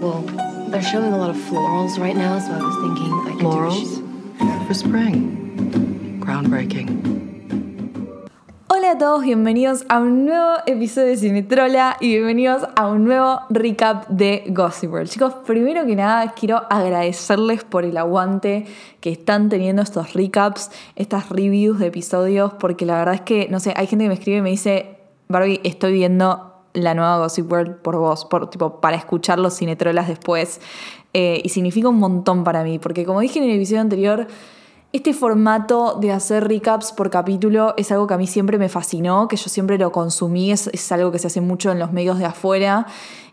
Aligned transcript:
Well, 0.00 0.22
they're 0.70 0.80
showing 0.80 1.12
a 1.12 1.18
lot 1.18 1.30
of 1.30 1.36
florals 1.36 1.98
right 1.98 2.14
now, 2.14 2.38
so 2.38 2.52
I 2.52 2.62
was 2.62 2.76
thinking 2.76 3.12
I 3.12 3.32
could 3.32 3.42
Florals? 3.42 4.68
For 4.68 4.74
spring. 4.74 6.20
Groundbreaking. 6.20 6.86
Hola 8.68 8.92
a 8.92 8.98
todos, 8.98 9.24
bienvenidos 9.24 9.84
a 9.88 9.98
un 9.98 10.24
nuevo 10.24 10.58
episodio 10.66 11.08
de 11.08 11.16
Cinetrola 11.16 11.96
y 11.98 12.10
bienvenidos 12.10 12.62
a 12.76 12.86
un 12.86 13.06
nuevo 13.06 13.40
recap 13.50 14.06
de 14.06 14.44
Gossip 14.46 14.92
World. 14.92 15.08
Chicos, 15.08 15.34
primero 15.44 15.84
que 15.84 15.96
nada 15.96 16.32
quiero 16.32 16.62
agradecerles 16.70 17.64
por 17.64 17.84
el 17.84 17.96
aguante 17.96 18.66
que 19.00 19.10
están 19.10 19.48
teniendo 19.48 19.82
estos 19.82 20.14
recaps, 20.14 20.70
estas 20.94 21.28
reviews 21.28 21.80
de 21.80 21.88
episodios, 21.88 22.52
porque 22.54 22.86
la 22.86 22.98
verdad 22.98 23.14
es 23.14 23.22
que, 23.22 23.48
no 23.50 23.58
sé, 23.58 23.74
hay 23.76 23.88
gente 23.88 24.04
que 24.04 24.10
me 24.10 24.14
escribe 24.14 24.38
y 24.38 24.42
me 24.42 24.50
dice, 24.50 24.98
Barbie, 25.26 25.60
estoy 25.64 25.94
viendo 25.94 26.47
la 26.84 26.94
nueva 26.94 27.18
Gossip 27.18 27.50
World 27.50 27.76
por 27.76 27.96
vos, 27.96 28.24
por, 28.24 28.50
tipo, 28.50 28.80
para 28.80 28.96
escuchar 28.96 29.38
los 29.38 29.56
Cinetrolas 29.56 30.08
después. 30.08 30.60
Eh, 31.14 31.40
y 31.44 31.48
significa 31.48 31.88
un 31.88 31.98
montón 31.98 32.44
para 32.44 32.62
mí, 32.62 32.78
porque 32.78 33.04
como 33.04 33.20
dije 33.20 33.38
en 33.38 33.46
el 33.46 33.56
episodio 33.56 33.80
anterior, 33.80 34.26
este 34.90 35.12
formato 35.12 35.98
de 36.00 36.12
hacer 36.12 36.48
recaps 36.48 36.92
por 36.92 37.10
capítulo 37.10 37.74
es 37.76 37.92
algo 37.92 38.06
que 38.06 38.14
a 38.14 38.16
mí 38.16 38.26
siempre 38.26 38.56
me 38.56 38.70
fascinó, 38.70 39.28
que 39.28 39.36
yo 39.36 39.50
siempre 39.50 39.76
lo 39.76 39.92
consumí, 39.92 40.50
es, 40.50 40.68
es 40.68 40.90
algo 40.92 41.12
que 41.12 41.18
se 41.18 41.26
hace 41.26 41.42
mucho 41.42 41.70
en 41.70 41.78
los 41.78 41.92
medios 41.92 42.18
de 42.18 42.24
afuera. 42.24 42.86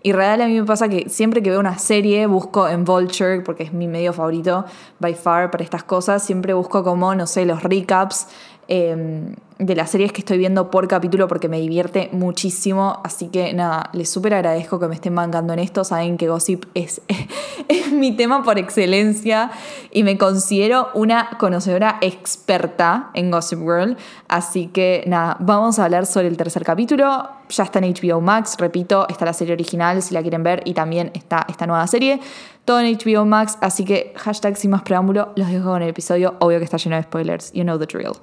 Y 0.03 0.11
real 0.11 0.41
a 0.41 0.47
mí 0.47 0.59
me 0.59 0.65
pasa 0.65 0.89
que 0.89 1.09
siempre 1.09 1.41
que 1.41 1.49
veo 1.49 1.59
una 1.59 1.77
serie 1.77 2.27
busco 2.27 2.67
en 2.67 2.83
Vulture, 2.83 3.41
porque 3.41 3.63
es 3.63 3.73
mi 3.73 3.87
medio 3.87 4.11
favorito 4.11 4.65
by 4.99 5.15
far 5.15 5.49
para 5.49 5.63
estas 5.63 5.83
cosas, 5.83 6.23
siempre 6.23 6.53
busco 6.53 6.83
como, 6.83 7.15
no 7.15 7.25
sé, 7.25 7.45
los 7.45 7.63
recaps 7.63 8.27
eh, 8.67 9.33
de 9.57 9.75
las 9.75 9.89
series 9.89 10.11
que 10.11 10.19
estoy 10.19 10.37
viendo 10.37 10.69
por 10.69 10.87
capítulo 10.87 11.27
porque 11.27 11.47
me 11.47 11.59
divierte 11.59 12.09
muchísimo. 12.11 12.99
Así 13.03 13.27
que 13.27 13.53
nada, 13.53 13.89
les 13.93 14.09
súper 14.09 14.33
agradezco 14.33 14.79
que 14.79 14.87
me 14.87 14.95
estén 14.95 15.15
bancando 15.15 15.53
en 15.53 15.59
esto. 15.59 15.83
Saben 15.83 16.17
que 16.17 16.27
Gossip 16.27 16.65
es, 16.73 17.01
es 17.67 17.91
mi 17.91 18.11
tema 18.11 18.43
por 18.43 18.57
excelencia 18.59 19.51
y 19.91 20.03
me 20.03 20.17
considero 20.17 20.89
una 20.93 21.29
conocedora 21.39 21.97
experta 22.01 23.11
en 23.13 23.31
Gossip 23.31 23.61
World. 23.61 23.97
Así 24.27 24.67
que 24.67 25.03
nada, 25.07 25.37
vamos 25.39 25.79
a 25.79 25.85
hablar 25.85 26.05
sobre 26.05 26.27
el 26.27 26.37
tercer 26.37 26.63
capítulo. 26.63 27.29
Ya 27.49 27.63
está 27.63 27.79
en 27.79 27.93
HBO 27.93 28.21
Max, 28.21 28.57
repito, 28.57 29.07
está 29.07 29.23
la 29.23 29.33
serie 29.33 29.53
original 29.53 30.01
si 30.01 30.13
la 30.13 30.21
quieren 30.21 30.43
ver 30.43 30.63
y 30.65 30.73
también 30.73 31.11
está 31.13 31.45
esta 31.47 31.67
nueva 31.67 31.85
serie. 31.87 32.19
Todo 32.65 32.79
en 32.79 32.97
HBO 32.97 33.25
Max, 33.25 33.57
así 33.61 33.85
que 33.85 34.13
hashtag 34.17 34.57
sin 34.57 34.71
más 34.71 34.81
preámbulo, 34.81 35.31
los 35.35 35.47
dejo 35.47 35.69
con 35.69 35.83
el 35.83 35.89
episodio. 35.89 36.35
Obvio 36.39 36.57
que 36.57 36.65
está 36.65 36.77
lleno 36.77 36.95
de 36.95 37.03
spoilers. 37.03 37.53
You 37.53 37.63
know 37.63 37.77
the 37.77 37.85
drill. 37.85 38.15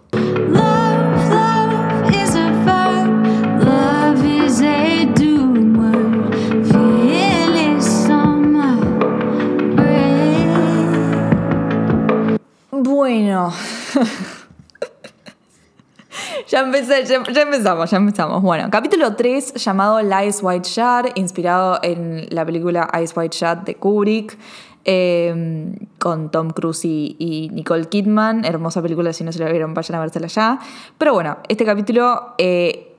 Ya, 16.70 17.42
empezamos, 17.42 17.90
ya 17.90 17.96
empezamos. 17.96 18.42
Bueno, 18.42 18.68
capítulo 18.70 19.16
3 19.16 19.54
llamado 19.54 20.00
Lies 20.02 20.40
White 20.42 20.68
Shad, 20.68 21.06
inspirado 21.16 21.78
en 21.82 22.26
la 22.30 22.44
película 22.44 22.88
Ice 23.02 23.12
White 23.16 23.36
Shad 23.36 23.58
de 23.58 23.74
Kubrick. 23.74 24.38
eh, 24.84 25.76
con 25.98 26.30
Tom 26.30 26.50
Cruise 26.50 26.84
y, 26.84 27.16
y 27.18 27.48
Nicole 27.50 27.86
Kidman. 27.86 28.44
Hermosa 28.44 28.82
película, 28.82 29.12
si 29.12 29.22
no 29.24 29.32
se 29.32 29.38
la 29.38 29.48
vieron, 29.48 29.74
vayan 29.74 29.96
a 29.96 30.00
vérsela 30.00 30.26
ya. 30.26 30.58
Pero 30.98 31.14
bueno, 31.14 31.38
este 31.48 31.64
capítulo 31.64 32.34
eh, 32.38 32.92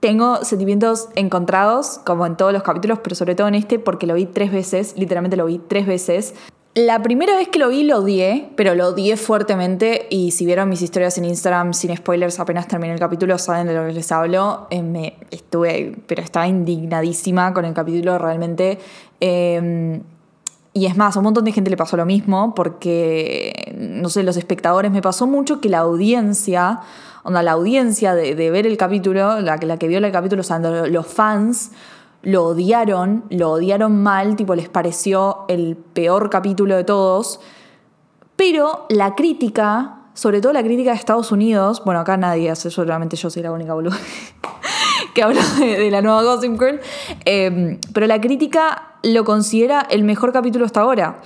tengo 0.00 0.44
sentimientos 0.44 1.08
encontrados, 1.14 2.00
como 2.04 2.26
en 2.26 2.36
todos 2.36 2.52
los 2.52 2.62
capítulos, 2.62 2.98
pero 3.02 3.16
sobre 3.16 3.34
todo 3.34 3.48
en 3.48 3.54
este, 3.54 3.78
porque 3.78 4.06
lo 4.06 4.14
vi 4.14 4.26
tres 4.26 4.52
veces, 4.52 4.94
literalmente 4.96 5.36
lo 5.36 5.46
vi 5.46 5.58
tres 5.58 5.86
veces. 5.86 6.34
La 6.74 7.02
primera 7.02 7.36
vez 7.36 7.48
que 7.48 7.58
lo 7.58 7.70
vi 7.70 7.82
lo 7.82 7.98
odié, 7.98 8.50
pero 8.54 8.74
lo 8.76 8.88
odié 8.88 9.16
fuertemente 9.16 10.06
y 10.10 10.30
si 10.30 10.46
vieron 10.46 10.68
mis 10.68 10.80
historias 10.80 11.18
en 11.18 11.24
Instagram 11.24 11.74
sin 11.74 11.96
spoilers 11.96 12.38
apenas 12.38 12.68
terminé 12.68 12.92
el 12.94 13.00
capítulo, 13.00 13.36
saben 13.38 13.66
de 13.66 13.74
lo 13.74 13.86
que 13.86 13.92
les 13.94 14.12
hablo. 14.12 14.68
Eh, 14.70 15.14
estuve, 15.32 15.96
pero 16.06 16.22
estaba 16.22 16.46
indignadísima 16.46 17.52
con 17.52 17.64
el 17.64 17.74
capítulo 17.74 18.16
realmente. 18.18 18.78
Eh, 19.20 20.00
y 20.72 20.86
es 20.86 20.96
más, 20.96 21.16
a 21.16 21.18
un 21.18 21.24
montón 21.24 21.44
de 21.44 21.50
gente 21.50 21.70
le 21.70 21.76
pasó 21.76 21.96
lo 21.96 22.06
mismo 22.06 22.54
porque, 22.54 23.74
no 23.76 24.08
sé, 24.08 24.22
los 24.22 24.36
espectadores, 24.36 24.92
me 24.92 25.02
pasó 25.02 25.26
mucho 25.26 25.60
que 25.60 25.68
la 25.68 25.78
audiencia, 25.78 26.80
onda, 27.24 27.42
la 27.42 27.52
audiencia 27.52 28.14
de, 28.14 28.34
ver 28.50 28.66
el 28.68 28.76
capítulo, 28.76 29.40
la, 29.40 29.56
la 29.56 29.76
que 29.78 29.88
vio 29.88 29.98
el 29.98 30.12
capítulo, 30.12 30.42
o 30.42 30.44
sea, 30.44 30.60
lo- 30.60 30.86
los 30.86 31.06
fans, 31.08 31.72
lo 32.22 32.44
odiaron, 32.44 33.24
lo 33.30 33.52
odiaron 33.52 34.02
mal, 34.02 34.36
tipo, 34.36 34.54
les 34.54 34.68
pareció 34.68 35.44
el 35.48 35.76
peor 35.76 36.30
capítulo 36.30 36.76
de 36.76 36.84
todos. 36.84 37.40
Pero 38.36 38.86
la 38.88 39.14
crítica, 39.14 40.02
sobre 40.14 40.40
todo 40.40 40.52
la 40.52 40.62
crítica 40.62 40.90
de 40.90 40.96
Estados 40.96 41.32
Unidos, 41.32 41.82
bueno, 41.84 42.00
acá 42.00 42.16
nadie 42.16 42.50
hace, 42.50 42.70
solamente 42.70 43.16
yo 43.16 43.30
soy 43.30 43.42
la 43.42 43.52
única 43.52 43.74
boluda 43.74 43.98
que 45.14 45.22
habla 45.22 45.42
de, 45.58 45.90
la 45.90 46.02
nueva 46.02 46.22
Gossip 46.22 46.52
Girl, 46.58 46.80
eh, 47.24 47.78
pero 47.92 48.06
la 48.06 48.20
crítica 48.20 48.94
lo 49.02 49.24
considera 49.24 49.86
el 49.90 50.04
mejor 50.04 50.32
capítulo 50.32 50.64
hasta 50.64 50.80
ahora. 50.80 51.20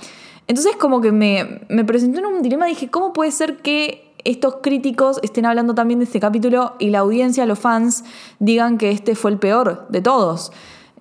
Entonces 0.47 0.75
como 0.75 1.01
que 1.01 1.11
me, 1.11 1.61
me 1.69 1.85
presentó 1.85 2.19
en 2.19 2.25
un 2.25 2.41
dilema, 2.41 2.65
dije, 2.65 2.89
¿cómo 2.89 3.13
puede 3.13 3.31
ser 3.31 3.57
que 3.57 4.13
estos 4.23 4.57
críticos 4.61 5.19
estén 5.21 5.45
hablando 5.45 5.75
también 5.75 5.99
de 5.99 6.05
este 6.05 6.19
capítulo 6.19 6.75
y 6.79 6.89
la 6.89 6.99
audiencia, 6.99 7.45
los 7.45 7.59
fans, 7.59 8.03
digan 8.39 8.77
que 8.77 8.91
este 8.91 9.15
fue 9.15 9.31
el 9.31 9.37
peor 9.37 9.85
de 9.89 10.01
todos? 10.01 10.51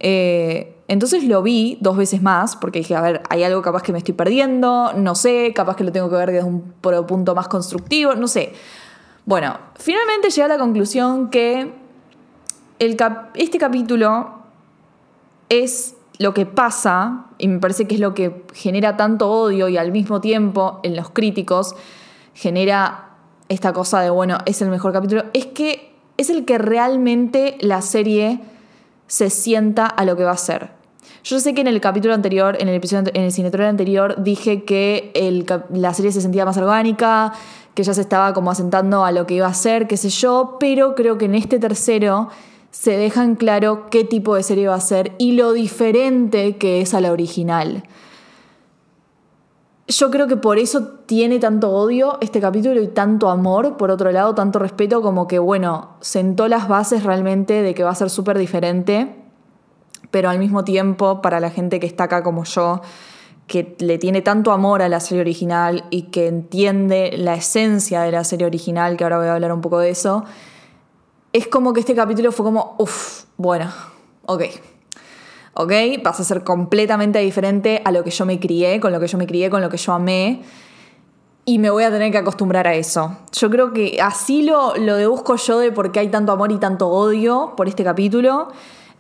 Eh, 0.03 0.77
entonces 0.89 1.25
lo 1.25 1.43
vi 1.43 1.79
dos 1.81 1.97
veces 1.97 2.21
más, 2.21 2.57
porque 2.57 2.81
dije, 2.81 2.95
a 2.95 3.01
ver, 3.01 3.23
hay 3.31 3.45
algo 3.45 3.63
capaz 3.63 3.83
que 3.83 3.93
me 3.93 3.99
estoy 3.99 4.15
perdiendo, 4.15 4.93
no 4.95 5.15
sé, 5.15 5.53
capaz 5.55 5.77
que 5.77 5.85
lo 5.85 5.93
tengo 5.93 6.11
que 6.11 6.17
ver 6.17 6.33
desde 6.33 6.47
un 6.47 6.75
punto 7.07 7.35
más 7.35 7.49
constructivo, 7.49 8.15
no 8.15 8.29
sé. 8.29 8.53
Bueno, 9.25 9.57
finalmente 9.77 10.29
llegué 10.29 10.43
a 10.43 10.49
la 10.49 10.59
conclusión 10.59 11.31
que 11.31 11.73
este 12.79 13.59
capítulo 13.59 14.31
es 15.49 15.95
lo 16.19 16.35
que 16.35 16.47
pasa, 16.47 17.27
y 17.39 17.49
me 17.49 17.61
parece 17.61 17.87
que 17.87 17.95
es 17.95 18.01
lo 18.01 18.13
que 18.13 18.45
genera 18.53 18.97
tanto 18.97 19.31
odio 19.31 19.69
y 19.69 19.79
al 19.79 19.93
mismo 19.93 20.21
tiempo 20.21 20.81
en 20.83 20.97
los 20.97 21.11
críticos 21.11 21.75
genera 22.35 23.11
esta 23.49 23.73
cosa 23.73 24.01
de, 24.01 24.11
bueno, 24.11 24.39
es 24.47 24.61
el 24.63 24.69
mejor 24.69 24.93
capítulo, 24.93 25.25
es 25.33 25.47
que 25.47 25.95
es 26.17 26.29
el 26.29 26.45
que 26.45 26.59
realmente 26.59 27.57
la 27.61 27.83
serie 27.83 28.41
se 29.07 29.31
sienta 29.31 29.87
a 29.87 30.05
lo 30.05 30.17
que 30.17 30.25
va 30.25 30.33
a 30.33 30.37
ser. 30.37 30.71
Yo 31.25 31.39
sé 31.39 31.55
que 31.55 31.61
en 31.61 31.69
el 31.69 31.81
capítulo 31.81 32.15
anterior, 32.15 32.57
en 32.59 32.69
el 32.69 32.75
episodio, 32.75 33.13
en 33.15 33.23
el 33.23 33.33
cinetrola 33.33 33.69
anterior, 33.69 34.17
dije 34.23 34.65
que 34.65 35.13
la 35.73 35.95
serie 35.95 36.11
se 36.11 36.21
sentía 36.21 36.45
más 36.45 36.57
orgánica, 36.57 37.33
que 37.75 37.85
ya 37.85 37.95
se 37.95 38.01
estaba 38.01 38.35
como 38.35 38.51
asentando 38.51 39.05
a 39.05 39.13
lo 39.13 39.27
que 39.27 39.35
iba 39.35 39.47
a 39.47 39.55
ser, 39.55 39.87
qué 39.87 39.97
sé 39.97 40.09
yo, 40.11 40.57
pero 40.59 40.95
creo 40.95 41.19
que 41.19 41.27
en 41.27 41.35
este 41.35 41.59
tercero 41.59 42.29
se 42.71 42.97
deja 42.97 43.23
en 43.23 43.37
claro 43.37 43.89
qué 43.91 44.03
tipo 44.03 44.35
de 44.35 44.43
serie 44.43 44.67
va 44.67 44.75
a 44.75 44.81
ser 44.81 45.13
y 45.19 45.33
lo 45.33 45.53
diferente 45.53 46.57
que 46.57 46.81
es 46.81 46.95
a 46.95 47.01
la 47.01 47.13
original. 47.13 47.85
Yo 49.93 50.11
creo 50.11 50.27
que 50.27 50.37
por 50.37 50.59
eso 50.59 50.85
tiene 51.05 51.39
tanto 51.39 51.71
odio 51.71 52.17
este 52.23 52.41
capítulo 52.41 52.81
y 52.81 52.89
tanto 52.89 53.29
amor, 53.29 53.77
por 53.77 53.91
otro 53.91 54.11
lado, 54.11 54.35
tanto 54.35 54.59
respeto, 54.59 55.03
como 55.03 55.27
que, 55.27 55.39
bueno, 55.39 55.97
sentó 56.01 56.49
las 56.49 56.67
bases 56.67 57.03
realmente 57.03 57.61
de 57.61 57.75
que 57.75 57.85
va 57.85 57.91
a 57.91 57.95
ser 57.95 58.09
súper 58.09 58.39
diferente, 58.39 59.15
pero 60.11 60.31
al 60.31 60.39
mismo 60.39 60.65
tiempo, 60.65 61.21
para 61.21 61.41
la 61.41 61.51
gente 61.51 61.79
que 61.79 61.87
está 61.87 62.05
acá 62.05 62.23
como 62.23 62.45
yo, 62.45 62.81
que 63.47 63.77
le 63.81 63.99
tiene 63.99 64.23
tanto 64.23 64.53
amor 64.53 64.81
a 64.81 64.89
la 64.89 64.99
serie 64.99 65.21
original 65.21 65.85
y 65.91 66.05
que 66.05 66.27
entiende 66.27 67.13
la 67.19 67.35
esencia 67.35 68.01
de 68.01 68.13
la 68.13 68.25
serie 68.25 68.47
original, 68.47 68.97
que 68.97 69.05
ahora 69.05 69.19
voy 69.19 69.27
a 69.27 69.35
hablar 69.35 69.53
un 69.53 69.61
poco 69.61 69.79
de 69.79 69.91
eso, 69.91 70.25
es 71.35 71.49
como 71.49 71.75
que 71.75 71.81
este 71.81 71.95
capítulo 71.95 72.33
fue 72.33 72.47
como, 72.47 72.77
uff, 72.79 73.25
bueno, 73.37 73.71
ok. 74.25 74.45
¿Ok? 75.55 75.73
Vas 76.03 76.21
a 76.21 76.25
ser 76.25 76.45
completamente 76.45 77.19
diferente 77.19 77.83
a 77.85 77.93
lo 77.93 78.05
que 78.05 78.11
yo 78.11 78.27
me 78.27 78.39
crié, 78.39 78.81
con 78.81 78.93
lo 78.93 79.01
que 79.01 79.07
yo 79.07 79.19
me 79.19 79.27
crié, 79.27 79.51
con 79.51 79.61
lo 79.61 79.69
que 79.69 79.77
yo 79.77 79.93
amé. 79.93 80.43
Y 81.45 81.59
me 81.59 81.71
voy 81.71 81.85
a 81.85 81.91
tener 81.91 82.13
que 82.13 82.19
acostumbrar 82.19 82.67
a 82.69 82.75
eso. 82.75 83.17
Yo 83.33 83.51
creo 83.51 83.73
que 83.73 83.99
así 84.01 84.43
lo, 84.43 84.77
lo 84.77 84.97
deduzco 84.97 85.37
yo 85.37 85.59
de 85.59 85.73
por 85.73 85.91
qué 85.91 86.01
hay 86.01 86.09
tanto 86.09 86.33
amor 86.33 86.53
y 86.53 86.59
tanto 86.59 86.89
odio 86.89 87.55
por 87.57 87.69
este 87.69 87.83
capítulo. 87.83 88.49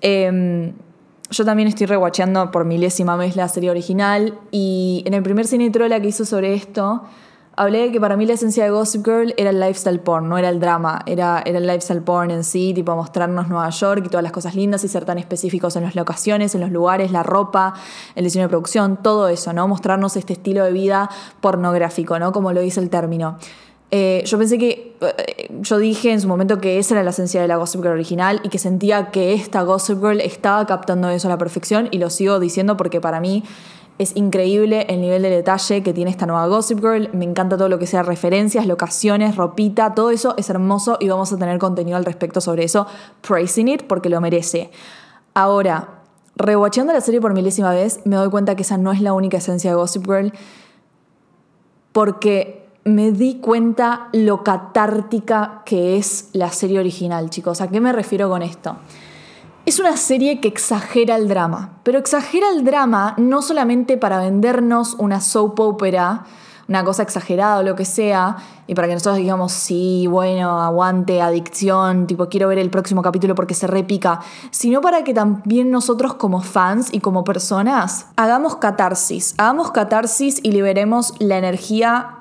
Eh, 0.00 0.72
yo 1.32 1.44
también 1.44 1.66
estoy 1.66 1.86
rewatcheando 1.86 2.50
por 2.50 2.64
milésima 2.64 3.16
vez 3.16 3.36
la 3.36 3.48
serie 3.48 3.70
original. 3.70 4.38
Y 4.50 5.02
en 5.06 5.14
el 5.14 5.22
primer 5.22 5.46
cine 5.46 5.70
trola 5.70 6.00
que 6.00 6.08
hizo 6.08 6.24
sobre 6.24 6.54
esto, 6.54 7.04
hablé 7.56 7.82
de 7.82 7.92
que 7.92 8.00
para 8.00 8.16
mí 8.16 8.26
la 8.26 8.34
esencia 8.34 8.64
de 8.64 8.70
Gossip 8.70 9.04
Girl 9.04 9.34
era 9.36 9.50
el 9.50 9.60
lifestyle 9.60 10.00
porn, 10.00 10.28
no 10.28 10.38
era 10.38 10.48
el 10.48 10.60
drama, 10.60 11.02
era, 11.06 11.42
era 11.44 11.58
el 11.58 11.66
lifestyle 11.66 12.02
porn 12.02 12.30
en 12.30 12.44
sí, 12.44 12.72
tipo 12.74 12.94
mostrarnos 12.96 13.48
Nueva 13.48 13.68
York 13.70 14.02
y 14.06 14.08
todas 14.08 14.22
las 14.22 14.32
cosas 14.32 14.54
lindas 14.54 14.84
y 14.84 14.88
ser 14.88 15.04
tan 15.04 15.18
específicos 15.18 15.76
en 15.76 15.84
las 15.84 15.94
locaciones, 15.94 16.54
en 16.54 16.62
los 16.62 16.70
lugares, 16.70 17.10
la 17.12 17.22
ropa, 17.22 17.74
el 18.14 18.24
diseño 18.24 18.44
de 18.44 18.48
producción, 18.48 18.98
todo 19.02 19.28
eso, 19.28 19.52
¿no? 19.52 19.68
Mostrarnos 19.68 20.16
este 20.16 20.32
estilo 20.32 20.64
de 20.64 20.72
vida 20.72 21.10
pornográfico, 21.40 22.18
¿no? 22.18 22.32
Como 22.32 22.52
lo 22.52 22.60
dice 22.60 22.80
el 22.80 22.90
término. 22.90 23.38
Eh, 23.94 24.22
yo 24.24 24.38
pensé 24.38 24.56
que, 24.56 24.96
eh, 25.02 25.50
yo 25.60 25.76
dije 25.76 26.12
en 26.12 26.20
su 26.22 26.26
momento 26.26 26.58
que 26.62 26.78
esa 26.78 26.94
era 26.94 27.02
la 27.02 27.10
esencia 27.10 27.42
de 27.42 27.48
la 27.48 27.56
Gossip 27.56 27.82
Girl 27.82 27.92
original 27.92 28.40
y 28.42 28.48
que 28.48 28.58
sentía 28.58 29.10
que 29.10 29.34
esta 29.34 29.60
Gossip 29.60 29.98
Girl 29.98 30.18
estaba 30.22 30.64
captando 30.64 31.10
eso 31.10 31.28
a 31.28 31.30
la 31.30 31.36
perfección 31.36 31.88
y 31.90 31.98
lo 31.98 32.08
sigo 32.08 32.40
diciendo 32.40 32.78
porque 32.78 33.02
para 33.02 33.20
mí 33.20 33.44
es 33.98 34.16
increíble 34.16 34.86
el 34.88 35.00
nivel 35.00 35.22
de 35.22 35.30
detalle 35.30 35.82
que 35.82 35.92
tiene 35.92 36.10
esta 36.10 36.26
nueva 36.26 36.46
Gossip 36.46 36.80
Girl. 36.80 37.10
Me 37.12 37.24
encanta 37.24 37.56
todo 37.56 37.68
lo 37.68 37.78
que 37.78 37.86
sea 37.86 38.02
referencias, 38.02 38.66
locaciones, 38.66 39.36
ropita, 39.36 39.94
todo 39.94 40.10
eso 40.10 40.34
es 40.36 40.50
hermoso 40.50 40.96
y 41.00 41.08
vamos 41.08 41.32
a 41.32 41.36
tener 41.36 41.58
contenido 41.58 41.96
al 41.96 42.04
respecto 42.04 42.40
sobre 42.40 42.64
eso. 42.64 42.86
Praising 43.20 43.68
it 43.68 43.82
porque 43.86 44.08
lo 44.08 44.20
merece. 44.20 44.70
Ahora, 45.34 46.00
rewatchando 46.36 46.92
la 46.92 47.00
serie 47.00 47.20
por 47.20 47.34
milésima 47.34 47.70
vez, 47.70 48.00
me 48.04 48.16
doy 48.16 48.30
cuenta 48.30 48.56
que 48.56 48.62
esa 48.62 48.78
no 48.78 48.92
es 48.92 49.00
la 49.00 49.12
única 49.12 49.36
esencia 49.38 49.70
de 49.70 49.76
Gossip 49.76 50.04
Girl 50.04 50.32
porque 51.92 52.66
me 52.84 53.12
di 53.12 53.36
cuenta 53.36 54.08
lo 54.12 54.42
catártica 54.42 55.62
que 55.64 55.96
es 55.96 56.30
la 56.32 56.50
serie 56.50 56.80
original, 56.80 57.30
chicos. 57.30 57.60
¿A 57.60 57.68
qué 57.68 57.80
me 57.80 57.92
refiero 57.92 58.28
con 58.28 58.42
esto? 58.42 58.76
Es 59.64 59.78
una 59.78 59.96
serie 59.96 60.40
que 60.40 60.48
exagera 60.48 61.14
el 61.14 61.28
drama, 61.28 61.78
pero 61.84 62.00
exagera 62.00 62.48
el 62.48 62.64
drama 62.64 63.14
no 63.16 63.42
solamente 63.42 63.96
para 63.96 64.18
vendernos 64.18 64.94
una 64.94 65.20
soap 65.20 65.60
opera, 65.60 66.24
una 66.66 66.82
cosa 66.82 67.04
exagerada 67.04 67.60
o 67.60 67.62
lo 67.62 67.76
que 67.76 67.84
sea, 67.84 68.38
y 68.66 68.74
para 68.74 68.88
que 68.88 68.94
nosotros 68.94 69.18
digamos, 69.18 69.52
sí, 69.52 70.08
bueno, 70.08 70.60
aguante, 70.60 71.22
adicción, 71.22 72.08
tipo, 72.08 72.28
quiero 72.28 72.48
ver 72.48 72.58
el 72.58 72.70
próximo 72.70 73.02
capítulo 73.02 73.36
porque 73.36 73.54
se 73.54 73.68
repica, 73.68 74.18
sino 74.50 74.80
para 74.80 75.04
que 75.04 75.14
también 75.14 75.70
nosotros 75.70 76.14
como 76.14 76.40
fans 76.40 76.92
y 76.92 76.98
como 76.98 77.22
personas 77.22 78.06
hagamos 78.16 78.56
catarsis, 78.56 79.36
hagamos 79.38 79.70
catarsis 79.70 80.40
y 80.42 80.50
liberemos 80.50 81.14
la 81.20 81.38
energía 81.38 82.18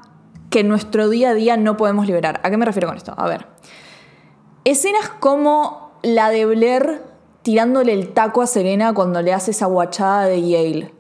que 0.52 0.60
en 0.60 0.68
nuestro 0.68 1.10
día 1.10 1.32
a 1.32 1.34
día 1.34 1.58
no 1.58 1.76
podemos 1.76 2.06
liberar. 2.06 2.40
¿A 2.44 2.52
qué 2.52 2.58
me 2.58 2.66
refiero 2.66 2.88
con 2.88 2.98
esto? 2.98 3.16
A 3.18 3.28
ver, 3.28 3.48
escenas 4.64 5.10
como 5.20 5.90
la 6.04 6.30
de 6.30 6.46
Blair 6.46 7.11
tirándole 7.42 7.94
el 7.94 8.14
taco 8.14 8.42
a 8.42 8.48
Serena 8.48 8.94
cuando 8.94 9.22
le 9.22 9.34
hace 9.34 9.52
esa 9.52 9.66
guachada 9.66 10.26
de 10.26 10.42
Yale. 10.42 10.94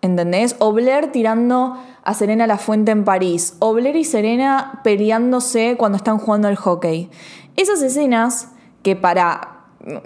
¿Entendés? 0.00 0.56
O 0.60 0.72
Blair 0.72 1.10
tirando 1.10 1.76
a 2.04 2.14
Serena 2.14 2.46
la 2.46 2.58
fuente 2.58 2.92
en 2.92 3.04
París. 3.04 3.56
O 3.58 3.72
Blair 3.72 3.96
y 3.96 4.04
Serena 4.04 4.80
peleándose 4.84 5.76
cuando 5.76 5.96
están 5.96 6.18
jugando 6.18 6.48
al 6.48 6.56
hockey. 6.56 7.10
Esas 7.56 7.82
escenas 7.82 8.52
que 8.82 8.94
para 8.94 9.58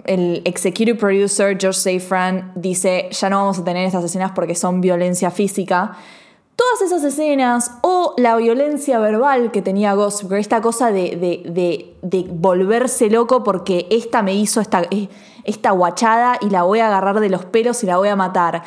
el 0.05 0.41
executive 0.45 0.95
producer 0.97 1.57
George 1.59 1.99
Safran 1.99 2.51
dice 2.55 3.09
ya 3.11 3.29
no 3.29 3.37
vamos 3.37 3.59
a 3.59 3.63
tener 3.63 3.85
estas 3.85 4.03
escenas 4.03 4.31
porque 4.31 4.55
son 4.55 4.81
violencia 4.81 5.29
física. 5.29 5.97
Todas 6.55 6.81
esas 6.83 7.03
escenas 7.03 7.71
o 7.81 8.13
la 8.17 8.35
violencia 8.35 8.99
verbal 8.99 9.51
que 9.51 9.61
tenía 9.61 9.93
Gossip 9.93 10.31
esta 10.33 10.61
cosa 10.61 10.91
de, 10.91 11.15
de, 11.15 11.51
de, 11.51 11.95
de 12.01 12.25
volverse 12.29 13.09
loco 13.09 13.43
porque 13.43 13.87
esta 13.89 14.21
me 14.21 14.35
hizo 14.35 14.61
esta, 14.61 14.83
esta 15.43 15.71
guachada 15.71 16.37
y 16.41 16.49
la 16.49 16.63
voy 16.63 16.79
a 16.79 16.87
agarrar 16.87 17.19
de 17.19 17.29
los 17.29 17.45
pelos 17.45 17.83
y 17.83 17.87
la 17.87 17.97
voy 17.97 18.09
a 18.09 18.15
matar. 18.15 18.63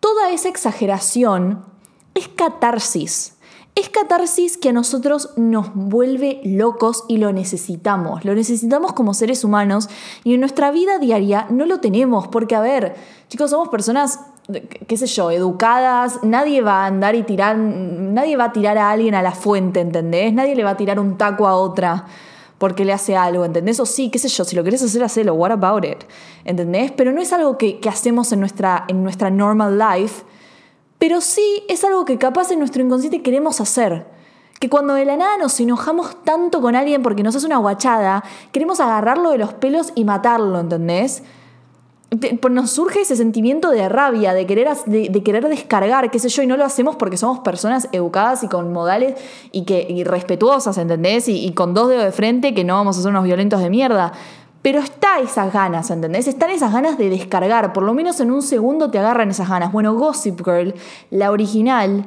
Toda 0.00 0.30
esa 0.30 0.48
exageración 0.48 1.64
es 2.14 2.28
catarsis. 2.28 3.34
Es 3.74 3.90
catarsis 3.90 4.56
que 4.56 4.70
a 4.70 4.72
nosotros 4.72 5.34
nos 5.36 5.74
vuelve 5.74 6.40
locos 6.44 7.04
y 7.08 7.18
lo 7.18 7.32
necesitamos. 7.32 8.24
Lo 8.24 8.34
necesitamos 8.34 8.94
como 8.94 9.12
seres 9.12 9.44
humanos 9.44 9.90
y 10.24 10.32
en 10.32 10.40
nuestra 10.40 10.70
vida 10.70 10.98
diaria 10.98 11.46
no 11.50 11.66
lo 11.66 11.80
tenemos 11.80 12.26
porque, 12.28 12.54
a 12.54 12.60
ver, 12.60 12.96
chicos, 13.28 13.50
somos 13.50 13.68
personas 13.68 14.20
qué 14.86 14.96
sé 14.96 15.06
yo, 15.06 15.30
educadas, 15.30 16.20
nadie 16.22 16.62
va 16.62 16.84
a 16.84 16.86
andar 16.86 17.14
y 17.16 17.24
tirar, 17.24 17.56
nadie 17.58 18.36
va 18.36 18.44
a 18.44 18.52
tirar 18.52 18.78
a 18.78 18.90
alguien 18.90 19.14
a 19.14 19.22
la 19.22 19.32
fuente, 19.32 19.80
¿entendés? 19.80 20.32
Nadie 20.32 20.54
le 20.54 20.62
va 20.62 20.70
a 20.70 20.76
tirar 20.76 21.00
un 21.00 21.18
taco 21.18 21.48
a 21.48 21.56
otra 21.56 22.06
porque 22.58 22.84
le 22.84 22.92
hace 22.92 23.16
algo, 23.16 23.44
¿entendés? 23.44 23.80
O 23.80 23.86
sí, 23.86 24.10
qué 24.10 24.18
sé 24.18 24.28
yo, 24.28 24.44
si 24.44 24.56
lo 24.56 24.64
querés 24.64 24.82
hacer, 24.82 25.02
hacelo, 25.04 25.34
what 25.34 25.52
about 25.52 25.84
it, 25.84 26.04
¿entendés? 26.44 26.92
Pero 26.92 27.12
no 27.12 27.20
es 27.20 27.32
algo 27.32 27.58
que, 27.58 27.78
que 27.80 27.88
hacemos 27.88 28.32
en 28.32 28.40
nuestra, 28.40 28.84
en 28.88 29.02
nuestra 29.02 29.30
normal 29.30 29.78
life, 29.78 30.24
pero 30.98 31.20
sí 31.20 31.64
es 31.68 31.84
algo 31.84 32.04
que 32.04 32.18
capaz 32.18 32.50
en 32.50 32.58
nuestro 32.58 32.82
inconsciente 32.82 33.22
queremos 33.22 33.60
hacer. 33.60 34.06
Que 34.58 34.70
cuando 34.70 34.94
de 34.94 35.04
la 35.04 35.18
nada 35.18 35.36
nos 35.36 35.60
enojamos 35.60 36.24
tanto 36.24 36.62
con 36.62 36.74
alguien 36.74 37.02
porque 37.02 37.22
nos 37.22 37.36
hace 37.36 37.44
una 37.44 37.58
guachada, 37.58 38.24
queremos 38.52 38.80
agarrarlo 38.80 39.30
de 39.30 39.38
los 39.38 39.52
pelos 39.52 39.92
y 39.94 40.04
matarlo, 40.04 40.58
¿entendés? 40.58 41.22
Nos 42.50 42.70
surge 42.70 43.00
ese 43.00 43.16
sentimiento 43.16 43.70
de 43.70 43.88
rabia, 43.88 44.34
de 44.34 44.46
querer, 44.46 44.68
de, 44.86 45.22
querer 45.22 45.48
descargar, 45.48 46.10
qué 46.10 46.18
sé 46.18 46.28
yo, 46.28 46.42
y 46.42 46.46
no 46.46 46.56
lo 46.56 46.64
hacemos 46.64 46.96
porque 46.96 47.16
somos 47.16 47.40
personas 47.40 47.88
educadas 47.92 48.42
y 48.42 48.48
con 48.48 48.72
modales 48.72 49.14
y, 49.52 49.64
que, 49.64 50.02
respetuosas, 50.06 50.78
¿entendés? 50.78 51.28
Y, 51.28 51.46
y, 51.46 51.52
con 51.52 51.74
dos 51.74 51.88
dedos 51.88 52.04
de 52.04 52.12
frente 52.12 52.54
que 52.54 52.64
no 52.64 52.74
vamos 52.74 52.98
a 52.98 53.02
ser 53.02 53.10
unos 53.10 53.24
violentos 53.24 53.60
de 53.60 53.70
mierda. 53.70 54.12
Pero 54.62 54.80
está 54.80 55.20
esas 55.20 55.52
ganas, 55.52 55.90
¿entendés? 55.90 56.26
Están 56.26 56.50
esas 56.50 56.72
ganas 56.72 56.98
de 56.98 57.08
descargar, 57.08 57.72
por 57.72 57.84
lo 57.84 57.94
menos 57.94 58.18
en 58.20 58.32
un 58.32 58.42
segundo 58.42 58.90
te 58.90 58.98
agarran 58.98 59.30
esas 59.30 59.48
ganas. 59.48 59.70
Bueno, 59.70 59.94
Gossip 59.94 60.44
Girl, 60.44 60.74
la 61.10 61.30
original, 61.30 62.06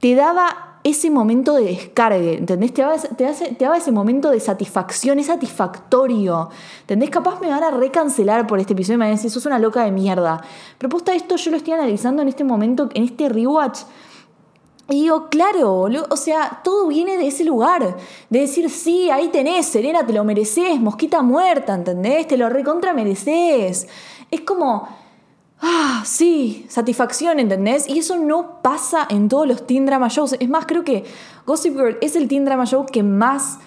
te 0.00 0.14
daba 0.14 0.69
ese 0.82 1.10
momento 1.10 1.54
de 1.54 1.64
descargue, 1.64 2.38
¿entendés? 2.38 2.72
Te 2.72 2.82
daba, 2.82 2.96
te, 2.96 3.56
daba 3.58 3.76
ese 3.76 3.92
momento 3.92 4.30
de 4.30 4.40
satisfacción, 4.40 5.18
es 5.18 5.26
satisfactorio, 5.26 6.48
¿entendés? 6.80 7.10
Capaz 7.10 7.40
me 7.40 7.48
van 7.48 7.62
a 7.62 7.70
recancelar 7.70 8.46
por 8.46 8.58
este 8.58 8.72
episodio 8.72 8.94
y 8.94 8.98
me 8.98 9.04
van 9.04 9.12
a 9.12 9.16
decir, 9.16 9.30
sos 9.30 9.46
una 9.46 9.58
loca 9.58 9.84
de 9.84 9.92
mierda. 9.92 10.42
Pero 10.78 10.88
posta 10.88 11.14
esto 11.14 11.36
yo 11.36 11.50
lo 11.50 11.58
estoy 11.58 11.74
analizando 11.74 12.22
en 12.22 12.28
este 12.28 12.44
momento, 12.44 12.88
en 12.94 13.04
este 13.04 13.28
rewatch, 13.28 13.80
y 14.90 15.02
digo, 15.02 15.28
claro, 15.28 15.82
o 15.82 16.16
sea, 16.16 16.62
todo 16.64 16.88
viene 16.88 17.16
de 17.16 17.28
ese 17.28 17.44
lugar, 17.44 17.96
de 18.28 18.40
decir, 18.40 18.68
sí, 18.68 19.08
ahí 19.08 19.28
tenés, 19.28 19.66
Serena, 19.66 20.04
te 20.04 20.12
lo 20.12 20.24
mereces, 20.24 20.80
mosquita 20.80 21.22
muerta, 21.22 21.74
¿entendés? 21.74 22.26
Te 22.26 22.36
lo 22.36 22.48
recontra 22.48 22.92
mereces. 22.92 23.86
Es 24.32 24.40
como 24.40 24.88
ah, 25.60 26.02
sí, 26.04 26.66
satisfacción, 26.68 27.38
¿entendés? 27.38 27.88
Y 27.88 27.98
eso 27.98 28.16
no 28.16 28.60
pasa 28.62 29.06
en 29.08 29.28
todos 29.28 29.46
los 29.46 29.66
teen 29.66 29.86
drama 29.86 30.08
shows. 30.08 30.34
Es 30.38 30.48
más, 30.48 30.66
creo 30.66 30.84
que 30.84 31.04
Gossip 31.46 31.74
Girl 31.74 31.98
es 32.00 32.16
el 32.16 32.28
teen 32.28 32.44
drama 32.44 32.66
show 32.66 32.86
que 32.86 33.02
más 33.02 33.58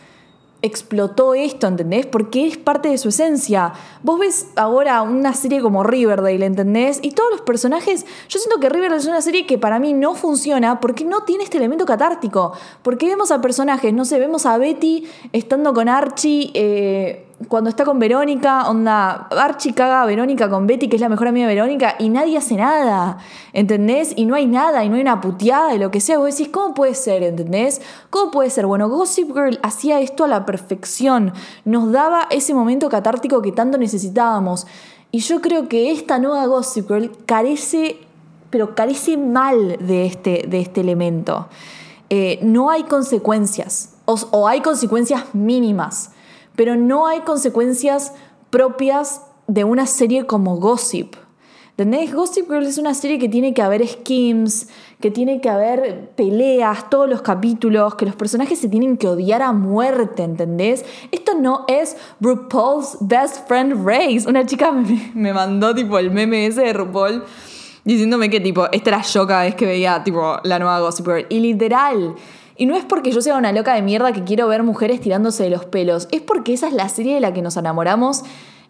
explotó 0.63 1.33
esto, 1.33 1.67
¿entendés? 1.67 2.05
Porque 2.05 2.47
es 2.47 2.57
parte 2.57 2.87
de 2.87 2.97
su 2.97 3.09
esencia. 3.09 3.73
Vos 4.01 4.17
ves 4.17 4.47
ahora 4.55 5.01
una 5.01 5.33
serie 5.33 5.61
como 5.61 5.83
Riverdale, 5.83 6.45
¿entendés? 6.45 6.99
Y 7.01 7.11
todos 7.11 7.29
los 7.31 7.41
personajes, 7.41 8.05
yo 8.29 8.39
siento 8.39 8.61
que 8.61 8.69
Riverdale 8.69 9.01
es 9.01 9.05
una 9.05 9.21
serie 9.21 9.45
que 9.45 9.57
para 9.57 9.77
mí 9.79 9.91
no 9.91 10.15
funciona 10.15 10.79
porque 10.79 11.03
no 11.03 11.23
tiene 11.23 11.43
este 11.43 11.57
elemento 11.57 11.85
catártico. 11.85 12.53
Porque 12.81 13.07
vemos 13.07 13.29
a 13.31 13.41
personajes, 13.41 13.93
no 13.93 14.05
sé, 14.05 14.19
vemos 14.19 14.45
a 14.45 14.57
Betty 14.57 15.05
estando 15.33 15.73
con 15.73 15.89
Archie. 15.89 16.51
Eh, 16.53 17.27
cuando 17.47 17.69
está 17.69 17.83
con 17.83 17.99
Verónica, 17.99 18.69
onda, 18.69 19.27
Archie 19.31 19.73
caga 19.73 20.03
a 20.03 20.05
Verónica 20.05 20.49
con 20.49 20.67
Betty, 20.67 20.87
que 20.87 20.95
es 20.95 21.01
la 21.01 21.09
mejor 21.09 21.27
amiga 21.27 21.47
de 21.47 21.55
Verónica, 21.55 21.95
y 21.99 22.09
nadie 22.09 22.37
hace 22.37 22.55
nada, 22.55 23.17
¿entendés? 23.53 24.13
Y 24.15 24.25
no 24.25 24.35
hay 24.35 24.45
nada, 24.45 24.83
y 24.83 24.89
no 24.89 24.95
hay 24.95 25.01
una 25.01 25.19
puteada, 25.19 25.73
y 25.73 25.79
lo 25.79 25.91
que 25.91 25.99
sea. 25.99 26.17
Vos 26.17 26.35
decís, 26.35 26.49
¿cómo 26.49 26.73
puede 26.73 26.95
ser, 26.95 27.23
¿entendés? 27.23 27.81
¿Cómo 28.09 28.31
puede 28.31 28.49
ser? 28.49 28.65
Bueno, 28.65 28.89
Gossip 28.89 29.33
Girl 29.33 29.59
hacía 29.63 29.99
esto 29.99 30.23
a 30.23 30.27
la 30.27 30.45
perfección, 30.45 31.33
nos 31.65 31.91
daba 31.91 32.27
ese 32.29 32.53
momento 32.53 32.89
catártico 32.89 33.41
que 33.41 33.51
tanto 33.51 33.77
necesitábamos. 33.77 34.67
Y 35.11 35.19
yo 35.19 35.41
creo 35.41 35.67
que 35.67 35.91
esta 35.91 36.19
nueva 36.19 36.45
Gossip 36.45 36.87
Girl 36.87 37.11
carece, 37.25 37.97
pero 38.49 38.75
carece 38.75 39.17
mal 39.17 39.77
de 39.79 40.05
este, 40.05 40.45
de 40.47 40.59
este 40.61 40.81
elemento. 40.81 41.47
Eh, 42.09 42.39
no 42.41 42.69
hay 42.69 42.83
consecuencias, 42.83 43.95
o 44.05 44.47
hay 44.47 44.61
consecuencias 44.61 45.33
mínimas 45.33 46.12
pero 46.55 46.75
no 46.75 47.07
hay 47.07 47.21
consecuencias 47.21 48.13
propias 48.49 49.21
de 49.47 49.63
una 49.63 49.85
serie 49.85 50.25
como 50.25 50.57
Gossip. 50.57 51.15
¿Entendés? 51.71 52.13
Gossip 52.13 52.47
Girl 52.47 52.67
es 52.67 52.77
una 52.77 52.93
serie 52.93 53.17
que 53.17 53.27
tiene 53.27 53.55
que 53.55 53.63
haber 53.63 53.87
schemes, 53.87 54.69
que 55.01 55.09
tiene 55.09 55.41
que 55.41 55.49
haber 55.49 56.11
peleas, 56.15 56.87
todos 56.87 57.09
los 57.09 57.23
capítulos, 57.23 57.95
que 57.95 58.05
los 58.05 58.15
personajes 58.15 58.59
se 58.59 58.69
tienen 58.69 58.95
que 58.95 59.07
odiar 59.07 59.41
a 59.41 59.53
muerte, 59.53 60.21
¿entendés? 60.21 60.85
Esto 61.11 61.33
no 61.33 61.65
es 61.67 61.97
RuPaul's 62.21 62.97
Best 63.01 63.47
Friend 63.47 63.83
Race. 63.83 64.29
Una 64.29 64.45
chica 64.45 64.71
me, 64.71 65.11
me 65.15 65.33
mandó 65.33 65.73
tipo 65.73 65.97
el 65.97 66.11
meme 66.11 66.45
ese 66.45 66.61
de 66.61 66.73
RuPaul 66.73 67.23
diciéndome 67.83 68.29
que 68.29 68.39
tipo, 68.39 68.71
esta 68.71 68.91
era 68.91 69.01
yo 69.01 69.25
cada 69.25 69.43
vez 69.43 69.55
que 69.55 69.65
veía 69.65 70.03
tipo 70.03 70.37
la 70.43 70.59
nueva 70.59 70.79
Gossip 70.79 71.07
Girl. 71.07 71.25
Y 71.29 71.39
literal, 71.39 72.13
y 72.55 72.65
no 72.65 72.75
es 72.75 72.85
porque 72.85 73.11
yo 73.11 73.21
sea 73.21 73.37
una 73.37 73.51
loca 73.51 73.73
de 73.73 73.81
mierda 73.81 74.13
que 74.13 74.23
quiero 74.23 74.47
ver 74.47 74.63
mujeres 74.63 75.01
tirándose 75.01 75.43
de 75.43 75.49
los 75.49 75.65
pelos, 75.65 76.07
es 76.11 76.21
porque 76.21 76.53
esa 76.53 76.67
es 76.67 76.73
la 76.73 76.89
serie 76.89 77.15
de 77.15 77.19
la 77.19 77.33
que 77.33 77.41
nos 77.41 77.57
enamoramos 77.57 78.23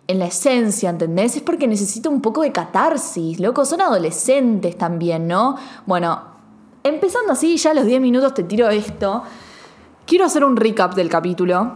en 0.08 0.20
la 0.20 0.26
esencia, 0.26 0.90
¿entendés? 0.90 1.36
Es 1.36 1.42
porque 1.42 1.68
necesito 1.68 2.10
un 2.10 2.22
poco 2.22 2.42
de 2.42 2.52
catarsis, 2.52 3.40
loco, 3.40 3.66
son 3.66 3.82
adolescentes 3.82 4.78
también, 4.78 5.28
¿no? 5.28 5.56
Bueno, 5.86 6.22
empezando 6.84 7.34
así, 7.34 7.58
ya 7.58 7.72
a 7.72 7.74
los 7.74 7.86
10 7.86 8.02
minutos 8.02 8.34
te 8.34 8.44
tiro 8.44 8.70
esto. 8.70 9.24
Quiero 10.06 10.26
hacer 10.26 10.44
un 10.44 10.58
recap 10.58 10.96
del 10.96 11.10
capítulo, 11.10 11.76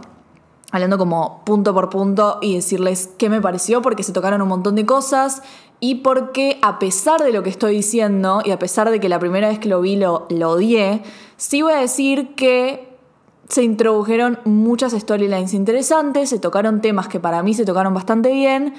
hablando 0.70 0.98
como 0.98 1.42
punto 1.44 1.72
por 1.72 1.88
punto 1.88 2.38
y 2.42 2.56
decirles 2.56 3.10
qué 3.18 3.30
me 3.30 3.40
pareció, 3.40 3.80
porque 3.80 4.02
se 4.02 4.12
tocaron 4.12 4.42
un 4.42 4.48
montón 4.48 4.74
de 4.74 4.84
cosas 4.84 5.42
y 5.80 5.96
porque 5.96 6.58
a 6.62 6.78
pesar 6.78 7.22
de 7.22 7.32
lo 7.32 7.42
que 7.42 7.50
estoy 7.50 7.76
diciendo 7.76 8.40
y 8.44 8.50
a 8.50 8.58
pesar 8.58 8.90
de 8.90 9.00
que 9.00 9.08
la 9.08 9.18
primera 9.18 9.48
vez 9.48 9.58
que 9.58 9.68
lo 9.68 9.80
vi 9.80 9.96
lo, 9.96 10.26
lo 10.30 10.50
odié, 10.50 11.02
sí 11.36 11.62
voy 11.62 11.72
a 11.72 11.80
decir 11.80 12.34
que 12.34 12.88
se 13.48 13.62
introdujeron 13.62 14.38
muchas 14.44 14.92
storylines 14.92 15.54
interesantes, 15.54 16.30
se 16.30 16.38
tocaron 16.38 16.80
temas 16.80 17.08
que 17.08 17.20
para 17.20 17.42
mí 17.42 17.54
se 17.54 17.64
tocaron 17.64 17.94
bastante 17.94 18.30
bien 18.32 18.74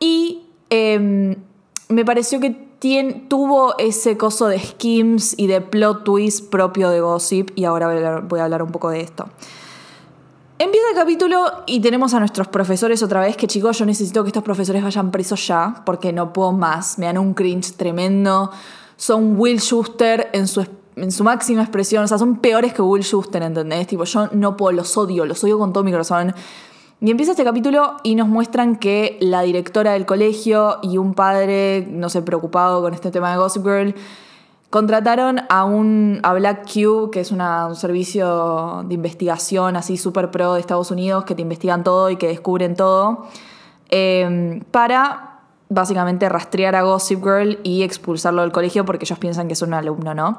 y 0.00 0.48
em, 0.70 1.36
me 1.88 2.04
pareció 2.04 2.40
que 2.40 2.72
tuvo 3.28 3.78
ese 3.78 4.16
coso 4.16 4.48
de 4.48 4.58
schemes 4.58 5.34
y 5.36 5.46
de 5.46 5.60
plot 5.60 6.02
twist 6.02 6.50
propio 6.50 6.90
de 6.90 7.00
Gossip 7.00 7.50
y 7.54 7.64
ahora 7.64 8.20
voy 8.22 8.40
a 8.40 8.44
hablar 8.44 8.62
un 8.62 8.72
poco 8.72 8.90
de 8.90 9.02
esto. 9.02 9.28
Empieza 10.64 10.90
el 10.90 10.94
capítulo 10.94 11.44
y 11.66 11.80
tenemos 11.80 12.14
a 12.14 12.20
nuestros 12.20 12.46
profesores 12.46 13.02
otra 13.02 13.20
vez, 13.20 13.36
que 13.36 13.48
chicos, 13.48 13.80
yo 13.80 13.84
necesito 13.84 14.22
que 14.22 14.28
estos 14.28 14.44
profesores 14.44 14.80
vayan 14.80 15.10
presos 15.10 15.44
ya, 15.44 15.82
porque 15.84 16.12
no 16.12 16.32
puedo 16.32 16.52
más, 16.52 17.00
me 17.00 17.06
dan 17.06 17.18
un 17.18 17.34
cringe 17.34 17.72
tremendo. 17.72 18.48
Son 18.96 19.40
Will 19.40 19.58
Schuster 19.58 20.30
en 20.32 20.46
su, 20.46 20.64
en 20.94 21.10
su 21.10 21.24
máxima 21.24 21.62
expresión, 21.62 22.04
o 22.04 22.06
sea, 22.06 22.16
son 22.16 22.36
peores 22.36 22.72
que 22.72 22.80
Will 22.80 23.02
Schuster, 23.02 23.42
¿entendés? 23.42 23.88
Tipo, 23.88 24.04
yo 24.04 24.28
no 24.34 24.56
puedo, 24.56 24.70
los 24.70 24.96
odio, 24.96 25.26
los 25.26 25.42
odio 25.42 25.58
con 25.58 25.72
todo 25.72 25.82
mi 25.82 25.90
corazón. 25.90 26.32
Y 27.00 27.10
empieza 27.10 27.32
este 27.32 27.42
capítulo 27.42 27.96
y 28.04 28.14
nos 28.14 28.28
muestran 28.28 28.76
que 28.76 29.18
la 29.20 29.42
directora 29.42 29.94
del 29.94 30.06
colegio 30.06 30.78
y 30.80 30.96
un 30.96 31.14
padre, 31.14 31.88
no 31.90 32.08
sé, 32.08 32.22
preocupado 32.22 32.82
con 32.82 32.94
este 32.94 33.10
tema 33.10 33.32
de 33.32 33.38
Gossip 33.38 33.64
Girl, 33.64 33.96
Contrataron 34.72 35.42
a 35.50 35.66
un 35.66 36.20
a 36.22 36.32
Black 36.32 36.64
Cube, 36.64 37.10
que 37.10 37.20
es 37.20 37.30
un 37.30 37.42
servicio 37.74 38.82
de 38.86 38.94
investigación 38.94 39.76
así 39.76 39.98
súper 39.98 40.30
pro 40.30 40.54
de 40.54 40.60
Estados 40.60 40.90
Unidos, 40.90 41.24
que 41.24 41.34
te 41.34 41.42
investigan 41.42 41.84
todo 41.84 42.08
y 42.08 42.16
que 42.16 42.28
descubren 42.28 42.74
todo, 42.74 43.26
eh, 43.90 44.62
para 44.70 45.40
básicamente 45.68 46.26
rastrear 46.30 46.74
a 46.74 46.80
Gossip 46.80 47.22
Girl 47.22 47.58
y 47.64 47.82
expulsarlo 47.82 48.40
del 48.40 48.50
colegio 48.50 48.86
porque 48.86 49.04
ellos 49.04 49.18
piensan 49.18 49.46
que 49.46 49.52
es 49.52 49.60
un 49.60 49.74
alumno, 49.74 50.14
¿no? 50.14 50.38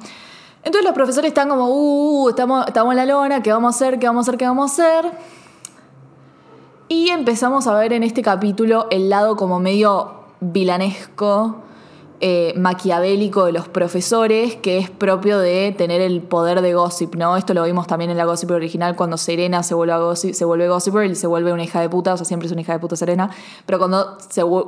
Entonces 0.64 0.84
los 0.84 0.96
profesores 0.96 1.28
están 1.28 1.48
como, 1.48 1.68
uh, 1.70 2.30
estamos, 2.30 2.66
estamos 2.66 2.94
en 2.94 2.98
la 2.98 3.06
lona, 3.06 3.44
¿qué 3.44 3.52
vamos 3.52 3.76
a 3.76 3.86
hacer? 3.86 4.00
¿Qué 4.00 4.08
vamos 4.08 4.28
a 4.28 4.32
hacer? 4.32 4.40
¿Qué 4.40 4.48
vamos 4.48 4.80
a 4.80 4.84
hacer? 4.88 5.12
Y 6.88 7.10
empezamos 7.10 7.68
a 7.68 7.76
ver 7.76 7.94
en 7.94 8.02
este 8.02 8.24
capítulo 8.24 8.88
el 8.90 9.12
lado 9.12 9.36
como 9.36 9.60
medio 9.60 10.24
vilanesco, 10.40 11.58
eh, 12.22 12.54
maquiavélico 12.56 13.46
de 13.46 13.52
los 13.52 13.68
profesores, 13.68 14.56
que 14.56 14.78
es 14.78 14.90
propio 14.90 15.40
de 15.40 15.74
tener 15.78 16.02
el 16.02 16.22
poder 16.22 16.62
de 16.62 16.74
Gossip, 16.74 17.16
¿no? 17.16 17.36
Esto 17.38 17.54
lo 17.54 17.64
vimos 17.64 17.88
también 17.88 18.12
en 18.12 18.18
la 18.18 18.26
Gossip 18.26 18.52
original 18.52 18.96
cuando 18.96 19.18
Serena 19.18 19.64
se 19.64 19.74
vuelve, 19.74 19.98
gossip, 19.98 20.34
se 20.34 20.46
vuelve 20.46 20.68
Gossiper 20.68 21.10
y 21.12 21.16
se 21.16 21.28
vuelve 21.28 21.52
una 21.52 21.64
hija 21.64 21.82
de 21.82 21.90
puta, 21.90 22.14
o 22.14 22.18
sea, 22.18 22.26
siempre 22.26 22.46
es 22.46 22.52
una 22.52 22.62
hija 22.62 22.74
de 22.74 22.80
puta 22.80 22.96
Serena, 22.96 23.30
pero 23.66 23.80
cuando, 23.80 24.18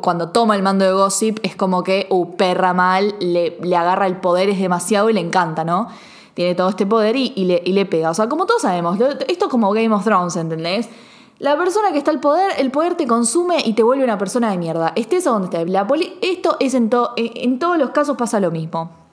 cuando 0.01 0.29
toma 0.29 0.55
el 0.55 0.63
mando 0.63 0.85
de 0.85 0.91
Gossip 0.91 1.39
es 1.43 1.55
como 1.55 1.83
que, 1.83 2.07
uh, 2.09 2.35
perra 2.35 2.73
mal, 2.73 3.15
le, 3.19 3.57
le 3.61 3.75
agarra 3.75 4.07
el 4.07 4.17
poder, 4.17 4.49
es 4.49 4.59
demasiado 4.59 5.09
y 5.09 5.13
le 5.13 5.21
encanta, 5.21 5.63
¿no? 5.63 5.87
Tiene 6.33 6.55
todo 6.55 6.69
este 6.69 6.85
poder 6.85 7.15
y, 7.15 7.31
y 7.35 7.45
le, 7.45 7.61
y 7.63 7.71
le 7.71 7.85
pega. 7.85 8.09
O 8.09 8.13
sea, 8.13 8.27
como 8.27 8.45
todos 8.45 8.63
sabemos, 8.63 8.99
esto 8.99 9.45
es 9.45 9.51
como 9.51 9.71
Game 9.71 9.95
of 9.95 10.03
Thrones, 10.03 10.35
¿entendés? 10.35 10.89
La 11.37 11.57
persona 11.57 11.91
que 11.91 11.97
está 11.97 12.11
al 12.11 12.21
poder, 12.21 12.53
el 12.59 12.71
poder 12.71 12.95
te 12.95 13.07
consume 13.07 13.57
y 13.65 13.73
te 13.73 13.83
vuelve 13.83 14.03
una 14.05 14.17
persona 14.17 14.51
de 14.51 14.57
mierda. 14.57 14.93
Estés 14.95 15.27
a 15.27 15.31
donde 15.31 15.47
estés. 15.47 15.69
La 15.69 15.85
poli- 15.85 16.17
esto 16.21 16.55
es 16.61 16.73
en, 16.73 16.89
to- 16.89 17.11
en, 17.17 17.31
en 17.35 17.59
todos 17.59 17.77
los 17.77 17.89
casos 17.89 18.15
pasa 18.15 18.39
lo 18.39 18.51
mismo. 18.51 19.04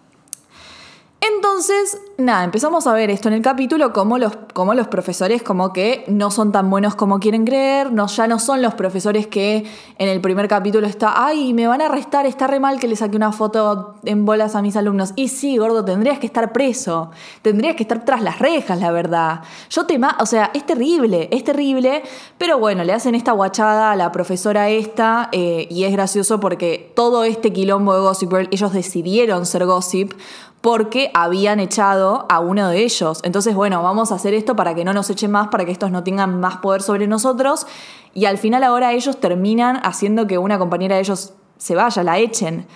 Entonces, 1.25 2.01
nada, 2.19 2.43
empezamos 2.43 2.89
a 2.89 2.93
ver 2.95 3.09
esto 3.09 3.29
en 3.29 3.35
el 3.35 3.43
capítulo, 3.43 3.93
como 3.93 4.19
los, 4.19 4.33
los 4.75 4.89
profesores 4.89 5.45
como 5.45 5.73
que 5.73 6.05
no 6.09 6.33
son 6.33 6.51
tan 6.51 6.69
buenos 6.69 6.97
como 6.97 7.21
quieren 7.21 7.45
creer, 7.45 7.93
no, 7.93 8.09
ya 8.09 8.27
no 8.27 8.41
son 8.41 8.61
los 8.61 8.75
profesores 8.75 9.29
que 9.29 9.65
en 9.99 10.09
el 10.09 10.21
primer 10.21 10.49
capítulo 10.49 10.85
está, 10.85 11.25
ay, 11.25 11.55
me 11.55 11.69
van 11.69 11.81
a 11.81 11.87
arrestar, 11.87 12.27
está 12.27 12.49
re 12.49 12.59
mal 12.59 12.81
que 12.81 12.89
le 12.89 12.97
saque 12.97 13.15
una 13.15 13.31
foto 13.31 13.95
en 14.05 14.25
bolas 14.25 14.57
a 14.57 14.63
mis 14.63 14.75
alumnos. 14.75 15.13
Y 15.15 15.29
sí, 15.29 15.59
gordo, 15.59 15.85
tendrías 15.85 16.19
que 16.19 16.27
estar 16.27 16.53
preso, 16.53 17.13
tendrías 17.43 17.77
que 17.77 17.85
estar 17.85 18.05
tras 18.05 18.21
las 18.21 18.41
rejas, 18.41 18.81
la 18.81 18.91
verdad. 18.91 19.43
Yo 19.71 19.87
te 19.87 20.01
o 20.19 20.27
sea, 20.27 20.51
es 20.55 20.67
terrible, 20.67 21.29
es 21.31 21.45
terrible, 21.45 22.03
pero 22.37 22.59
bueno, 22.59 22.83
le 22.83 22.95
hacen 22.95 23.15
esta 23.15 23.31
guachada 23.31 23.93
a 23.93 23.97
la 23.97 24.11
profesora 24.11 24.71
esta 24.71 25.29
eh, 25.31 25.69
y 25.71 25.85
es 25.85 25.93
gracioso 25.93 26.41
porque 26.41 26.93
todo 26.97 27.23
este 27.23 27.53
quilombo 27.53 27.95
de 27.95 28.01
Gossip 28.01 28.33
ellos 28.51 28.73
decidieron 28.73 29.47
ser 29.47 29.67
Gossip 29.67 30.15
porque 30.63 31.11
habían 31.13 31.59
echado 31.59 32.25
a 32.29 32.39
uno 32.39 32.69
de 32.69 32.85
ellos. 32.85 33.21
Entonces, 33.25 33.55
bueno, 33.55 33.83
vamos 33.83 34.13
a 34.13 34.15
hacer 34.15 34.33
esto 34.33 34.55
para 34.55 34.75
que 34.75 34.85
no 34.85 34.95
nos 34.95 35.11
echen 35.11 35.33
más, 35.33 35.49
para 35.49 35.65
que 35.65 35.73
estos 35.73 35.91
no 35.91 36.05
tengan 36.05 36.41
más 36.41 36.59
poder 36.59 36.83
sobre 36.83 37.09
nosotros. 37.09 37.67
Y 38.15 38.27
al 38.27 38.39
final 38.39 38.63
ahora 38.63 38.93
ellos 38.93 39.19
terminan 39.19 39.81
haciendo 39.83 40.29
que 40.29 40.39
una 40.39 40.61
compañera 40.61 40.95
de 40.95 41.03
ellos 41.03 41.35
se 41.59 41.75
vaya, 41.75 42.05
la 42.05 42.19
echen. 42.19 42.67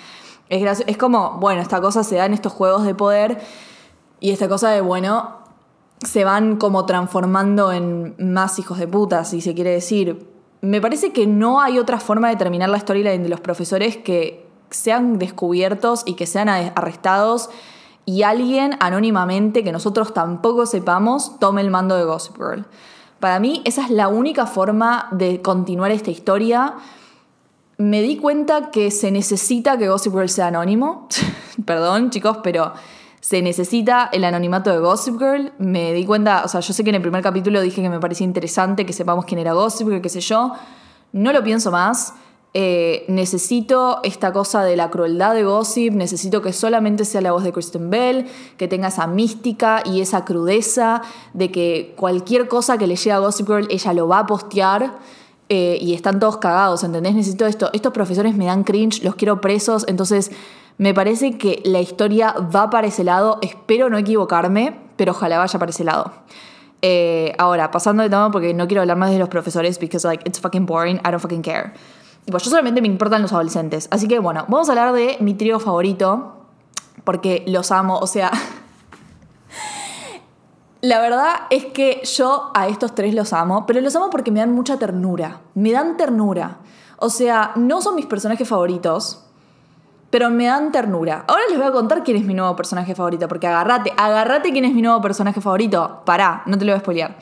Es, 0.49 0.83
es 0.85 0.97
como, 0.97 1.39
bueno, 1.39 1.63
esta 1.63 1.81
cosa 1.81 2.03
se 2.03 2.17
da 2.17 2.27
en 2.27 2.35
estos 2.35 2.53
juegos 2.53 2.85
de 2.85 2.95
poder 2.97 3.41
y 4.19 4.33
esta 4.33 4.49
cosa 4.49 4.71
de, 4.71 4.81
bueno, 4.81 5.39
se 6.05 6.25
van 6.25 6.57
como 6.57 6.87
transformando 6.87 7.73
en 7.73 8.17
más 8.19 8.59
hijos 8.59 8.79
de 8.79 8.89
puta, 8.89 9.25
si 9.25 9.41
se 9.41 9.55
quiere 9.55 9.71
decir. 9.71 10.29
Me 10.61 10.81
parece 10.81 11.13
que 11.13 11.29
no 11.29 11.61
hay 11.61 11.79
otra 11.79 12.01
forma 12.01 12.31
de 12.31 12.37
terminar 12.37 12.69
la 12.69 12.81
storyline 12.81 13.23
de 13.23 13.29
los 13.29 13.41
profesores 13.41 13.97
que 13.97 14.45
sean 14.71 15.21
descubiertos 15.21 16.03
y 16.05 16.15
que 16.15 16.27
sean 16.27 16.49
arrestados 16.49 17.51
y 18.07 18.23
alguien 18.23 18.77
anónimamente 18.81 19.65
que 19.65 19.73
nosotros 19.73 20.15
tampoco 20.15 20.65
sepamos 20.65 21.39
tome 21.41 21.61
el 21.61 21.71
mando 21.71 21.97
de 21.97 22.05
Gossip 22.05 22.37
Girl. 22.37 22.65
Para 23.21 23.41
mí 23.41 23.63
esa 23.65 23.85
es 23.85 23.91
la 23.91 24.09
única 24.09 24.47
forma 24.47 25.09
de 25.11 25.43
continuar 25.43 25.91
esta 25.91 26.11
historia. 26.11 26.75
Me 27.79 28.01
di 28.03 28.17
cuenta 28.17 28.71
que 28.71 28.91
se 28.91 29.11
necesita 29.11 29.77
que 29.77 29.89
Gossip 29.89 30.13
Girl 30.13 30.29
sea 30.29 30.47
anónimo. 30.47 31.09
Perdón, 31.67 32.11
chicos, 32.11 32.39
pero 32.45 32.73
se 33.21 33.43
necesita 33.43 34.09
el 34.13 34.25
anonimato 34.25 34.71
de 34.71 34.79
Gossip 34.79 35.19
Girl. 35.19 35.53
Me 35.59 35.93
di 35.93 36.07
cuenta, 36.07 36.45
o 36.45 36.49
sea, 36.49 36.61
yo 36.61 36.73
sé 36.73 36.85
que 36.85 36.91
en 36.91 36.97
el 36.97 37.03
primer 37.03 37.25
capítulo 37.25 37.61
dije 37.61 37.83
que 37.83 37.91
me 37.91 37.99
parecía 37.99 38.25
interesante 38.25 38.87
que 38.87 38.93
sepamos 38.93 39.25
quién 39.25 39.41
era 39.41 39.53
Gossip 39.53 39.89
Girl, 39.89 40.01
qué 40.01 40.11
sé 40.11 40.21
yo. 40.21 40.53
No 41.11 41.33
lo 41.33 41.43
pienso 41.43 41.73
más. 41.73 42.15
Eh, 42.59 43.05
necesito 43.09 44.01
esta 44.03 44.33
cosa 44.33 44.65
de 44.65 44.77
la 44.77 44.89
crueldad 44.89 45.35
de 45.35 45.45
Gossip, 45.45 45.93
necesito 45.93 46.41
que 46.41 46.55
solamente 46.55 47.05
sea 47.05 47.21
la 47.21 47.33
voz 47.33 47.45
de 47.45 47.53
Kristen 47.53 47.91
Bell, 47.91 48.25
que 48.57 48.67
tenga 48.67 48.89
esa 48.89 49.07
mística 49.07 49.83
y 49.85 50.01
esa 50.01 50.25
crudeza 50.25 51.03
de 51.35 51.53
que 51.53 51.93
cualquier 51.99 52.49
cosa 52.49 52.79
que 52.79 52.87
le 52.87 52.97
llegue 52.97 53.13
a 53.13 53.19
Gossip 53.19 53.47
Girl, 53.47 53.67
ella 53.69 53.93
lo 53.93 54.09
va 54.09 54.21
a 54.21 54.27
postear. 54.27 54.95
eh, 55.49 55.79
y 55.81 55.93
están 55.93 56.19
todos 56.19 56.39
cagados, 56.39 56.83
¿entendés? 56.83 57.15
Necesito 57.15 57.47
esto. 57.47 57.69
Estos 57.75 57.93
profesores 57.93 58.35
me 58.35 58.47
dan 58.47 58.65
cringe, 58.65 59.05
los 59.05 59.17
quiero 59.17 59.41
presos, 59.43 59.85
entonces 59.87 60.33
me 60.79 60.95
parece 60.95 61.37
que 61.37 61.61
la 61.65 61.81
historia 61.81 62.35
va 62.55 62.71
para 62.71 62.87
ese 62.87 63.05
lado. 63.05 63.39
Espero 63.43 63.91
no 63.91 63.99
equivocarme, 63.99 64.79
pero 64.97 65.13
ojalá 65.13 65.39
vaya 65.39 65.59
para 65.59 65.71
ese 65.71 65.85
lado. 65.85 66.11
Eh, 66.83 67.35
ahora, 67.39 67.71
pasando 67.71 68.03
de 68.03 68.09
tema 68.09 68.31
porque 68.31 68.55
no 68.55 68.67
quiero 68.67 68.81
hablar 68.81 68.97
más 68.97 69.11
de 69.11 69.19
los 69.19 69.29
profesores 69.29 69.79
because 69.79 70.07
like 70.07 70.23
it's 70.27 70.41
fucking 70.41 70.67
boring, 70.67 70.97
I 71.05 71.11
don't 71.11 71.21
fucking 71.21 71.43
care. 71.43 71.75
Tipo, 72.27 72.39
yo 72.39 72.51
solamente 72.51 72.83
me 72.83 72.89
importan 72.89 73.23
los 73.23 73.33
adolescentes. 73.33 73.87
Así 73.93 74.09
que 74.09 74.19
bueno, 74.19 74.45
vamos 74.49 74.69
a 74.69 74.73
hablar 74.73 74.93
de 74.93 75.17
mi 75.21 75.35
trío 75.35 75.61
favorito 75.61 76.35
porque 77.05 77.45
los 77.47 77.71
amo, 77.71 77.99
o 77.99 78.07
sea, 78.09 78.33
la 80.81 81.01
verdad 81.01 81.35
es 81.51 81.67
que 81.67 82.03
yo 82.05 82.51
a 82.53 82.67
estos 82.67 82.97
tres 82.97 83.15
los 83.15 83.33
amo, 83.33 83.65
pero 83.65 83.81
los 83.81 83.95
amo 83.95 84.11
porque 84.11 84.33
me 84.33 84.41
dan 84.41 84.53
mucha 84.53 84.77
ternura. 84.77 85.41
Me 85.55 85.71
dan 85.71 85.97
ternura. 85.97 86.59
O 86.99 87.11
sea, 87.11 87.53
no 87.55 87.81
son 87.81 87.95
mis 87.95 88.07
personajes 88.07 88.49
favoritos, 88.49 89.25
pero 90.11 90.29
me 90.29 90.47
dan 90.47 90.73
ternura. 90.73 91.25
Ahora 91.29 91.43
les 91.49 91.59
voy 91.59 91.69
a 91.69 91.73
contar 91.73 92.03
quién 92.03 92.17
es 92.17 92.25
mi 92.25 92.35
nuevo 92.35 92.57
personaje 92.57 92.97
favorito, 92.97 93.29
porque 93.29 93.47
agarrate, 93.47 93.93
agarrate 93.97 94.51
quién 94.51 94.65
es 94.65 94.75
mi 94.75 94.83
nuevo 94.83 95.01
personaje 95.01 95.41
favorito. 95.41 96.03
Pará, 96.05 96.43
no 96.47 96.59
te 96.59 96.65
lo 96.65 96.73
voy 96.73 96.79
a 96.79 96.81
spoilear. 96.81 97.17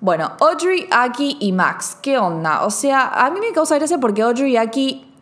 Bueno, 0.00 0.32
Audrey, 0.40 0.86
Aki 0.90 1.38
y 1.40 1.52
Max, 1.52 1.96
¿qué 2.00 2.18
onda? 2.18 2.64
O 2.64 2.70
sea, 2.70 3.08
a 3.08 3.30
mí 3.30 3.40
me 3.40 3.52
causa 3.52 3.76
gracia 3.76 3.98
porque 3.98 4.22
Audrey 4.22 4.52
y 4.52 4.56
Aki, 4.56 5.12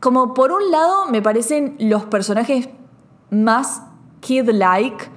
como 0.00 0.34
por 0.34 0.50
un 0.50 0.70
lado, 0.70 1.06
me 1.06 1.22
parecen 1.22 1.76
los 1.78 2.04
personajes 2.06 2.68
más 3.30 3.82
kid-like, 4.20 5.08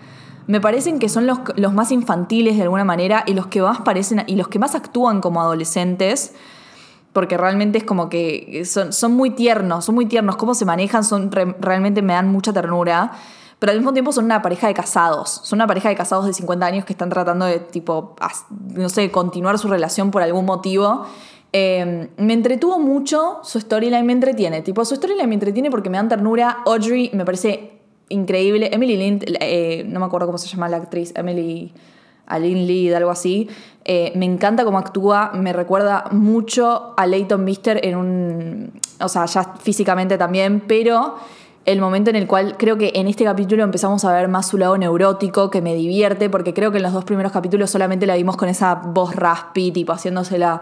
me 0.45 0.61
parecen 0.61 0.99
que 0.99 1.09
son 1.09 1.25
los, 1.25 1.39
los 1.55 1.73
más 1.73 1.91
infantiles 1.91 2.55
de 2.57 2.63
alguna 2.63 2.83
manera 2.83 3.23
y 3.25 3.33
los 3.33 3.47
que 3.47 3.61
más 3.61 3.81
parecen 3.81 4.23
y 4.27 4.35
los 4.35 4.47
que 4.47 4.59
más 4.59 4.75
actúan 4.75 5.21
como 5.21 5.41
adolescentes 5.41 6.33
porque 7.13 7.37
realmente 7.37 7.77
es 7.77 7.83
como 7.83 8.09
que 8.09 8.63
son, 8.65 8.91
son 8.91 9.13
muy 9.13 9.29
tiernos, 9.29 9.85
son 9.85 9.93
muy 9.95 10.07
tiernos, 10.07 10.35
cómo 10.35 10.55
se 10.55 10.65
manejan, 10.65 11.03
son 11.03 11.31
re- 11.31 11.55
realmente 11.59 12.01
me 12.01 12.13
dan 12.13 12.31
mucha 12.31 12.51
ternura, 12.53 13.11
pero 13.63 13.71
al 13.71 13.77
mismo 13.77 13.93
tiempo 13.93 14.11
son 14.11 14.25
una 14.25 14.41
pareja 14.41 14.67
de 14.67 14.73
casados, 14.73 15.39
son 15.45 15.55
una 15.55 15.67
pareja 15.67 15.87
de 15.87 15.95
casados 15.95 16.25
de 16.25 16.33
50 16.33 16.65
años 16.65 16.83
que 16.83 16.91
están 16.91 17.09
tratando 17.09 17.45
de, 17.45 17.59
tipo, 17.59 18.13
no 18.73 18.89
sé, 18.89 19.09
continuar 19.09 19.57
su 19.57 19.69
relación 19.69 20.11
por 20.11 20.21
algún 20.21 20.43
motivo. 20.43 21.05
Eh, 21.53 22.09
me 22.17 22.33
entretuvo 22.33 22.77
mucho, 22.77 23.39
su 23.41 23.61
storyline 23.61 24.05
me 24.05 24.11
entretiene, 24.11 24.63
tipo, 24.63 24.83
su 24.83 24.97
storyline 24.97 25.29
me 25.29 25.35
entretiene 25.35 25.71
porque 25.71 25.89
me 25.89 25.95
dan 25.95 26.09
ternura, 26.09 26.57
Audrey 26.65 27.09
me 27.13 27.23
parece 27.23 27.79
increíble, 28.09 28.69
Emily 28.73 28.97
Lind, 28.97 29.23
eh, 29.39 29.85
no 29.87 30.01
me 30.01 30.07
acuerdo 30.07 30.27
cómo 30.27 30.37
se 30.37 30.49
llama 30.49 30.67
la 30.67 30.75
actriz, 30.75 31.13
Emily... 31.15 31.71
Aline 32.25 32.65
Lee, 32.65 32.93
algo 32.93 33.11
así. 33.11 33.49
Eh, 33.83 34.13
me 34.15 34.25
encanta 34.25 34.63
cómo 34.63 34.77
actúa, 34.77 35.31
me 35.33 35.51
recuerda 35.51 36.05
mucho 36.11 36.93
a 36.95 37.05
Leighton 37.05 37.43
Mister 37.43 37.85
en 37.85 37.97
un. 37.97 38.81
O 39.01 39.09
sea, 39.09 39.25
ya 39.25 39.55
físicamente 39.59 40.17
también, 40.17 40.61
pero 40.65 41.17
el 41.65 41.79
momento 41.79 42.09
en 42.09 42.17
el 42.17 42.27
cual 42.27 42.57
creo 42.57 42.77
que 42.77 42.91
en 42.95 43.07
este 43.07 43.23
capítulo 43.23 43.63
empezamos 43.63 44.03
a 44.03 44.13
ver 44.13 44.27
más 44.27 44.47
su 44.47 44.57
lado 44.57 44.77
neurótico, 44.77 45.49
que 45.49 45.61
me 45.61 45.75
divierte, 45.75 46.29
porque 46.29 46.53
creo 46.53 46.71
que 46.71 46.77
en 46.77 46.83
los 46.83 46.93
dos 46.93 47.05
primeros 47.05 47.31
capítulos 47.31 47.71
solamente 47.71 48.05
la 48.05 48.15
vimos 48.15 48.35
con 48.35 48.49
esa 48.49 48.75
voz 48.75 49.15
raspy, 49.15 49.71
tipo 49.71 49.93
haciéndosela, 49.93 50.59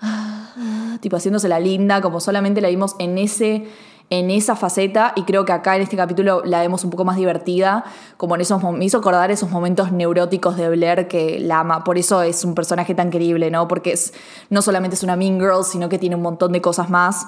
tipo 1.00 1.16
haciéndosela 1.16 1.58
linda, 1.60 2.00
como 2.02 2.20
solamente 2.20 2.60
la 2.60 2.68
vimos 2.68 2.94
en 2.98 3.18
ese 3.18 3.66
en 4.10 4.30
esa 4.30 4.54
faceta 4.54 5.14
y 5.16 5.22
creo 5.22 5.46
que 5.46 5.52
acá 5.52 5.76
en 5.76 5.82
este 5.82 5.96
capítulo 5.96 6.42
la 6.44 6.60
vemos 6.60 6.84
un 6.84 6.90
poco 6.90 7.06
más 7.06 7.16
divertida, 7.16 7.84
como 8.18 8.34
en 8.34 8.42
esos 8.42 8.62
me 8.62 8.84
hizo 8.84 8.98
acordar 8.98 9.30
esos 9.30 9.50
momentos 9.50 9.92
neuróticos 9.92 10.56
de 10.56 10.68
Blair 10.68 11.08
que 11.08 11.40
la 11.40 11.60
ama, 11.60 11.84
por 11.84 11.96
eso 11.96 12.22
es 12.22 12.44
un 12.44 12.54
personaje 12.54 12.94
tan 12.94 13.10
querible, 13.10 13.50
¿no? 13.50 13.66
Porque 13.66 13.92
es 13.92 14.12
no 14.50 14.60
solamente 14.60 14.94
es 14.94 15.02
una 15.02 15.16
mean 15.16 15.40
girl, 15.40 15.64
sino 15.64 15.88
que 15.88 15.98
tiene 15.98 16.16
un 16.16 16.22
montón 16.22 16.52
de 16.52 16.60
cosas 16.60 16.90
más 16.90 17.26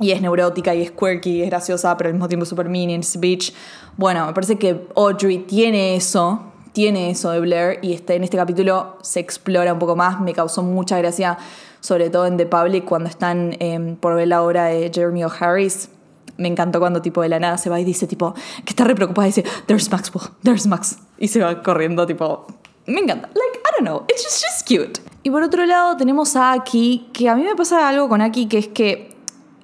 y 0.00 0.10
es 0.12 0.20
neurótica 0.20 0.74
y 0.74 0.82
es 0.82 0.90
quirky 0.90 1.30
y 1.30 1.42
es 1.42 1.50
graciosa, 1.50 1.96
pero 1.96 2.08
al 2.08 2.14
mismo 2.14 2.28
tiempo 2.28 2.46
super 2.46 2.68
mean 2.68 2.90
es 2.90 3.18
bitch. 3.18 3.54
Bueno, 3.96 4.26
me 4.26 4.32
parece 4.32 4.56
que 4.56 4.86
Audrey 4.94 5.38
tiene 5.38 5.96
eso, 5.96 6.40
tiene 6.72 7.10
eso 7.10 7.30
de 7.30 7.40
Blair 7.40 7.78
y 7.82 7.92
este, 7.92 8.14
en 8.14 8.24
este 8.24 8.36
capítulo 8.36 8.96
se 9.02 9.20
explora 9.20 9.72
un 9.72 9.78
poco 9.78 9.96
más. 9.96 10.20
Me 10.20 10.32
causó 10.32 10.62
mucha 10.62 10.98
gracia, 10.98 11.38
sobre 11.80 12.10
todo 12.10 12.26
en 12.26 12.36
The 12.36 12.46
Public, 12.46 12.84
cuando 12.84 13.08
están 13.08 13.56
eh, 13.58 13.96
por 14.00 14.14
ver 14.14 14.28
la 14.28 14.42
obra 14.42 14.66
de 14.66 14.90
Jeremy 14.94 15.24
O'Harris. 15.24 15.90
Me 16.36 16.46
encantó 16.46 16.78
cuando 16.78 17.02
tipo 17.02 17.20
de 17.22 17.28
la 17.28 17.40
nada 17.40 17.58
se 17.58 17.68
va 17.68 17.80
y 17.80 17.84
dice 17.84 18.06
tipo 18.06 18.32
que 18.64 18.70
está 18.70 18.84
re 18.84 18.94
preocupada 18.94 19.26
y 19.26 19.30
dice 19.30 19.44
there's 19.66 19.90
Maxwell, 19.90 20.28
there's 20.44 20.68
Max 20.68 20.98
y 21.18 21.26
se 21.26 21.40
va 21.40 21.60
corriendo 21.64 22.06
tipo 22.06 22.46
me 22.88 23.00
encanta. 23.00 23.28
Like, 23.28 23.58
I 23.58 23.70
don't 23.76 23.84
know. 23.84 24.04
It's 24.08 24.24
just, 24.24 24.42
just 24.42 24.66
cute. 24.66 25.00
Y 25.22 25.30
por 25.30 25.42
otro 25.42 25.66
lado 25.66 25.96
tenemos 25.96 26.34
a 26.36 26.52
Aki, 26.52 27.10
que 27.12 27.28
a 27.28 27.34
mí 27.34 27.42
me 27.42 27.54
pasa 27.54 27.86
algo 27.86 28.08
con 28.08 28.22
Aki, 28.22 28.46
que 28.46 28.58
es 28.58 28.68
que, 28.68 29.14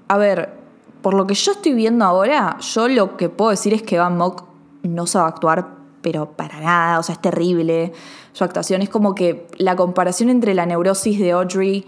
a 0.09 0.17
ver, 0.19 0.53
por 1.03 1.15
lo 1.15 1.27
que 1.27 1.35
yo 1.35 1.53
estoy 1.53 1.75
viendo 1.75 2.05
ahora, 2.05 2.59
yo 2.61 2.89
lo 2.89 3.17
que 3.17 3.29
puedo 3.29 3.51
decir 3.51 3.75
es 3.75 3.83
que 3.83 3.99
Van 3.99 4.17
Mock 4.17 4.45
no 4.83 5.07
sabe 5.07 5.29
actuar, 5.29 5.69
pero 6.03 6.31
para 6.33 6.61
nada, 6.61 6.99
o 6.99 7.03
sea, 7.03 7.15
es 7.15 7.21
terrible. 7.21 7.93
Su 8.33 8.45
actuación 8.45 8.83
es 8.83 8.89
como 8.89 9.15
que 9.15 9.47
la 9.59 9.77
comparación 9.77 10.29
entre 10.29 10.55
la 10.55 10.67
neurosis 10.67 11.19
de 11.19 11.33
Audrey 11.33 11.87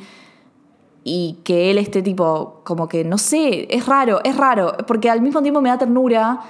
y 1.05 1.39
que 1.45 1.71
él 1.71 1.79
esté 1.79 2.03
tipo, 2.03 2.63
como 2.65 2.89
que, 2.89 3.05
no 3.05 3.17
sé, 3.17 3.69
es 3.75 3.87
raro, 3.87 4.21
es 4.25 4.37
raro, 4.37 4.77
porque 4.87 5.09
al 5.09 5.21
mismo 5.21 5.41
tiempo 5.41 5.61
me 5.61 5.69
da 5.69 5.79
ternura, 5.79 6.41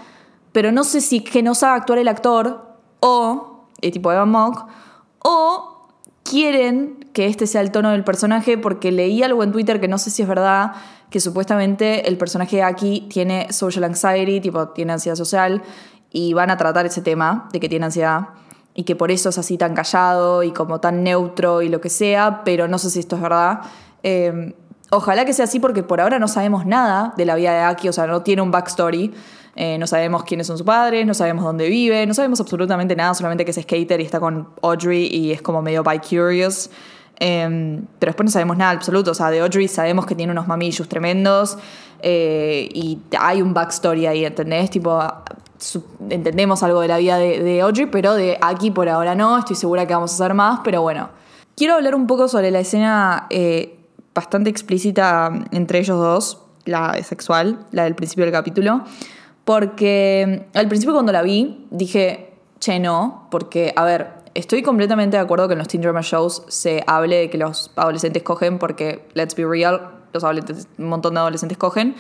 pero 0.53 0.73
no 0.73 0.83
sé 0.83 1.01
si 1.01 1.21
que 1.21 1.43
no 1.43 1.55
sabe 1.55 1.77
actuar 1.77 1.99
el 1.99 2.09
actor 2.09 2.65
o, 3.01 3.67
el 3.81 3.91
tipo 3.91 4.11
Evan 4.11 4.31
Mock, 4.31 4.67
o 5.23 5.76
quieren 6.29 7.07
que 7.13 7.27
este 7.27 7.47
sea 7.47 7.61
el 7.61 7.71
tono 7.71 7.91
del 7.91 8.05
personaje 8.05 8.59
porque 8.59 8.93
leí 8.93 9.23
algo 9.23 9.43
en 9.43 9.53
Twitter 9.53 9.81
que 9.81 9.89
no 9.89 9.99
sé 9.99 10.11
si 10.11 10.23
es 10.23 10.29
verdad, 10.29 10.73
que 11.11 11.21
supuestamente 11.21 12.09
el 12.09 12.19
personaje 12.19 12.57
de 12.57 12.63
aquí 12.63 13.07
tiene 13.11 13.53
social 13.53 13.85
anxiety, 13.85 14.41
tipo 14.41 14.69
tiene 14.69 14.93
ansiedad 14.93 15.17
social, 15.17 15.63
y 16.11 16.33
van 16.35 16.51
a 16.51 16.57
tratar 16.57 16.87
ese 16.87 17.03
tema 17.03 17.49
de 17.53 17.61
que 17.61 17.69
tiene 17.69 17.87
ansiedad 17.87 18.29
y 18.75 18.85
que 18.85 18.97
por 18.97 19.11
eso 19.11 19.31
es 19.31 19.39
así 19.39 19.57
tan 19.57 19.75
callado 19.75 20.43
y 20.43 20.53
como 20.53 20.81
tan 20.81 21.03
neutro 21.03 21.63
y 21.63 21.69
lo 21.69 21.81
que 21.81 21.89
sea, 21.89 22.43
pero 22.45 22.69
no 22.69 22.79
sé 22.79 22.91
si 22.91 23.01
esto 23.01 23.17
es 23.17 23.23
verdad. 23.23 23.61
Eh, 24.03 24.55
ojalá 24.91 25.25
que 25.25 25.33
sea 25.33 25.47
así 25.47 25.61
porque 25.61 25.83
por 25.83 26.01
ahora 26.01 26.19
no 26.19 26.29
sabemos 26.29 26.67
nada 26.67 27.15
de 27.17 27.25
la 27.25 27.35
vida 27.37 27.53
de 27.53 27.61
Aki, 27.61 27.89
o 27.89 27.93
sea, 27.93 28.07
no 28.07 28.23
tiene 28.23 28.43
un 28.43 28.51
backstory. 28.51 29.15
Eh, 29.57 29.79
no 29.79 29.87
sabemos 29.87 30.23
quiénes 30.25 30.47
son 30.47 30.59
sus 30.59 30.67
padres, 30.67 31.07
no 31.07 31.15
sabemos 31.15 31.45
dónde 31.45 31.69
vive, 31.69 32.07
no 32.07 32.13
sabemos 32.13 32.41
absolutamente 32.41 32.95
nada, 32.95 33.15
solamente 33.15 33.45
que 33.45 33.51
es 33.53 33.61
skater 33.61 34.01
y 34.01 34.05
está 34.05 34.21
con 34.21 34.49
Audrey 34.63 35.07
y 35.07 35.33
es 35.33 35.41
como 35.41 35.63
medio 35.63 35.83
bi-curious. 35.83 36.71
Eh, 37.19 37.81
pero 37.99 38.11
después 38.11 38.27
no 38.27 38.31
sabemos 38.31 38.57
nada 38.59 38.73
absoluto. 38.73 39.13
O 39.13 39.15
sea, 39.15 39.31
de 39.31 39.41
Audrey 39.41 39.67
sabemos 39.69 40.05
que 40.07 40.15
tiene 40.15 40.33
unos 40.33 40.47
mamillos 40.47 40.89
tremendos 40.89 41.57
eh, 42.03 42.69
y 42.73 42.99
hay 43.19 43.41
un 43.41 43.55
backstory 43.55 44.07
ahí, 44.07 44.25
¿entendés? 44.25 44.71
Tipo, 44.71 45.03
entendemos 46.11 46.63
algo 46.63 46.83
de 46.83 46.89
la 46.89 46.99
vida 46.99 47.17
de, 47.17 47.43
de 47.43 47.63
Audrey, 47.63 47.87
pero 47.87 48.15
de 48.15 48.39
aquí 48.43 48.71
por 48.71 48.89
ahora 48.89 49.15
no. 49.15 49.39
Estoy 49.39 49.57
segura 49.57 49.87
que 49.87 49.95
vamos 49.95 50.13
a 50.13 50.15
hacer 50.15 50.35
más, 50.35 50.61
pero 50.63 50.83
bueno. 50.83 51.09
Quiero 51.57 51.73
hablar 51.73 51.95
un 51.95 52.07
poco 52.07 52.29
sobre 52.29 52.51
la 52.51 52.61
escena 52.61 53.27
eh, 53.31 53.79
bastante 54.15 54.51
explícita 54.51 55.33
entre 55.53 55.79
ellos 55.79 55.99
dos, 55.99 56.43
la 56.67 57.03
sexual, 57.03 57.61
la 57.71 57.85
del 57.85 57.95
principio 57.95 58.27
del 58.27 58.33
capítulo. 58.33 58.85
Porque 59.47 60.49
al 60.55 60.67
principio 60.67 60.93
cuando 60.93 61.13
la 61.13 61.23
vi 61.23 61.69
dije, 61.71 62.35
che, 62.59 62.81
no, 62.81 63.29
porque, 63.31 63.73
a 63.77 63.85
ver, 63.85 64.09
estoy 64.35 64.63
completamente 64.63 65.17
de 65.17 65.23
acuerdo 65.23 65.47
que 65.47 65.53
en 65.53 65.61
los 65.61 65.69
teen 65.69 65.83
drama 65.83 66.01
shows 66.03 66.43
se 66.49 66.83
hable 66.89 67.15
de 67.17 67.31
que 67.31 67.39
los 67.39 67.71
adolescentes 67.77 68.25
cogen, 68.25 68.59
porque, 68.59 69.07
let's 69.15 69.37
be 69.37 69.47
real, 69.47 69.93
los 70.13 70.25
un 70.25 70.89
montón 70.89 71.15
de 71.15 71.21
adolescentes 71.21 71.57
cogen. 71.59 71.95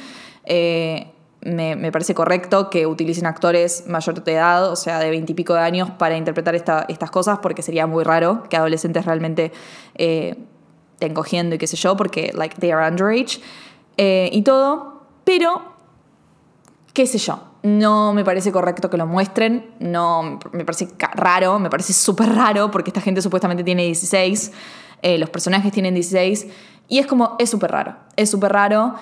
Eh, 0.45 1.13
me, 1.43 1.77
me 1.77 1.93
parece 1.93 2.15
correcto 2.17 2.69
que 2.69 2.85
utilicen 2.85 3.27
actores 3.27 3.87
mayor 3.87 4.25
de 4.25 4.33
edad, 4.33 4.69
o 4.73 4.75
sea, 4.75 4.99
de 4.99 5.09
veintipico 5.11 5.55
de 5.55 5.61
años, 5.61 5.89
para 5.93 6.17
interpretar 6.17 6.57
esta- 6.57 6.85
estas 6.89 7.13
cosas, 7.13 7.39
porque 7.39 7.63
sería 7.63 7.87
muy 7.87 8.03
raro 8.03 8.43
que 8.51 8.57
adolescentes 8.57 9.05
realmente 9.07 9.53
eh, 9.95 10.35
estén 10.95 11.15
cogiendo 11.15 11.55
y 11.55 11.59
qué 11.59 11.69
sé 11.69 11.77
yo, 11.77 11.97
porque, 11.97 12.33
like, 12.35 12.57
they 12.59 12.73
are 12.73 12.91
underage 12.91 13.41
eh, 13.99 14.31
y 14.33 14.43
todo. 14.43 15.03
Pero 15.23 15.76
qué 16.97 17.07
sé 17.07 17.19
yo, 17.19 17.39
no 17.63 18.15
me 18.15 18.25
parece 18.25 18.51
correcto 18.51 18.89
que 18.89 18.97
lo 18.97 19.07
muestren, 19.07 19.71
no 19.81 20.39
me 20.53 20.65
parece 20.65 20.89
raro, 21.15 21.59
me 21.59 21.69
parece 21.69 21.93
súper 21.93 22.35
raro 22.35 22.71
porque 22.71 22.89
esta 22.89 23.03
gente 23.03 23.21
supuestamente 23.21 23.63
tiene 23.63 23.85
16, 23.85 24.51
eh, 25.03 25.19
los 25.19 25.29
personajes 25.29 25.71
tienen 25.73 25.93
16 25.93 26.47
y 26.89 26.99
es 26.99 27.07
como, 27.07 27.37
es 27.39 27.51
súper 27.51 27.71
raro, 27.71 27.97
es 28.17 28.31
súper 28.31 28.55
raro, 28.55 28.95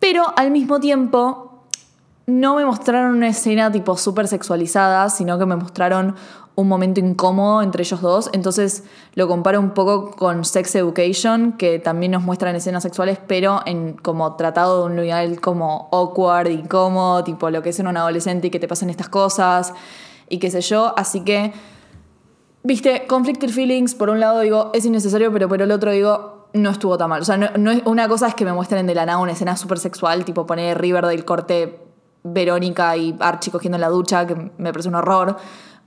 pero 0.00 0.24
al 0.36 0.50
mismo 0.50 0.80
tiempo 0.80 1.62
no 2.26 2.56
me 2.56 2.64
mostraron 2.64 3.14
una 3.14 3.28
escena 3.28 3.70
tipo 3.70 3.96
súper 3.96 4.26
sexualizada, 4.26 5.08
sino 5.08 5.38
que 5.38 5.46
me 5.46 5.54
mostraron 5.54 6.16
un 6.56 6.68
momento 6.68 7.00
incómodo 7.00 7.62
entre 7.62 7.82
ellos 7.82 8.00
dos. 8.00 8.30
Entonces 8.32 8.82
lo 9.14 9.28
comparo 9.28 9.60
un 9.60 9.70
poco 9.70 10.10
con 10.10 10.44
Sex 10.44 10.74
Education, 10.74 11.52
que 11.52 11.78
también 11.78 12.12
nos 12.12 12.22
muestran 12.22 12.56
escenas 12.56 12.82
sexuales, 12.82 13.18
pero 13.26 13.60
en 13.66 13.92
como 13.92 14.34
tratado 14.36 14.80
de 14.80 14.86
un 14.86 14.96
nivel 14.96 15.40
como 15.40 15.88
awkward, 15.92 16.48
incómodo, 16.48 17.22
tipo 17.22 17.50
lo 17.50 17.62
que 17.62 17.68
es 17.68 17.78
en 17.78 17.86
un 17.86 17.96
adolescente 17.96 18.48
y 18.48 18.50
que 18.50 18.58
te 18.58 18.66
pasen 18.66 18.90
estas 18.90 19.08
cosas 19.08 19.74
y 20.28 20.38
qué 20.38 20.50
sé 20.50 20.62
yo. 20.62 20.94
Así 20.96 21.20
que, 21.20 21.52
viste, 22.62 23.06
conflicted 23.06 23.50
feelings, 23.50 23.94
por 23.94 24.08
un 24.08 24.18
lado 24.18 24.40
digo, 24.40 24.70
es 24.72 24.84
innecesario, 24.86 25.30
pero 25.32 25.48
por 25.48 25.60
el 25.60 25.70
otro 25.70 25.90
digo, 25.90 26.48
no 26.54 26.70
estuvo 26.70 26.96
tan 26.96 27.10
mal. 27.10 27.20
O 27.20 27.24
sea, 27.24 27.36
no, 27.36 27.50
no 27.58 27.70
es, 27.70 27.82
una 27.84 28.08
cosa 28.08 28.28
es 28.28 28.34
que 28.34 28.46
me 28.46 28.54
muestren 28.54 28.86
de 28.86 28.94
la 28.94 29.04
nada 29.04 29.18
una 29.18 29.32
escena 29.32 29.58
súper 29.58 29.78
sexual, 29.78 30.24
tipo 30.24 30.46
poner 30.46 30.80
River 30.80 31.04
del 31.04 31.26
corte 31.26 31.80
Verónica 32.24 32.96
y 32.96 33.14
Archie 33.20 33.52
cogiendo 33.52 33.76
en 33.76 33.82
la 33.82 33.88
ducha, 33.88 34.26
que 34.26 34.34
me 34.34 34.72
parece 34.72 34.88
un 34.88 34.94
horror. 34.96 35.36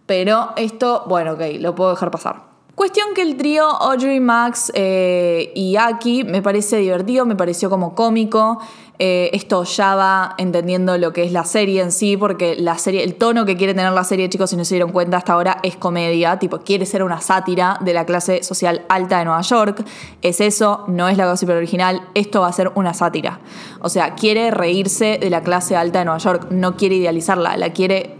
Pero 0.10 0.54
esto, 0.56 1.04
bueno, 1.06 1.34
ok, 1.34 1.42
lo 1.60 1.76
puedo 1.76 1.92
dejar 1.92 2.10
pasar. 2.10 2.42
Cuestión 2.74 3.10
que 3.14 3.22
el 3.22 3.38
trío 3.38 3.64
Audrey, 3.64 4.20
Max 4.20 4.72
eh, 4.74 5.52
y 5.54 5.76
Aki 5.76 6.24
me 6.24 6.42
parece 6.42 6.78
divertido, 6.78 7.28
me 7.28 7.36
pareció 7.36 7.70
como 7.70 7.94
cómico. 7.94 8.60
Eh, 8.98 9.30
esto 9.34 9.64
ya 9.66 9.94
va 9.94 10.34
entendiendo 10.40 10.98
lo 10.98 11.14
que 11.14 11.24
es 11.24 11.32
la 11.32 11.44
serie 11.44 11.84
en 11.84 11.92
sí, 11.92 12.18
porque 12.18 12.56
la 12.56 12.80
serie, 12.80 13.04
el 13.04 13.16
tono 13.16 13.46
que 13.46 13.56
quiere 13.56 13.76
tener 13.76 13.92
la 13.92 14.04
serie, 14.04 14.28
chicos, 14.30 14.50
si 14.50 14.56
no 14.56 14.66
se 14.66 14.74
dieron 14.74 14.92
cuenta 14.92 15.18
hasta 15.18 15.34
ahora, 15.34 15.60
es 15.62 15.76
comedia, 15.76 16.40
tipo, 16.40 16.58
quiere 16.62 16.88
ser 16.88 17.04
una 17.04 17.22
sátira 17.22 17.78
de 17.82 17.94
la 17.94 18.06
clase 18.08 18.42
social 18.42 18.86
alta 18.90 19.20
de 19.20 19.26
Nueva 19.26 19.42
York. 19.42 19.86
Es 20.24 20.42
eso, 20.42 20.86
no 20.88 21.08
es 21.08 21.18
la 21.18 21.30
gossip 21.30 21.50
original, 21.50 22.02
esto 22.16 22.42
va 22.42 22.48
a 22.48 22.54
ser 22.54 22.72
una 22.74 22.96
sátira. 22.96 23.42
O 23.82 23.90
sea, 23.90 24.16
quiere 24.16 24.50
reírse 24.50 25.20
de 25.22 25.30
la 25.30 25.44
clase 25.44 25.76
alta 25.76 26.00
de 26.00 26.06
Nueva 26.06 26.18
York, 26.18 26.48
no 26.50 26.76
quiere 26.76 26.96
idealizarla, 26.96 27.58
la 27.58 27.74
quiere 27.74 28.19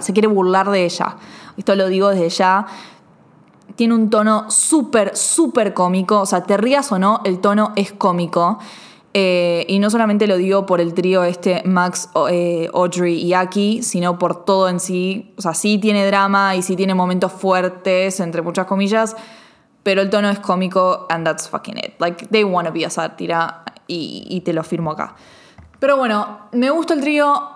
se 0.00 0.12
quiere 0.12 0.28
burlar 0.28 0.70
de 0.70 0.84
ella. 0.84 1.16
Esto 1.56 1.74
lo 1.74 1.88
digo 1.88 2.10
desde 2.10 2.28
ya 2.28 2.66
tiene 3.76 3.94
un 3.94 4.10
tono 4.10 4.50
súper, 4.50 5.16
súper 5.16 5.74
cómico. 5.74 6.20
O 6.20 6.26
sea, 6.26 6.44
te 6.44 6.56
rías 6.56 6.90
o 6.92 6.98
no, 6.98 7.20
el 7.24 7.40
tono 7.40 7.72
es 7.76 7.92
cómico. 7.92 8.58
Eh, 9.16 9.64
y 9.68 9.78
no 9.78 9.90
solamente 9.90 10.26
lo 10.26 10.36
digo 10.36 10.66
por 10.66 10.80
el 10.80 10.92
trío 10.92 11.22
este 11.22 11.62
Max, 11.64 12.10
eh, 12.30 12.68
Audrey 12.74 13.14
y 13.14 13.32
Aki, 13.32 13.82
sino 13.82 14.18
por 14.18 14.44
todo 14.44 14.68
en 14.68 14.80
sí. 14.80 15.32
O 15.36 15.42
sea, 15.42 15.54
sí 15.54 15.78
tiene 15.78 16.04
drama 16.06 16.56
y 16.56 16.62
sí 16.62 16.74
tiene 16.74 16.94
momentos 16.94 17.32
fuertes, 17.32 18.18
entre 18.18 18.42
muchas 18.42 18.66
comillas, 18.66 19.16
pero 19.84 20.02
el 20.02 20.10
tono 20.10 20.28
es 20.30 20.40
cómico 20.40 21.06
and 21.08 21.24
that's 21.24 21.48
fucking 21.48 21.78
it. 21.78 21.94
Like, 22.00 22.26
they 22.26 22.42
wanna 22.42 22.70
be 22.70 22.84
a 22.84 22.90
sátira 22.90 23.62
y, 23.86 24.26
y 24.28 24.40
te 24.40 24.52
lo 24.52 24.64
firmo 24.64 24.90
acá. 24.90 25.14
Pero 25.78 25.96
bueno, 25.96 26.48
me 26.50 26.70
gusta 26.70 26.94
el 26.94 27.00
trío, 27.00 27.53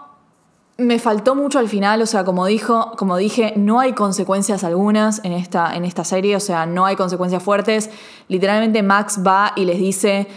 me 0.78 1.00
faltó 1.00 1.34
mucho 1.34 1.58
al 1.58 1.68
final, 1.68 2.00
o 2.02 2.06
sea, 2.06 2.24
como 2.24 2.46
dijo, 2.46 2.92
como 2.96 3.16
dije, 3.16 3.52
no 3.56 3.80
hay 3.80 3.94
consecuencias 3.94 4.62
algunas 4.62 5.24
en 5.24 5.32
esta, 5.32 5.74
en 5.74 5.84
esta 5.84 6.04
serie, 6.04 6.36
o 6.36 6.40
sea, 6.40 6.66
no 6.66 6.86
hay 6.86 6.94
consecuencias 6.94 7.42
fuertes. 7.42 7.90
Literalmente 8.28 8.84
Max 8.84 9.20
va 9.26 9.52
y 9.56 9.64
les 9.64 9.78
dice, 9.78 10.28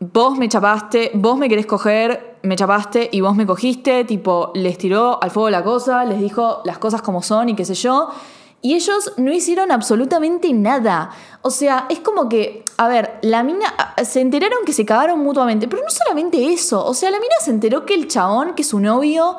vos 0.00 0.36
me 0.36 0.48
chapaste, 0.48 1.12
vos 1.14 1.38
me 1.38 1.48
querés 1.48 1.66
coger, 1.66 2.38
me 2.42 2.56
chapaste 2.56 3.08
y 3.12 3.20
vos 3.20 3.36
me 3.36 3.46
cogiste, 3.46 4.04
tipo, 4.04 4.50
les 4.54 4.78
tiró 4.78 5.22
al 5.22 5.30
fuego 5.30 5.48
la 5.48 5.62
cosa, 5.62 6.04
les 6.04 6.20
dijo 6.20 6.60
las 6.64 6.78
cosas 6.78 7.00
como 7.00 7.22
son 7.22 7.48
y 7.48 7.54
qué 7.54 7.64
sé 7.64 7.74
yo. 7.74 8.08
Y 8.62 8.74
ellos 8.74 9.12
no 9.16 9.32
hicieron 9.32 9.70
absolutamente 9.70 10.52
nada. 10.52 11.10
O 11.42 11.50
sea, 11.50 11.86
es 11.88 12.00
como 12.00 12.28
que, 12.28 12.64
a 12.78 12.88
ver, 12.88 13.18
la 13.22 13.42
mina, 13.44 13.72
se 14.04 14.20
enteraron 14.20 14.58
que 14.66 14.72
se 14.72 14.84
cagaron 14.84 15.20
mutuamente, 15.20 15.68
pero 15.68 15.82
no 15.82 15.90
solamente 15.90 16.52
eso. 16.52 16.84
O 16.84 16.94
sea, 16.94 17.10
la 17.10 17.20
mina 17.20 17.34
se 17.44 17.50
enteró 17.52 17.86
que 17.86 17.94
el 17.94 18.08
chabón, 18.08 18.54
que 18.54 18.64
su 18.64 18.80
novio, 18.80 19.36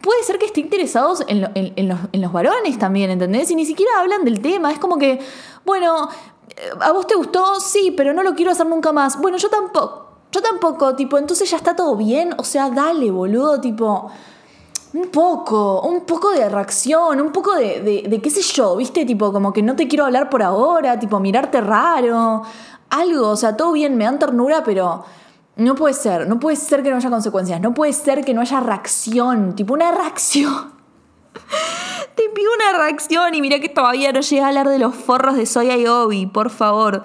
puede 0.00 0.22
ser 0.22 0.38
que 0.38 0.46
esté 0.46 0.60
interesado 0.60 1.14
en, 1.26 1.40
lo- 1.40 1.48
en- 1.54 1.72
en 1.74 1.88
los, 1.88 1.98
en 2.12 2.20
los 2.20 2.32
varones 2.32 2.78
también, 2.78 3.10
¿entendés? 3.10 3.50
Y 3.50 3.56
ni 3.56 3.66
siquiera 3.66 3.90
hablan 3.98 4.24
del 4.24 4.40
tema. 4.40 4.70
Es 4.70 4.78
como 4.78 4.96
que, 4.96 5.18
bueno, 5.64 6.08
eh, 6.50 6.70
¿a 6.80 6.92
vos 6.92 7.06
te 7.08 7.16
gustó? 7.16 7.58
Sí, 7.58 7.92
pero 7.96 8.12
no 8.12 8.22
lo 8.22 8.34
quiero 8.36 8.52
hacer 8.52 8.66
nunca 8.66 8.92
más. 8.92 9.20
Bueno, 9.20 9.38
yo 9.38 9.48
tampoco. 9.48 10.04
Yo 10.30 10.40
tampoco, 10.42 10.94
tipo, 10.94 11.18
entonces 11.18 11.50
ya 11.50 11.56
está 11.56 11.74
todo 11.74 11.96
bien. 11.96 12.34
O 12.38 12.44
sea, 12.44 12.70
dale, 12.70 13.10
boludo, 13.10 13.60
tipo 13.60 14.08
un 14.94 15.08
poco, 15.10 15.82
un 15.82 16.02
poco 16.02 16.30
de 16.30 16.48
reacción, 16.48 17.20
un 17.20 17.32
poco 17.32 17.54
de, 17.54 18.04
de, 18.08 18.20
qué 18.20 18.30
sé 18.30 18.42
yo, 18.42 18.76
viste, 18.76 19.04
tipo 19.04 19.32
como 19.32 19.52
que 19.52 19.62
no 19.62 19.76
te 19.76 19.86
quiero 19.86 20.04
hablar 20.04 20.30
por 20.30 20.42
ahora, 20.42 20.98
tipo 20.98 21.20
mirarte 21.20 21.60
raro, 21.60 22.42
algo, 22.90 23.28
o 23.28 23.36
sea, 23.36 23.56
todo 23.56 23.72
bien, 23.72 23.96
me 23.96 24.04
dan 24.04 24.18
ternura, 24.18 24.62
pero 24.64 25.04
no 25.56 25.74
puede 25.74 25.94
ser, 25.94 26.26
no 26.26 26.38
puede 26.40 26.56
ser 26.56 26.82
que 26.82 26.90
no 26.90 26.96
haya 26.96 27.10
consecuencias, 27.10 27.60
no 27.60 27.74
puede 27.74 27.92
ser 27.92 28.24
que 28.24 28.32
no 28.32 28.40
haya 28.40 28.60
reacción, 28.60 29.54
tipo 29.54 29.74
una 29.74 29.92
reacción. 29.92 30.72
Te 32.14 32.28
pido 32.30 32.50
una 32.54 32.78
reacción 32.78 33.34
y 33.34 33.40
mira 33.40 33.60
que 33.60 33.68
todavía 33.68 34.12
no 34.12 34.20
llega 34.20 34.46
a 34.46 34.48
hablar 34.48 34.68
de 34.68 34.78
los 34.78 34.94
forros 34.94 35.36
de 35.36 35.46
Soya 35.46 35.76
y 35.76 35.86
Obi, 35.86 36.26
por 36.26 36.50
favor. 36.50 37.02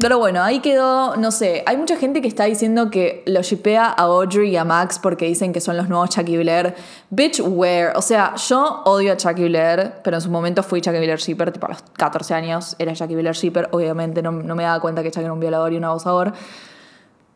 Pero 0.00 0.18
bueno, 0.18 0.44
ahí 0.44 0.60
quedó, 0.60 1.16
no 1.16 1.32
sé, 1.32 1.64
hay 1.66 1.76
mucha 1.76 1.96
gente 1.96 2.22
que 2.22 2.28
está 2.28 2.44
diciendo 2.44 2.88
que 2.88 3.24
lo 3.26 3.42
shipea 3.42 3.86
a 3.86 4.02
Audrey 4.02 4.50
y 4.50 4.56
a 4.56 4.64
Max 4.64 5.00
porque 5.00 5.26
dicen 5.26 5.52
que 5.52 5.60
son 5.60 5.76
los 5.76 5.88
nuevos 5.88 6.10
Chucky 6.10 6.36
Blair. 6.36 6.76
Bitch, 7.10 7.40
where? 7.40 7.90
O 7.96 8.02
sea, 8.02 8.36
yo 8.36 8.82
odio 8.84 9.12
a 9.12 9.16
Chucky 9.16 9.48
Blair, 9.48 9.94
pero 10.04 10.18
en 10.18 10.20
su 10.20 10.30
momento 10.30 10.62
fui 10.62 10.80
Chucky 10.80 10.98
Blair 10.98 11.18
shipper, 11.18 11.50
tipo 11.50 11.66
a 11.66 11.70
los 11.70 11.82
14 11.94 12.32
años 12.32 12.76
era 12.78 12.92
Chucky 12.94 13.16
Blair 13.16 13.34
shipper, 13.34 13.70
obviamente 13.72 14.22
no, 14.22 14.30
no 14.30 14.54
me 14.54 14.62
daba 14.62 14.80
cuenta 14.80 15.02
que 15.02 15.10
Chucky 15.10 15.24
era 15.24 15.32
un 15.32 15.40
violador 15.40 15.72
y 15.72 15.76
un 15.78 15.84
abusador. 15.84 16.32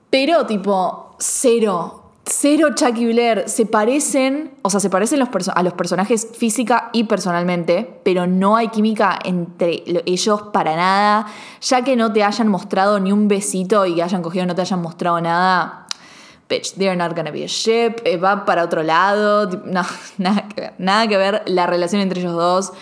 Pero 0.09 0.47
tipo, 0.47 1.17
cero. 1.19 2.02
Cero 2.25 2.69
Chucky 2.75 3.07
Blair. 3.07 3.49
Se 3.49 3.67
parecen, 3.67 4.53
o 4.63 4.71
sea, 4.71 4.79
se 4.81 4.91
parecen 4.91 5.21
a 5.23 5.63
los 5.63 5.73
personajes 5.75 6.29
física 6.37 6.91
y 6.93 7.05
personalmente, 7.05 8.01
pero 8.05 8.27
no 8.29 8.55
hay 8.57 8.69
química 8.69 9.19
entre 9.25 9.83
lo- 9.87 10.01
ellos 10.07 10.43
para 10.53 10.77
nada. 10.77 11.27
Ya 11.61 11.83
que 11.83 11.97
no 11.97 12.13
te 12.13 12.23
hayan 12.23 12.47
mostrado 12.49 13.01
ni 13.01 13.11
un 13.11 13.27
besito 13.27 13.87
y 13.87 13.97
que 13.97 14.03
hayan 14.05 14.23
cogido 14.23 14.47
no 14.47 14.55
te 14.55 14.61
hayan 14.61 14.81
mostrado 14.81 15.21
nada. 15.21 15.87
Bitch, 16.49 16.75
they're 16.75 16.97
not 16.97 17.17
gonna 17.17 17.31
be 17.33 17.43
a 17.45 17.49
ship. 17.49 17.97
eh, 18.05 18.17
va 18.19 18.45
para 18.45 18.63
otro 18.65 18.83
lado. 18.83 19.49
No, 19.67 19.83
nada 20.19 20.47
que 20.49 20.61
ver. 20.61 20.75
Nada 20.79 21.09
que 21.09 21.17
ver 21.17 21.43
la 21.47 21.67
relación 21.67 22.01
entre 22.03 22.21
ellos 22.21 22.35
dos. 22.35 22.73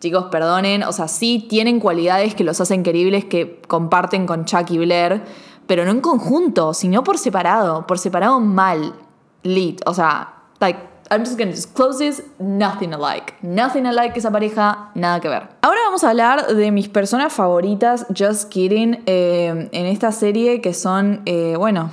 Chicos, 0.00 0.26
perdonen. 0.30 0.82
O 0.84 0.92
sea, 0.92 1.08
sí 1.08 1.46
tienen 1.48 1.80
cualidades 1.80 2.34
que 2.34 2.44
los 2.44 2.60
hacen 2.60 2.82
queribles 2.82 3.24
que 3.24 3.60
comparten 3.66 4.26
con 4.26 4.44
Chucky 4.44 4.76
Blair, 4.78 5.22
pero 5.66 5.84
no 5.84 5.90
en 5.90 6.00
conjunto, 6.00 6.74
sino 6.74 7.02
por 7.04 7.18
separado. 7.18 7.86
Por 7.86 7.98
separado 7.98 8.40
mal. 8.40 8.94
Lit. 9.42 9.82
O 9.86 9.94
sea, 9.94 10.34
like, 10.60 10.78
I'm 11.10 11.24
just 11.24 11.38
gonna 11.38 11.50
disclose 11.50 11.98
this. 11.98 12.22
Nothing 12.38 12.94
alike. 12.94 13.34
Nothing 13.42 13.86
alike 13.86 14.18
esa 14.18 14.30
pareja. 14.30 14.90
Nada 14.94 15.20
que 15.20 15.28
ver. 15.28 15.48
Ahora 15.62 15.80
vamos 15.84 16.02
a 16.04 16.10
hablar 16.10 16.46
de 16.46 16.70
mis 16.70 16.88
personas 16.88 17.32
favoritas, 17.32 18.06
just 18.16 18.48
kidding, 18.50 19.02
eh, 19.06 19.68
en 19.70 19.86
esta 19.86 20.12
serie 20.12 20.60
que 20.60 20.72
son, 20.72 21.22
eh, 21.26 21.56
bueno, 21.58 21.90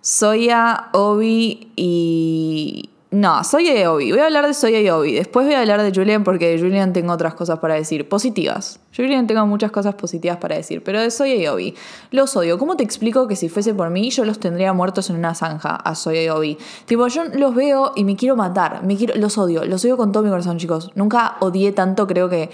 Soya, 0.00 0.88
Obi 0.92 1.72
y. 1.76 2.90
No, 3.12 3.42
Soya 3.42 3.76
y 3.76 3.84
Obi. 3.86 4.12
Voy 4.12 4.20
a 4.20 4.26
hablar 4.26 4.46
de 4.46 4.54
Soya 4.54 4.80
y 4.80 4.88
Obi. 4.88 5.14
Después 5.14 5.44
voy 5.44 5.56
a 5.56 5.60
hablar 5.60 5.82
de 5.82 5.90
Julian 5.92 6.22
porque 6.22 6.48
de 6.48 6.60
Julian 6.60 6.92
tengo 6.92 7.12
otras 7.12 7.34
cosas 7.34 7.58
para 7.58 7.74
decir. 7.74 8.08
Positivas. 8.08 8.78
Julian 8.96 9.26
tengo 9.26 9.44
muchas 9.46 9.72
cosas 9.72 9.96
positivas 9.96 10.36
para 10.36 10.54
decir. 10.54 10.84
Pero 10.84 11.00
de 11.00 11.10
Soya 11.10 11.34
y 11.34 11.44
Obi. 11.48 11.74
Los 12.12 12.36
odio. 12.36 12.56
¿Cómo 12.56 12.76
te 12.76 12.84
explico 12.84 13.26
que 13.26 13.34
si 13.34 13.48
fuese 13.48 13.74
por 13.74 13.90
mí 13.90 14.10
yo 14.10 14.24
los 14.24 14.38
tendría 14.38 14.72
muertos 14.72 15.10
en 15.10 15.16
una 15.16 15.34
zanja 15.34 15.74
a 15.74 15.96
Soya 15.96 16.22
y 16.22 16.28
Obi? 16.28 16.56
Tipo, 16.86 17.08
yo 17.08 17.24
los 17.24 17.52
veo 17.52 17.92
y 17.96 18.04
me 18.04 18.14
quiero 18.14 18.36
matar. 18.36 18.84
Me 18.84 18.96
quiero, 18.96 19.16
los 19.16 19.38
odio. 19.38 19.64
Los 19.64 19.84
odio 19.84 19.96
con 19.96 20.12
todo 20.12 20.22
mi 20.22 20.30
corazón, 20.30 20.58
chicos. 20.58 20.92
Nunca 20.94 21.36
odié 21.40 21.72
tanto, 21.72 22.06
creo 22.06 22.28
que. 22.28 22.48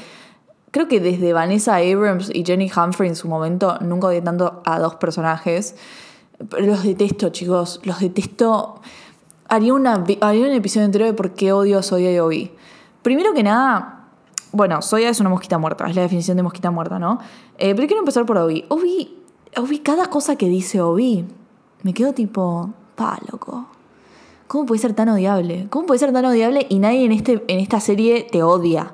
Creo 0.71 0.89
que 0.89 1.01
desde 1.01 1.35
Vanessa 1.35 1.77
Abrams 1.77 2.31
y 2.35 2.45
Jenny 2.45 2.71
Humphrey 2.75 3.11
en 3.11 3.17
su 3.17 3.29
momento 3.29 3.79
nunca 3.81 4.07
odié 4.07 4.23
tanto 4.23 4.63
a 4.65 4.79
dos 4.79 4.95
personajes. 4.95 5.77
Pero 6.49 6.67
los 6.67 6.83
detesto, 6.83 7.29
chicos. 7.29 7.81
Los 7.85 8.01
detesto. 8.01 8.81
Haría, 9.49 9.75
una, 9.75 10.05
haría 10.21 10.47
un 10.47 10.53
episodio 10.53 10.87
entero 10.87 11.05
de 11.05 11.13
por 11.13 11.33
qué 11.35 11.53
odio 11.53 11.79
a 11.79 11.83
Soya 11.83 12.13
y 12.13 12.19
Obi. 12.19 12.51
Primero 13.03 13.33
que 13.33 13.43
nada, 13.43 14.09
bueno, 14.53 14.83
Soya 14.83 15.09
es 15.09 15.21
una 15.21 15.29
mosquita 15.29 15.59
muerta, 15.59 15.87
es 15.87 15.95
la 15.95 16.03
definición 16.03 16.37
de 16.37 16.43
mosquita 16.43 16.71
muerta, 16.71 16.99
¿no? 16.99 17.19
Eh, 17.59 17.75
pero 17.75 17.87
quiero 17.87 18.01
empezar 18.01 18.27
por 18.27 18.39
Obi. 18.39 18.65
Obi, 18.69 19.23
Obi, 19.57 19.79
cada 19.81 20.07
cosa 20.07 20.37
que 20.37 20.49
dice 20.49 20.81
Obi, 20.81 21.25
me 21.83 21.95
quedo 21.95 22.13
tipo, 22.13 22.71
pa, 22.97 23.19
loco. 23.31 23.67
¿Cómo 24.49 24.67
puede 24.67 24.81
ser 24.81 24.95
tan 24.95 25.09
odiable? 25.09 25.67
¿Cómo 25.71 25.87
puede 25.87 25.99
ser 25.99 26.13
tan 26.13 26.25
odiable 26.25 26.67
y 26.69 26.79
nadie 26.79 27.05
en, 27.05 27.13
este, 27.13 27.45
en 27.49 27.61
esta 27.61 27.81
serie 27.81 28.27
te 28.31 28.43
odia? 28.43 28.93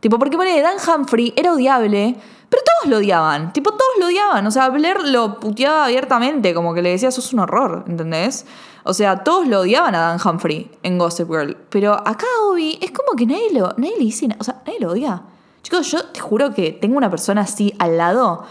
Tipo, 0.00 0.18
porque 0.18 0.36
pone 0.36 0.60
Dan 0.60 0.76
Humphrey 0.76 1.32
era 1.36 1.52
odiable, 1.52 2.16
pero 2.48 2.62
todos 2.62 2.90
lo 2.90 2.98
odiaban. 2.98 3.52
Tipo, 3.52 3.70
todos 3.70 3.92
lo 3.98 4.06
odiaban. 4.06 4.46
O 4.46 4.50
sea, 4.50 4.68
Blair 4.70 5.00
lo 5.04 5.40
puteaba 5.40 5.84
abiertamente, 5.84 6.54
como 6.54 6.74
que 6.74 6.82
le 6.82 6.90
decía, 6.90 7.10
sos 7.10 7.32
un 7.32 7.40
horror, 7.40 7.84
¿entendés? 7.86 8.46
O 8.84 8.94
sea, 8.94 9.24
todos 9.24 9.46
lo 9.46 9.60
odiaban 9.60 9.94
a 9.94 9.98
Dan 9.98 10.20
Humphrey 10.24 10.70
en 10.82 10.98
Gossip 10.98 11.28
Girl. 11.28 11.56
Pero 11.70 11.94
acá 11.94 12.26
Obi 12.50 12.78
es 12.80 12.90
como 12.90 13.16
que 13.16 13.26
nadie, 13.26 13.52
lo, 13.52 13.74
nadie 13.76 13.94
le 13.98 14.04
dice. 14.04 14.28
O 14.38 14.44
sea, 14.44 14.62
nadie 14.66 14.80
lo 14.80 14.90
odia. 14.90 15.22
Chicos, 15.62 15.90
yo 15.90 16.04
te 16.06 16.20
juro 16.20 16.54
que 16.54 16.72
tengo 16.72 16.96
una 16.96 17.10
persona 17.10 17.42
así 17.42 17.74
al 17.78 17.98
lado. 17.98 18.44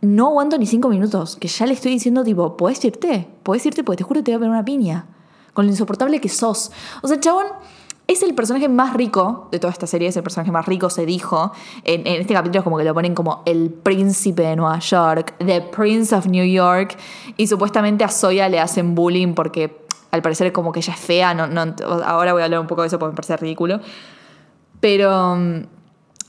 No 0.00 0.28
aguanto 0.28 0.58
ni 0.58 0.66
cinco 0.66 0.88
minutos. 0.88 1.36
Que 1.36 1.48
ya 1.48 1.66
le 1.66 1.74
estoy 1.74 1.92
diciendo, 1.92 2.24
tipo, 2.24 2.56
¿puedes 2.56 2.84
irte? 2.84 3.28
¿Puedes 3.42 3.64
irte? 3.66 3.84
Porque 3.84 3.98
te 3.98 4.04
juro 4.04 4.20
que 4.20 4.24
te 4.24 4.30
voy 4.32 4.36
a 4.36 4.38
poner 4.40 4.50
una 4.52 4.64
piña. 4.64 5.06
Con 5.54 5.66
lo 5.66 5.72
insoportable 5.72 6.20
que 6.20 6.28
sos. 6.28 6.70
O 7.02 7.08
sea, 7.08 7.20
chabón, 7.20 7.46
es 8.12 8.22
el 8.22 8.34
personaje 8.34 8.68
más 8.68 8.94
rico 8.94 9.48
de 9.50 9.58
toda 9.58 9.72
esta 9.72 9.86
serie, 9.86 10.08
es 10.08 10.16
el 10.16 10.22
personaje 10.22 10.50
más 10.50 10.66
rico, 10.66 10.90
se 10.90 11.06
dijo. 11.06 11.52
En, 11.84 12.06
este 12.06 12.34
capítulo 12.34 12.60
es 12.60 12.64
como 12.64 12.78
que 12.78 12.84
lo 12.84 12.94
ponen 12.94 13.14
como 13.14 13.42
el 13.46 13.70
príncipe 13.70 14.42
de 14.42 14.56
Nueva 14.56 14.78
York, 14.78 15.34
The 15.38 15.62
Prince 15.62 16.14
of 16.14 16.26
New 16.26 16.44
York. 16.44 16.96
Y 17.36 17.46
supuestamente 17.46 18.04
a 18.04 18.08
Soya 18.08 18.48
le 18.48 18.60
hacen 18.60 18.94
bullying 18.94 19.34
porque 19.34 19.82
al 20.10 20.22
parecer 20.22 20.52
como 20.52 20.72
que 20.72 20.80
ella 20.80 20.92
es 20.92 21.00
fea. 21.00 21.34
No, 21.34 21.46
no, 21.46 21.74
ahora 22.04 22.32
voy 22.32 22.42
a 22.42 22.46
hablar 22.46 22.60
un 22.60 22.66
poco 22.66 22.82
de 22.82 22.88
eso 22.88 22.98
porque 22.98 23.12
me 23.12 23.16
parece 23.16 23.36
ridículo. 23.36 23.80
Pero 24.80 25.36
mm, 25.36 25.66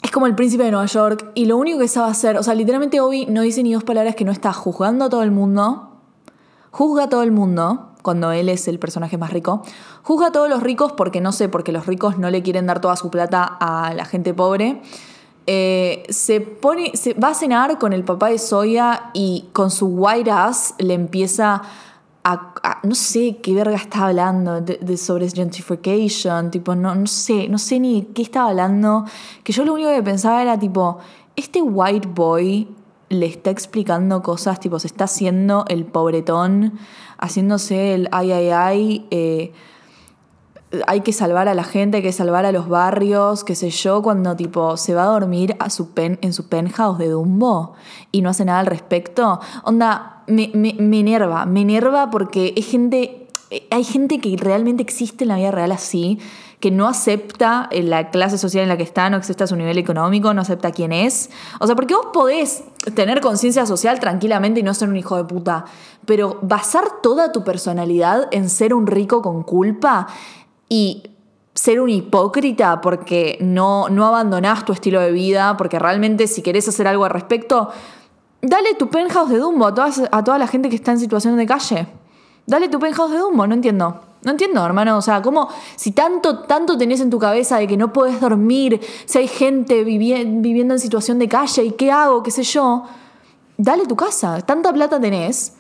es 0.02 0.12
como 0.12 0.28
el 0.28 0.36
príncipe 0.36 0.64
de 0.64 0.72
Nueva 0.72 0.86
York 0.86 1.32
y 1.34 1.46
lo 1.46 1.58
único 1.58 1.80
que 1.80 1.88
sabe 1.88 2.12
hacer, 2.12 2.38
o 2.38 2.44
sea, 2.44 2.54
literalmente 2.54 3.00
Obi 3.02 3.26
no 3.26 3.42
dice 3.42 3.64
ni 3.64 3.74
dos 3.74 3.84
palabras 3.84 4.16
que 4.16 4.26
no 4.26 4.32
está 4.32 4.54
juzgando 4.54 5.06
a 5.06 5.10
todo 5.10 5.24
el 5.24 5.32
mundo, 5.32 5.92
juzga 6.72 7.04
a 7.06 7.10
todo 7.10 7.24
el 7.24 7.32
mundo 7.32 7.93
cuando 8.04 8.32
él 8.32 8.50
es 8.50 8.68
el 8.68 8.78
personaje 8.78 9.18
más 9.18 9.34
rico, 9.34 9.64
juzga 10.04 10.28
a 10.28 10.32
todos 10.32 10.50
los 10.50 10.62
ricos 10.62 10.92
porque 10.92 11.22
no 11.22 11.32
sé, 11.32 11.50
porque 11.50 11.72
los 11.72 11.88
ricos 11.88 12.20
no 12.20 12.30
le 12.30 12.44
quieren 12.44 12.68
dar 12.68 12.80
toda 12.80 12.96
su 12.96 13.10
plata 13.10 13.44
a 13.60 13.96
la 13.96 14.06
gente 14.06 14.36
pobre. 14.36 14.82
Eh, 15.48 16.04
se 16.10 16.40
pone, 16.40 16.92
se 16.96 17.16
va 17.16 17.30
a 17.30 17.34
cenar 17.34 17.80
con 17.80 17.92
el 17.92 18.04
papá 18.04 18.30
de 18.30 18.38
Soya 18.38 19.10
y 19.14 19.50
con 19.54 19.72
su 19.72 19.88
white 19.88 20.30
ass 20.30 20.76
le 20.78 20.94
empieza 20.94 21.64
a, 22.24 22.80
no 22.84 22.96
sé 22.96 23.38
qué 23.42 23.54
verga 23.54 23.76
estaba 23.76 24.08
hablando 24.08 24.62
de 24.62 24.98
sobre 24.98 25.30
gentrification, 25.30 26.52
tipo, 26.52 26.76
no, 26.76 26.96
no 26.96 27.08
sé, 27.08 27.50
no 27.50 27.58
sé 27.58 27.80
ni 27.80 28.04
qué 28.14 28.22
estaba 28.22 28.50
hablando, 28.50 29.06
que 29.44 29.52
yo 29.52 29.66
lo 29.66 29.74
único 29.74 29.90
que 29.90 30.04
pensaba 30.04 30.42
era 30.42 30.58
tipo, 30.58 31.00
este 31.36 31.62
white 31.62 32.08
boy 32.08 32.68
le 33.10 33.26
está 33.26 33.50
explicando 33.50 34.22
cosas, 34.24 34.60
tipo, 34.60 34.80
se 34.80 34.88
está 34.88 35.04
haciendo 35.04 35.66
el 35.68 35.86
pobretón, 35.86 36.80
haciéndose 37.24 37.94
el 37.94 38.10
ay, 38.12 38.34
ay, 38.34 38.50
ay, 38.50 39.08
eh, 39.10 39.54
hay 40.88 41.02
que 41.02 41.14
salvar 41.14 41.48
a 41.48 41.54
la 41.54 41.64
gente, 41.64 41.98
hay 41.98 42.04
que 42.04 42.12
salvar 42.12 42.46
a 42.46 42.52
los 42.52 42.68
barrios, 42.68 43.46
qué 43.46 43.56
sé 43.56 43.70
yo, 43.70 44.02
cuando 44.02 44.36
tipo 44.36 44.76
se 44.76 44.94
va 44.94 45.04
a 45.04 45.08
dormir 45.08 45.56
a 45.60 45.70
su 45.70 45.92
pen, 45.92 46.20
en 46.22 46.34
su 46.34 46.50
penthouse 46.50 46.98
de 46.98 47.08
Dumbo 47.08 47.76
y 48.12 48.22
no 48.22 48.30
hace 48.30 48.44
nada 48.44 48.60
al 48.60 48.66
respecto. 48.66 49.40
Onda, 49.64 50.24
me, 50.28 50.52
enerva, 50.54 51.46
me 51.46 51.62
enerva 51.62 52.10
porque 52.10 52.54
es 52.58 52.66
gente, 52.66 53.28
hay 53.72 53.84
gente 53.86 54.20
que 54.20 54.36
realmente 54.36 54.84
existe 54.84 55.24
en 55.24 55.30
la 55.30 55.38
vida 55.38 55.52
real 55.52 55.72
así, 55.72 56.20
que 56.64 56.72
no 56.72 56.88
acepta 56.88 57.68
eh, 57.72 57.84
la 57.84 58.10
clase 58.10 58.38
social 58.38 58.64
en 58.64 58.70
la 58.70 58.78
que 58.78 58.84
está, 58.84 59.10
no 59.10 59.18
acepta 59.18 59.46
su 59.48 59.58
nivel 59.58 59.78
económico, 59.78 60.34
no 60.34 60.40
acepta 60.40 60.72
quién 60.72 60.94
es. 60.94 61.30
O 61.60 61.68
sea, 61.68 61.76
porque 61.76 61.94
vos 61.94 62.06
podés 62.14 62.64
tener 62.96 63.20
conciencia 63.20 63.66
social 63.66 64.00
tranquilamente 64.00 64.62
y 64.62 64.64
no 64.64 64.74
ser 64.74 64.88
un 64.88 64.96
hijo 64.96 65.18
de 65.18 65.26
puta, 65.26 65.66
pero 66.06 66.40
basar 66.42 67.02
toda 67.02 67.34
tu 67.34 67.44
personalidad 67.44 68.30
en 68.32 68.50
ser 68.50 68.74
un 68.74 68.88
rico 68.88 69.22
con 69.22 69.44
culpa 69.44 70.08
y 70.70 71.04
ser 71.54 71.82
un 71.82 71.90
hipócrita 71.90 72.80
porque 72.80 73.38
no, 73.42 73.90
no 73.90 74.06
abandonás 74.06 74.64
tu 74.64 74.72
estilo 74.72 75.02
de 75.02 75.12
vida, 75.12 75.58
porque 75.58 75.80
realmente 75.80 76.28
si 76.28 76.42
querés 76.42 76.66
hacer 76.70 76.88
algo 76.88 77.04
al 77.04 77.12
respecto, 77.12 77.72
dale 78.42 78.74
tu 78.76 78.90
penthouse 78.90 79.32
de 79.32 79.40
Dumbo 79.40 79.68
a, 79.68 79.74
a 80.12 80.24
toda 80.24 80.38
la 80.38 80.48
gente 80.48 80.70
que 80.70 80.78
está 80.78 80.94
en 80.94 81.00
situación 81.00 81.36
de 81.36 81.46
calle. 81.46 81.88
Dale 82.48 82.70
tu 82.70 82.80
penthouse 82.80 83.12
de 83.12 83.18
Dumbo, 83.18 83.46
no 83.48 83.54
entiendo. 83.54 84.13
No 84.26 84.32
entiendo, 84.32 84.66
hermano. 84.66 84.98
O 84.98 85.02
sea, 85.02 85.22
como 85.22 85.50
si 85.76 85.92
tanto, 85.92 86.40
tanto 86.40 86.78
tenés 86.78 87.02
en 87.02 87.10
tu 87.10 87.20
cabeza 87.20 87.58
de 87.58 87.68
que 87.68 87.78
no 87.78 87.92
podés 87.92 88.20
dormir, 88.22 88.80
si 89.06 89.18
hay 89.18 89.28
gente 89.28 89.84
vivi- 89.86 90.42
viviendo 90.42 90.74
en 90.74 90.80
situación 90.80 91.20
de 91.20 91.28
calle 91.28 91.64
y 91.66 91.72
qué 91.72 91.92
hago, 91.92 92.24
qué 92.24 92.32
sé 92.32 92.44
yo, 92.44 92.84
dale 93.58 93.86
tu 93.86 93.96
casa. 93.96 94.42
Tanta 94.42 94.72
plata 94.74 95.00
tenés, 95.00 95.54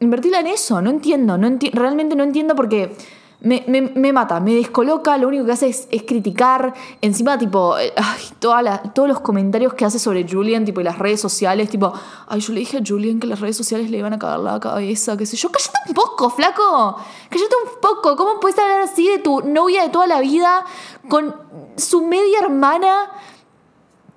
invertila 0.00 0.40
en 0.40 0.48
eso. 0.48 0.80
No 0.82 0.90
entiendo, 0.90 1.38
no 1.38 1.48
enti- 1.48 1.72
realmente 1.72 2.14
no 2.16 2.24
entiendo 2.24 2.54
porque 2.54 2.94
me, 3.42 3.64
me- 3.68 3.80
me 3.80 4.12
mata, 4.12 4.38
me 4.40 4.54
descoloca, 4.54 5.16
lo 5.16 5.28
único 5.28 5.44
que 5.46 5.52
hace 5.52 5.68
es, 5.68 5.88
es 5.90 6.02
criticar. 6.02 6.74
Encima, 7.00 7.38
tipo, 7.38 7.78
eh, 7.78 7.92
ay, 7.96 8.22
todos 8.38 9.08
los 9.08 9.20
comentarios 9.20 9.74
que 9.74 9.84
hace 9.84 9.98
sobre 9.98 10.26
Julian, 10.28 10.64
tipo, 10.64 10.80
y 10.80 10.84
las 10.84 10.98
redes 10.98 11.20
sociales, 11.20 11.70
tipo, 11.70 11.92
ay, 12.28 12.40
yo 12.40 12.52
le 12.52 12.60
dije 12.60 12.78
a 12.78 12.80
Julian 12.86 13.18
que 13.18 13.26
las 13.26 13.40
redes 13.40 13.56
sociales 13.56 13.90
le 13.90 13.98
iban 13.98 14.12
a 14.12 14.18
cagar 14.18 14.40
la 14.40 14.60
cabeza, 14.60 15.16
qué 15.16 15.24
sé 15.26 15.36
yo. 15.36 15.50
Cállate 15.50 15.78
un 15.88 15.94
poco, 15.94 16.28
flaco. 16.30 16.96
Cállate 17.30 17.54
un 17.64 17.80
poco. 17.80 18.16
¿Cómo 18.16 18.40
puedes 18.40 18.58
hablar 18.58 18.80
así 18.82 19.08
de 19.08 19.18
tu 19.18 19.40
novia 19.40 19.82
de 19.82 19.88
toda 19.88 20.06
la 20.06 20.20
vida 20.20 20.64
con 21.08 21.34
su 21.76 22.02
media 22.06 22.40
hermana 22.40 23.10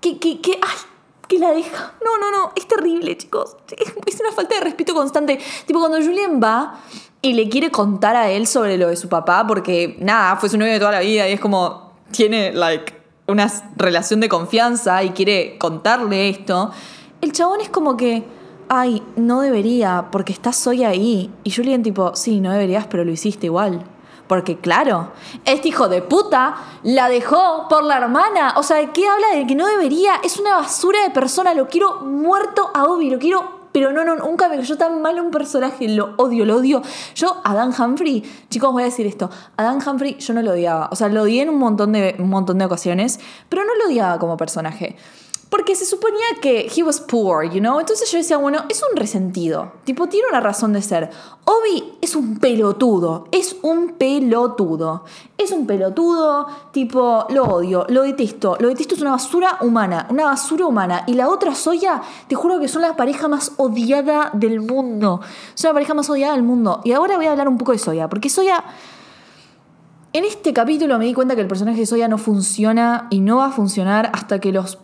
que, 0.01 0.19
que, 0.19 0.41
que, 0.41 0.59
ay, 0.61 0.77
que 1.29 1.39
la 1.39 1.51
deja. 1.51 1.93
No, 2.03 2.17
no, 2.17 2.29
no, 2.37 2.51
es 2.55 2.67
terrible, 2.67 3.17
chicos. 3.17 3.55
Es 4.05 4.19
una 4.19 4.31
falta 4.33 4.55
de 4.55 4.61
respeto 4.61 4.93
constante. 4.93 5.39
Tipo, 5.65 5.79
cuando 5.79 5.97
Julian 6.05 6.41
va 6.43 6.79
y 7.23 7.33
le 7.33 7.47
quiere 7.47 7.71
contar 7.71 8.17
a 8.17 8.29
él 8.29 8.45
sobre 8.45 8.77
lo 8.77 8.89
de 8.89 8.97
su 8.97 9.07
papá, 9.07 9.47
porque 9.47 9.95
nada, 9.99 10.35
fue 10.35 10.49
su 10.49 10.57
novio 10.57 10.73
de 10.73 10.79
toda 10.79 10.91
la 10.91 10.99
vida 10.99 11.27
y 11.27 11.31
es 11.31 11.39
como, 11.39 11.93
tiene, 12.11 12.51
like, 12.51 12.93
una 13.27 13.49
relación 13.77 14.19
de 14.19 14.27
confianza 14.27 15.01
y 15.03 15.11
quiere 15.11 15.57
contarle 15.57 16.29
esto. 16.29 16.71
El 17.21 17.31
chabón 17.31 17.61
es 17.61 17.69
como 17.69 17.95
que, 17.95 18.25
ay, 18.67 19.01
no 19.15 19.39
debería, 19.39 20.09
porque 20.11 20.33
estás 20.33 20.67
hoy 20.67 20.83
ahí. 20.83 21.31
Y 21.45 21.51
Julian, 21.51 21.81
tipo, 21.81 22.13
sí, 22.13 22.41
no 22.41 22.51
deberías, 22.51 22.87
pero 22.87 23.05
lo 23.05 23.11
hiciste 23.11 23.45
igual. 23.45 23.85
Porque 24.27 24.57
claro, 24.57 25.13
este 25.45 25.69
hijo 25.69 25.87
de 25.87 26.01
puta 26.01 26.55
la 26.83 27.07
dejó 27.07 27.67
por 27.69 27.85
la 27.85 27.99
hermana. 27.99 28.55
O 28.57 28.63
sea, 28.63 28.77
¿de 28.77 28.89
qué 28.91 29.07
habla 29.07 29.27
de 29.33 29.47
que 29.47 29.55
no 29.55 29.65
debería? 29.65 30.15
Es 30.23 30.39
una 30.39 30.57
basura 30.57 31.01
de 31.03 31.11
persona. 31.11 31.53
Lo 31.53 31.67
quiero 31.67 32.01
muerto 32.01 32.69
a 32.73 32.83
Obi. 32.83 33.09
Lo 33.09 33.19
quiero... 33.19 33.52
Pero 33.73 33.91
no, 33.91 34.05
no, 34.05 34.15
nunca 34.15 34.47
me 34.47 34.55
cayó 34.55 34.77
tan 34.77 35.01
mal 35.01 35.19
un 35.19 35.31
personaje. 35.31 35.89
Lo 35.89 36.13
odio, 36.17 36.45
lo 36.45 36.57
odio. 36.57 36.81
Yo, 37.15 37.41
a 37.43 37.53
Dan 37.53 37.73
Humphrey, 37.77 38.23
chicos, 38.49 38.71
voy 38.71 38.83
a 38.83 38.85
decir 38.85 39.05
esto. 39.07 39.29
A 39.57 39.63
Dan 39.63 39.79
Humphrey 39.85 40.15
yo 40.19 40.33
no 40.33 40.41
lo 40.41 40.51
odiaba. 40.51 40.87
O 40.91 40.95
sea, 40.95 41.09
lo 41.09 41.23
odié 41.23 41.41
en 41.41 41.49
un 41.49 41.57
montón 41.57 41.91
de, 41.91 42.15
un 42.19 42.29
montón 42.29 42.59
de 42.59 42.65
ocasiones. 42.65 43.19
Pero 43.49 43.65
no 43.65 43.75
lo 43.75 43.87
odiaba 43.87 44.19
como 44.19 44.37
personaje. 44.37 44.95
Porque 45.53 45.75
se 45.75 45.85
suponía 45.85 46.25
que 46.41 46.67
he 46.75 46.81
was 46.81 46.99
poor, 46.99 47.47
you 47.47 47.59
know? 47.59 47.79
Entonces 47.79 48.11
yo 48.11 48.17
decía, 48.17 48.37
bueno, 48.37 48.65
es 48.69 48.81
un 48.81 48.97
resentido. 48.97 49.73
Tipo, 49.83 50.09
tiene 50.09 50.27
una 50.27 50.39
razón 50.39 50.73
de 50.73 50.81
ser. 50.81 51.11
Obi 51.45 51.93
es 52.01 52.15
un 52.15 52.39
pelotudo. 52.39 53.27
Es 53.29 53.57
un 53.61 53.89
pelotudo. 53.99 55.05
Es 55.37 55.51
un 55.51 55.67
pelotudo, 55.67 56.47
tipo, 56.71 57.27
lo 57.29 57.43
odio, 57.43 57.85
lo 57.89 58.01
detesto. 58.01 58.57
Lo 58.59 58.67
detesto, 58.67 58.95
es 58.95 59.01
una 59.01 59.11
basura 59.11 59.59
humana. 59.61 60.07
Una 60.09 60.25
basura 60.25 60.65
humana. 60.65 61.03
Y 61.05 61.13
la 61.13 61.29
otra 61.29 61.53
Soya, 61.53 62.01
te 62.27 62.33
juro 62.33 62.59
que 62.59 62.67
son 62.67 62.81
la 62.81 62.95
pareja 62.95 63.27
más 63.27 63.51
odiada 63.57 64.31
del 64.33 64.59
mundo. 64.59 65.21
Son 65.53 65.69
la 65.69 65.73
pareja 65.73 65.93
más 65.93 66.09
odiada 66.09 66.33
del 66.33 66.41
mundo. 66.41 66.81
Y 66.83 66.93
ahora 66.93 67.15
voy 67.17 67.27
a 67.27 67.31
hablar 67.31 67.47
un 67.47 67.59
poco 67.59 67.73
de 67.73 67.77
Soya. 67.77 68.09
Porque 68.09 68.27
Soya. 68.27 68.63
En 70.13 70.25
este 70.25 70.51
capítulo 70.51 70.97
me 70.97 71.05
di 71.05 71.13
cuenta 71.13 71.35
que 71.35 71.41
el 71.41 71.47
personaje 71.47 71.81
de 71.81 71.85
Soya 71.85 72.07
no 72.07 72.17
funciona 72.17 73.05
y 73.11 73.19
no 73.19 73.37
va 73.37 73.47
a 73.47 73.51
funcionar 73.51 74.09
hasta 74.13 74.39
que 74.39 74.51
los 74.51 74.79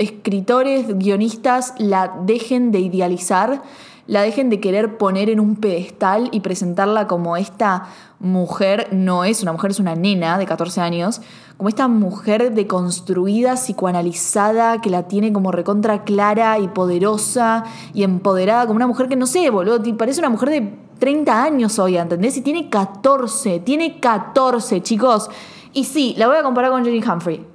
escritores, 0.00 0.98
guionistas 0.98 1.74
la 1.78 2.12
dejen 2.24 2.72
de 2.72 2.80
idealizar, 2.80 3.62
la 4.06 4.22
dejen 4.22 4.50
de 4.50 4.58
querer 4.58 4.98
poner 4.98 5.30
en 5.30 5.38
un 5.38 5.56
pedestal 5.56 6.30
y 6.32 6.40
presentarla 6.40 7.06
como 7.06 7.36
esta 7.36 7.86
mujer, 8.18 8.88
no 8.90 9.24
es 9.24 9.42
una 9.42 9.52
mujer, 9.52 9.70
es 9.70 9.78
una 9.78 9.94
nena 9.94 10.38
de 10.38 10.46
14 10.46 10.80
años, 10.80 11.20
como 11.56 11.68
esta 11.68 11.86
mujer 11.86 12.54
deconstruida, 12.54 13.56
psicoanalizada, 13.56 14.80
que 14.80 14.90
la 14.90 15.06
tiene 15.06 15.32
como 15.32 15.52
recontra 15.52 16.02
clara 16.02 16.58
y 16.58 16.68
poderosa 16.68 17.64
y 17.92 18.02
empoderada, 18.02 18.66
como 18.66 18.76
una 18.76 18.86
mujer 18.86 19.08
que 19.08 19.16
no 19.16 19.26
sé, 19.26 19.48
boludo, 19.50 19.80
parece 19.96 20.20
una 20.20 20.30
mujer 20.30 20.48
de 20.48 20.74
30 20.98 21.42
años 21.42 21.78
hoy, 21.78 21.96
¿entendés? 21.96 22.36
Y 22.36 22.40
tiene 22.40 22.68
14, 22.68 23.60
tiene 23.60 24.00
14, 24.00 24.82
chicos. 24.82 25.30
Y 25.72 25.84
sí, 25.84 26.14
la 26.18 26.26
voy 26.26 26.36
a 26.36 26.42
comparar 26.42 26.70
con 26.70 26.84
Jenny 26.84 27.02
Humphrey. 27.02 27.49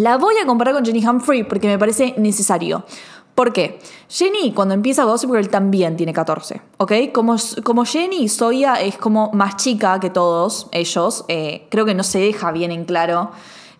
La 0.00 0.16
voy 0.16 0.34
a 0.42 0.46
comparar 0.46 0.72
con 0.72 0.82
Jenny 0.82 1.06
Humphrey 1.06 1.44
porque 1.44 1.66
me 1.66 1.78
parece 1.78 2.14
necesario. 2.16 2.86
¿Por 3.34 3.52
qué? 3.52 3.78
Jenny, 4.08 4.54
cuando 4.54 4.72
empieza 4.72 5.04
Gossip 5.04 5.30
Girl, 5.30 5.50
también 5.50 5.98
tiene 5.98 6.14
14, 6.14 6.62
¿ok? 6.78 6.92
Como, 7.12 7.36
como 7.62 7.84
Jenny, 7.84 8.26
Soya 8.30 8.80
es 8.80 8.96
como 8.96 9.30
más 9.32 9.56
chica 9.56 10.00
que 10.00 10.08
todos 10.08 10.68
ellos. 10.72 11.26
eh, 11.28 11.66
creo 11.70 11.84
que 11.84 11.92
no 11.94 12.02
se 12.02 12.18
deja 12.18 12.50
bien 12.50 12.72
en 12.72 12.86
claro 12.86 13.32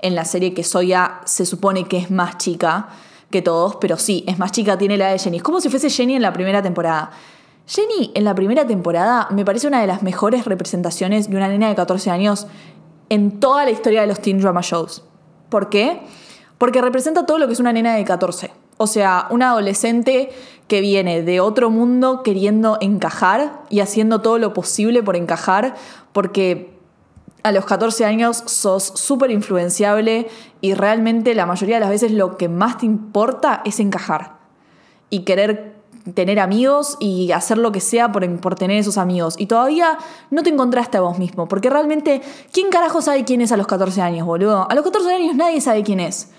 en 0.02 0.14
la 0.14 0.26
serie 0.26 0.52
que 0.52 0.62
Soya 0.62 1.22
se 1.24 1.46
supone 1.46 1.84
que 1.84 1.96
es 1.96 2.10
más 2.10 2.36
chica 2.36 2.90
que 3.30 3.40
todos, 3.40 3.76
pero 3.76 3.96
sí, 3.96 4.22
es 4.26 4.38
más 4.38 4.52
chica, 4.52 4.76
tiene 4.76 4.98
la 4.98 5.06
edad 5.06 5.12
de 5.14 5.20
Jenny. 5.20 5.38
Es 5.38 5.42
como 5.42 5.62
si 5.62 5.70
fuese 5.70 5.88
Jenny 5.88 6.16
en 6.16 6.22
la 6.22 6.34
primera 6.34 6.62
temporada. 6.62 7.12
Jenny 7.66 8.10
en 8.14 8.24
la 8.24 8.34
primera 8.34 8.66
temporada 8.66 9.26
me 9.30 9.46
parece 9.46 9.68
una 9.68 9.80
de 9.80 9.86
las 9.86 10.02
mejores 10.02 10.44
representaciones 10.44 11.30
de 11.30 11.36
una 11.38 11.48
nena 11.48 11.70
de 11.70 11.74
14 11.74 12.10
años 12.10 12.46
en 13.08 13.40
toda 13.40 13.64
la 13.64 13.70
historia 13.70 14.02
de 14.02 14.06
los 14.06 14.20
teen 14.20 14.38
drama 14.38 14.60
shows. 14.60 15.04
¿Por 15.50 15.68
qué? 15.68 16.00
Porque 16.56 16.80
representa 16.80 17.26
todo 17.26 17.38
lo 17.38 17.46
que 17.46 17.52
es 17.52 17.60
una 17.60 17.72
nena 17.72 17.94
de 17.94 18.04
14. 18.04 18.50
O 18.78 18.86
sea, 18.86 19.26
una 19.30 19.50
adolescente 19.50 20.30
que 20.66 20.80
viene 20.80 21.22
de 21.22 21.40
otro 21.40 21.68
mundo 21.68 22.22
queriendo 22.22 22.78
encajar 22.80 23.62
y 23.68 23.80
haciendo 23.80 24.22
todo 24.22 24.38
lo 24.38 24.54
posible 24.54 25.02
por 25.02 25.16
encajar, 25.16 25.74
porque 26.12 26.72
a 27.42 27.52
los 27.52 27.64
14 27.64 28.04
años 28.04 28.42
sos 28.46 28.84
súper 28.84 29.30
influenciable 29.30 30.28
y 30.60 30.74
realmente 30.74 31.34
la 31.34 31.46
mayoría 31.46 31.76
de 31.76 31.80
las 31.80 31.90
veces 31.90 32.12
lo 32.12 32.36
que 32.36 32.48
más 32.48 32.78
te 32.78 32.86
importa 32.86 33.62
es 33.64 33.80
encajar 33.80 34.38
y 35.10 35.20
querer 35.20 35.79
tener 36.14 36.40
amigos 36.40 36.96
y 37.00 37.32
hacer 37.32 37.58
lo 37.58 37.72
que 37.72 37.80
sea 37.80 38.12
por, 38.12 38.40
por 38.40 38.54
tener 38.54 38.78
esos 38.78 38.98
amigos. 38.98 39.34
Y 39.38 39.46
todavía 39.46 39.98
no 40.30 40.42
te 40.42 40.50
encontraste 40.50 40.98
a 40.98 41.00
vos 41.00 41.18
mismo, 41.18 41.46
porque 41.48 41.70
realmente, 41.70 42.22
¿quién 42.52 42.70
carajo 42.70 43.02
sabe 43.02 43.24
quién 43.24 43.40
es 43.40 43.52
a 43.52 43.56
los 43.56 43.66
14 43.66 44.00
años, 44.00 44.26
boludo? 44.26 44.70
A 44.70 44.74
los 44.74 44.84
14 44.84 45.14
años 45.14 45.36
nadie 45.36 45.60
sabe 45.60 45.82
quién 45.82 46.00
es. 46.00 46.30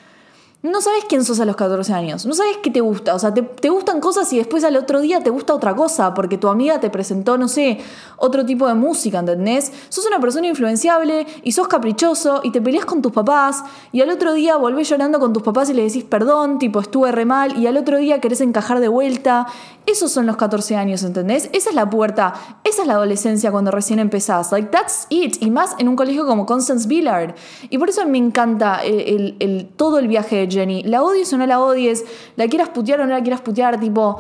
No 0.64 0.80
sabes 0.80 1.06
quién 1.10 1.26
sos 1.26 1.40
a 1.40 1.46
los 1.46 1.56
14 1.56 1.92
años, 1.92 2.28
no 2.28 2.36
sabes 2.36 2.58
qué 2.62 2.70
te 2.70 2.82
gusta, 2.82 3.16
o 3.16 3.20
sea, 3.20 3.34
te, 3.34 3.42
te, 3.42 3.70
gustan 3.70 4.00
cosas 4.00 4.32
y 4.32 4.38
después 4.38 4.64
al 4.64 4.78
otro 4.78 5.02
día 5.02 5.24
te 5.24 5.32
gusta 5.32 5.56
otra 5.56 5.76
cosa, 5.76 6.14
porque 6.14 6.38
tu 6.38 6.50
amiga 6.50 6.80
te 6.80 6.92
presentó, 6.92 7.36
no 7.40 7.48
sé, 7.48 7.80
otro 8.18 8.46
tipo 8.46 8.68
de 8.68 8.76
música, 8.76 9.18
¿entendés? 9.18 9.72
Sos 9.90 10.06
una 10.06 10.20
persona 10.20 10.46
influenciable 10.46 11.26
y 11.44 11.54
sos 11.54 11.68
caprichoso 11.68 12.42
y 12.44 12.52
te 12.52 12.62
peleas 12.62 12.86
con 12.86 13.02
tus 13.02 13.12
papás 13.12 13.64
y 13.92 14.02
al 14.02 14.12
otro 14.12 14.34
día 14.34 14.56
volvés 14.56 14.88
llorando 14.88 15.20
con 15.20 15.34
tus 15.34 15.42
papás 15.42 15.72
y 15.72 15.74
le 15.74 15.82
decís 15.82 16.04
perdón, 16.04 16.60
tipo 16.60 16.80
estuve 16.80 17.12
re 17.12 17.26
mal 17.26 17.58
y 17.58 17.66
al 17.66 17.78
otro 17.78 17.98
día 17.98 18.22
querés 18.22 18.42
encajar 18.42 18.80
de 18.80 18.88
vuelta. 18.88 19.48
Esos 19.88 20.12
son 20.12 20.28
los 20.28 20.38
14 20.38 20.76
años, 20.76 21.02
¿entendés? 21.02 21.50
Esa 21.54 21.72
es 21.72 21.76
la 21.76 21.90
puerta, 21.90 22.36
esa 22.64 22.84
es 22.84 22.88
la 22.88 22.94
adolescencia 22.94 23.52
cuando 23.52 23.72
recién 23.72 23.98
empezás. 23.98 24.52
Like, 24.52 24.70
that's 24.70 25.08
it. 25.10 25.42
Y 25.42 25.50
más 25.50 25.74
en 25.80 25.90
un 25.90 25.96
colegio 25.96 26.28
como 26.28 26.46
Constance 26.46 26.88
Billard. 26.88 27.34
Y 27.72 27.80
por 27.80 27.90
eso 27.90 28.06
me 28.06 28.20
encanta 28.20 28.84
el, 28.84 29.00
el, 29.02 29.36
el, 29.40 29.70
todo 29.76 29.98
el 29.98 30.08
viaje 30.08 30.36
de 30.36 30.51
Jenny. 30.52 30.84
La 30.84 31.02
odies 31.04 31.32
o 31.34 31.38
no 31.38 31.46
la 31.46 31.60
odies, 31.60 32.06
la 32.36 32.48
quieras 32.48 32.70
putear 32.70 33.02
o 33.02 33.06
no 33.06 33.14
la 33.14 33.22
quieras 33.22 33.42
putear, 33.42 33.80
tipo, 33.80 34.20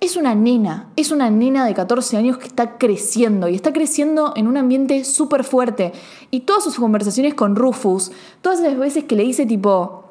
es 0.00 0.16
una 0.16 0.34
nena, 0.34 0.88
es 0.96 1.10
una 1.10 1.30
nena 1.30 1.66
de 1.66 1.74
14 1.74 2.16
años 2.16 2.38
que 2.38 2.46
está 2.46 2.78
creciendo 2.78 3.48
y 3.48 3.54
está 3.54 3.72
creciendo 3.72 4.32
en 4.34 4.48
un 4.48 4.56
ambiente 4.56 5.04
súper 5.04 5.44
fuerte. 5.44 5.92
Y 6.30 6.40
todas 6.40 6.64
sus 6.64 6.76
conversaciones 6.76 7.34
con 7.34 7.54
Rufus, 7.54 8.10
todas 8.40 8.60
las 8.60 8.78
veces 8.78 9.04
que 9.04 9.14
le 9.14 9.24
dice 9.24 9.44
tipo, 9.44 10.04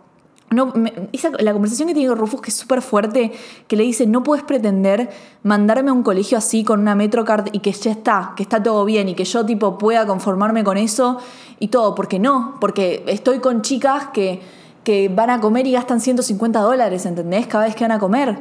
no, 0.51 0.67
me, 0.75 1.10
esa, 1.12 1.32
la 1.39 1.53
conversación 1.53 1.88
que 1.88 1.95
tiene 1.95 2.10
con 2.10 2.19
Rufus, 2.19 2.41
que 2.41 2.51
es 2.51 2.55
súper 2.55 2.84
fuerte, 2.84 3.32
que 3.67 3.75
le 3.75 3.84
dice, 3.84 4.05
no 4.05 4.21
puedes 4.21 4.43
pretender 4.43 5.10
mandarme 5.41 5.89
a 5.89 5.93
un 5.93 6.03
colegio 6.03 6.38
así 6.38 6.63
con 6.63 6.82
una 6.82 6.93
Metrocard 6.93 7.49
y 7.51 7.60
que 7.60 7.71
ya 7.71 7.91
está, 7.91 8.34
que 8.36 8.43
está 8.43 8.62
todo 8.62 8.86
bien 8.86 9.10
y 9.10 9.15
que 9.15 9.25
yo 9.25 9.43
tipo 9.43 9.79
pueda 9.79 10.05
conformarme 10.05 10.63
con 10.63 10.77
eso 10.77 11.17
y 11.60 11.69
todo, 11.69 11.95
porque 11.95 12.19
no, 12.19 12.58
porque 12.62 13.03
estoy 13.08 13.39
con 13.39 13.63
chicas 13.63 14.10
que, 14.13 14.41
que 14.89 15.08
van 15.08 15.30
a 15.30 15.39
comer 15.39 15.67
y 15.67 15.73
gastan 15.73 16.02
150 16.02 16.62
dólares, 16.62 17.06
¿entendés? 17.06 17.45
Cada 17.45 17.65
vez 17.65 17.75
que 17.75 17.84
van 17.84 17.91
a 17.91 17.99
comer. 17.99 18.39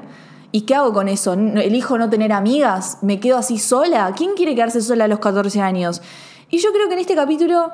¿Y 0.51 0.63
qué 0.63 0.75
hago 0.75 0.95
con 0.95 1.07
eso? 1.07 1.35
¿Elijo 1.35 1.99
no 1.99 2.09
tener 2.09 2.33
amigas? 2.33 2.97
¿Me 3.03 3.21
quedo 3.21 3.37
así 3.37 3.59
sola? 3.59 4.15
¿Quién 4.17 4.31
quiere 4.35 4.55
quedarse 4.55 4.81
sola 4.81 5.05
a 5.05 5.09
los 5.09 5.19
14 5.19 5.61
años? 5.61 6.01
Y 6.49 6.57
yo 6.57 6.73
creo 6.73 6.89
que 6.89 6.95
en 6.95 7.01
este 7.01 7.15
capítulo 7.15 7.71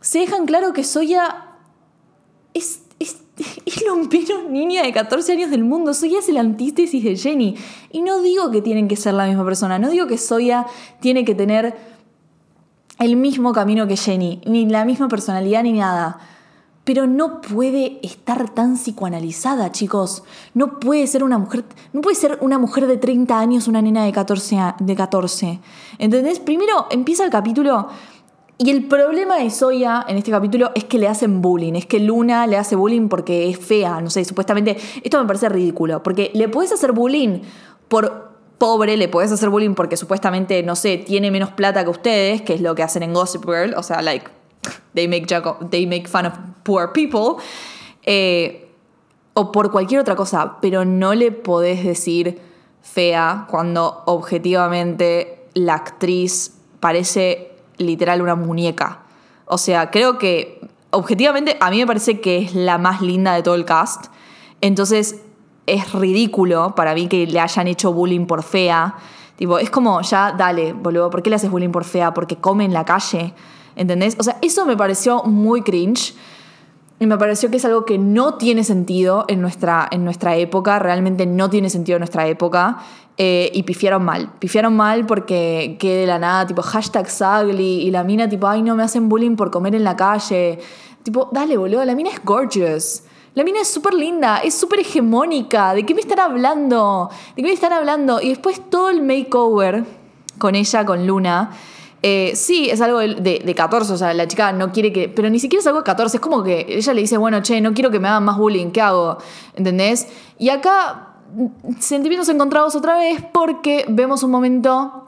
se 0.00 0.18
dejan 0.18 0.44
claro 0.44 0.72
que 0.72 0.82
Soya 0.82 1.52
es 2.52 2.80
es, 2.98 3.18
es 3.64 3.84
lo 3.84 3.94
menos 3.94 4.50
niña 4.50 4.82
de 4.82 4.92
14 4.92 5.30
años 5.30 5.52
del 5.52 5.62
mundo. 5.62 5.94
Soya 5.94 6.18
es 6.18 6.28
el 6.28 6.38
antítesis 6.38 7.04
de 7.04 7.14
Jenny. 7.14 7.54
Y 7.92 8.02
no 8.02 8.22
digo 8.22 8.50
que 8.50 8.60
tienen 8.60 8.88
que 8.88 8.96
ser 8.96 9.14
la 9.14 9.28
misma 9.28 9.44
persona. 9.44 9.78
No 9.78 9.88
digo 9.88 10.08
que 10.08 10.18
Soya 10.18 10.66
tiene 10.98 11.24
que 11.24 11.36
tener 11.36 11.76
el 12.98 13.14
mismo 13.14 13.52
camino 13.52 13.86
que 13.86 13.96
Jenny. 13.96 14.40
Ni 14.46 14.66
la 14.66 14.84
misma 14.84 15.06
personalidad 15.06 15.62
ni 15.62 15.74
nada. 15.74 16.18
Pero 16.86 17.08
no 17.08 17.40
puede 17.40 17.98
estar 18.04 18.48
tan 18.54 18.76
psicoanalizada, 18.76 19.72
chicos. 19.72 20.22
No 20.54 20.78
puede 20.78 21.08
ser 21.08 21.24
una 21.24 21.36
mujer. 21.36 21.64
No 21.92 22.00
puede 22.00 22.14
ser 22.14 22.38
una 22.40 22.60
mujer 22.60 22.86
de 22.86 22.96
30 22.96 23.36
años 23.36 23.66
una 23.66 23.82
nena 23.82 24.04
de 24.04 24.12
14. 24.12 24.56
De 24.78 24.94
14. 24.94 25.58
¿Entendés? 25.98 26.38
Primero 26.38 26.86
empieza 26.92 27.24
el 27.24 27.30
capítulo 27.30 27.88
Y 28.56 28.70
el 28.70 28.84
problema 28.86 29.38
de 29.38 29.50
Soya 29.50 30.04
en 30.06 30.16
este 30.16 30.30
capítulo 30.30 30.70
es 30.76 30.84
que 30.84 30.98
le 30.98 31.08
hacen 31.08 31.42
bullying, 31.42 31.74
es 31.74 31.86
que 31.86 31.98
Luna 31.98 32.46
le 32.46 32.56
hace 32.56 32.76
bullying 32.76 33.08
porque 33.08 33.50
es 33.50 33.58
fea, 33.58 34.00
no 34.00 34.08
sé, 34.08 34.24
supuestamente, 34.24 34.78
esto 35.02 35.20
me 35.20 35.26
parece 35.26 35.48
ridículo, 35.50 36.02
porque 36.02 36.30
le 36.34 36.48
puedes 36.48 36.72
hacer 36.72 36.92
bullying 36.92 37.40
por 37.88 38.30
pobre, 38.56 38.96
le 38.96 39.08
puedes 39.08 39.30
hacer 39.30 39.50
bullying 39.50 39.74
porque 39.74 39.98
supuestamente, 39.98 40.62
no 40.62 40.74
sé, 40.74 40.96
tiene 40.96 41.30
menos 41.30 41.50
plata 41.50 41.84
que 41.84 41.90
ustedes, 41.90 42.40
que 42.40 42.54
es 42.54 42.62
lo 42.62 42.74
que 42.74 42.82
hacen 42.82 43.02
en 43.02 43.12
Gossip 43.12 43.44
Girl, 43.44 43.74
o 43.76 43.82
sea, 43.82 44.00
like, 44.00 44.30
they 44.94 45.08
make, 45.08 45.26
joke- 45.26 45.68
they 45.70 45.86
make 45.86 46.06
fun 46.08 46.26
of 46.26 46.32
poor 46.62 46.92
people, 46.92 47.42
eh, 48.04 48.68
o 49.34 49.52
por 49.52 49.70
cualquier 49.70 50.00
otra 50.00 50.16
cosa, 50.16 50.56
pero 50.60 50.84
no 50.84 51.14
le 51.14 51.30
podés 51.32 51.84
decir 51.84 52.40
fea 52.82 53.46
cuando 53.50 54.02
objetivamente 54.06 55.44
la 55.54 55.74
actriz 55.74 56.56
parece 56.80 57.52
literal 57.78 58.22
una 58.22 58.34
muñeca. 58.34 59.00
O 59.46 59.58
sea, 59.58 59.90
creo 59.90 60.18
que 60.18 60.60
objetivamente 60.90 61.56
a 61.60 61.70
mí 61.70 61.78
me 61.78 61.86
parece 61.86 62.20
que 62.20 62.38
es 62.38 62.54
la 62.54 62.78
más 62.78 63.02
linda 63.02 63.34
de 63.34 63.42
todo 63.42 63.54
el 63.54 63.64
cast. 63.64 64.06
Entonces 64.60 65.20
es 65.66 65.92
ridículo 65.92 66.74
para 66.74 66.94
mí 66.94 67.08
que 67.08 67.26
le 67.26 67.40
hayan 67.40 67.66
hecho 67.66 67.92
bullying 67.92 68.26
por 68.26 68.42
fea. 68.42 68.94
Tipo, 69.36 69.58
es 69.58 69.68
como, 69.68 70.00
ya, 70.00 70.32
dale, 70.32 70.72
boludo, 70.72 71.10
¿por 71.10 71.22
qué 71.22 71.28
le 71.30 71.36
haces 71.36 71.50
bullying 71.50 71.70
por 71.70 71.84
fea? 71.84 72.14
Porque 72.14 72.36
come 72.36 72.64
en 72.64 72.72
la 72.72 72.84
calle. 72.84 73.34
¿Entendés? 73.76 74.16
O 74.18 74.22
sea, 74.22 74.38
eso 74.42 74.66
me 74.66 74.76
pareció 74.76 75.22
muy 75.24 75.62
cringe. 75.62 76.14
Y 76.98 77.06
me 77.06 77.18
pareció 77.18 77.50
que 77.50 77.58
es 77.58 77.64
algo 77.66 77.84
que 77.84 77.98
no 77.98 78.34
tiene 78.34 78.64
sentido 78.64 79.26
en 79.28 79.42
nuestra, 79.42 79.86
en 79.90 80.02
nuestra 80.02 80.34
época, 80.36 80.78
realmente 80.78 81.26
no 81.26 81.50
tiene 81.50 81.68
sentido 81.68 81.96
en 81.96 82.00
nuestra 82.00 82.26
época. 82.26 82.78
eh, 83.18 83.50
y 83.54 83.62
pifiaron 83.62 84.04
mal. 84.04 84.32
Pifiaron 84.38 84.76
mal 84.76 85.06
porque 85.06 85.76
que 85.78 85.96
de 85.96 86.06
la 86.06 86.18
nada, 86.18 86.46
tipo, 86.46 86.62
hashtag 86.62 87.06
ugly. 87.20 87.82
Y 87.82 87.90
la 87.90 88.04
mina, 88.04 88.28
tipo, 88.28 88.46
ay, 88.46 88.62
no 88.62 88.76
me 88.76 88.82
hacen 88.82 89.08
bullying 89.08 89.36
por 89.36 89.50
comer 89.50 89.74
en 89.74 89.84
la 89.84 89.96
calle. 89.96 90.58
Tipo, 91.02 91.28
dale, 91.32 91.56
boludo, 91.56 91.84
la 91.84 91.94
mina 91.94 92.10
es 92.10 92.22
gorgeous. 92.24 93.04
La 93.34 93.44
mina 93.44 93.60
es 93.60 93.68
súper 93.68 93.94
linda, 93.94 94.38
es 94.38 94.54
súper 94.54 94.80
hegemónica. 94.80 95.74
¿De 95.74 95.84
qué 95.84 95.94
me 95.94 96.00
están 96.00 96.20
hablando? 96.20 97.10
¿De 97.36 97.42
qué 97.42 97.48
me 97.48 97.54
están 97.54 97.72
hablando? 97.72 98.20
Y 98.20 98.30
después 98.30 98.60
todo 98.70 98.90
el 98.90 99.02
makeover 99.02 99.84
con 100.38 100.54
ella, 100.54 100.84
con 100.84 101.06
Luna. 101.06 101.50
Eh, 102.08 102.32
sí, 102.36 102.68
es 102.70 102.80
algo 102.80 103.00
de, 103.00 103.16
de- 103.16 103.42
de 103.44 103.54
14, 103.54 103.92
o 103.92 103.96
sea, 103.96 104.14
la 104.14 104.28
chica 104.28 104.52
no 104.52 104.70
quiere 104.70 104.92
que. 104.92 105.08
Pero 105.08 105.28
ni 105.28 105.40
siquiera 105.40 105.60
es 105.60 105.66
algo 105.66 105.80
de 105.80 105.84
14, 105.84 106.18
es 106.18 106.20
como 106.20 106.42
que 106.44 106.64
ella 106.68 106.92
le 106.94 107.00
dice, 107.00 107.16
bueno, 107.16 107.40
che, 107.42 107.60
no 107.60 107.74
quiero 107.74 107.90
que 107.90 107.98
me 107.98 108.06
hagan 108.08 108.24
más 108.24 108.38
bullying, 108.38 108.70
¿qué 108.70 108.80
hago? 108.80 109.18
¿Entendés? 109.56 110.06
Y 110.38 110.50
acá, 110.50 111.14
mm, 111.34 111.80
sentimientos 111.80 112.28
encontrados 112.28 112.76
otra 112.76 112.96
vez 112.98 113.22
porque 113.32 113.84
vemos 113.88 114.22
un 114.22 114.30
momento 114.30 115.05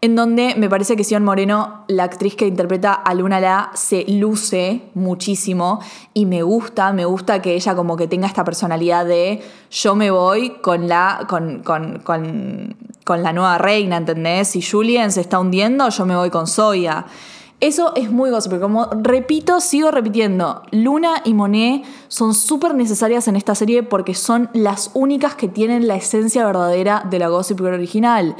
en 0.00 0.14
donde 0.14 0.54
me 0.56 0.68
parece 0.68 0.94
que 0.94 1.04
Sion 1.04 1.24
Moreno, 1.24 1.84
la 1.88 2.04
actriz 2.04 2.36
que 2.36 2.46
interpreta 2.46 2.92
a 2.92 3.14
Luna 3.14 3.40
La, 3.40 3.70
se 3.74 4.04
luce 4.06 4.82
muchísimo 4.94 5.80
y 6.12 6.26
me 6.26 6.42
gusta, 6.42 6.92
me 6.92 7.06
gusta 7.06 7.40
que 7.40 7.54
ella 7.54 7.74
como 7.74 7.96
que 7.96 8.06
tenga 8.06 8.26
esta 8.26 8.44
personalidad 8.44 9.06
de 9.06 9.42
yo 9.70 9.94
me 9.94 10.10
voy 10.10 10.50
con 10.60 10.86
la, 10.86 11.24
con, 11.28 11.62
con, 11.62 12.02
con, 12.02 13.22
la 13.22 13.32
nueva 13.32 13.56
reina, 13.56 13.96
¿entendés? 13.96 14.48
Si 14.48 14.60
Julien 14.60 15.10
se 15.12 15.22
está 15.22 15.38
hundiendo, 15.38 15.88
yo 15.88 16.04
me 16.04 16.16
voy 16.16 16.28
con 16.28 16.46
Soya. 16.46 17.06
Eso 17.58 17.94
es 17.96 18.10
muy 18.10 18.30
porque 18.30 18.60
como 18.60 18.84
repito, 19.00 19.60
sigo 19.60 19.90
repitiendo, 19.90 20.62
Luna 20.72 21.22
y 21.24 21.32
Monet 21.32 21.84
son 22.08 22.34
súper 22.34 22.74
necesarias 22.74 23.28
en 23.28 23.36
esta 23.36 23.54
serie 23.54 23.82
porque 23.82 24.12
son 24.12 24.50
las 24.52 24.90
únicas 24.92 25.36
que 25.36 25.48
tienen 25.48 25.88
la 25.88 25.96
esencia 25.96 26.44
verdadera 26.44 27.06
de 27.08 27.18
la 27.18 27.28
Gossip 27.28 27.62
original. 27.62 28.36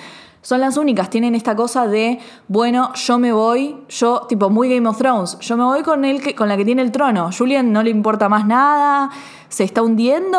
Son 0.46 0.60
las 0.60 0.76
únicas, 0.76 1.10
tienen 1.10 1.34
esta 1.34 1.56
cosa 1.56 1.88
de, 1.88 2.20
bueno, 2.46 2.94
yo 2.94 3.18
me 3.18 3.32
voy, 3.32 3.78
yo, 3.88 4.26
tipo, 4.28 4.48
muy 4.48 4.72
Game 4.72 4.88
of 4.88 4.96
Thrones, 4.96 5.36
yo 5.40 5.56
me 5.56 5.64
voy 5.64 5.82
con, 5.82 6.04
el 6.04 6.22
que, 6.22 6.36
con 6.36 6.48
la 6.48 6.56
que 6.56 6.64
tiene 6.64 6.82
el 6.82 6.92
trono. 6.92 7.30
Julian 7.36 7.72
no 7.72 7.82
le 7.82 7.90
importa 7.90 8.28
más 8.28 8.46
nada, 8.46 9.10
se 9.48 9.64
está 9.64 9.82
hundiendo, 9.82 10.38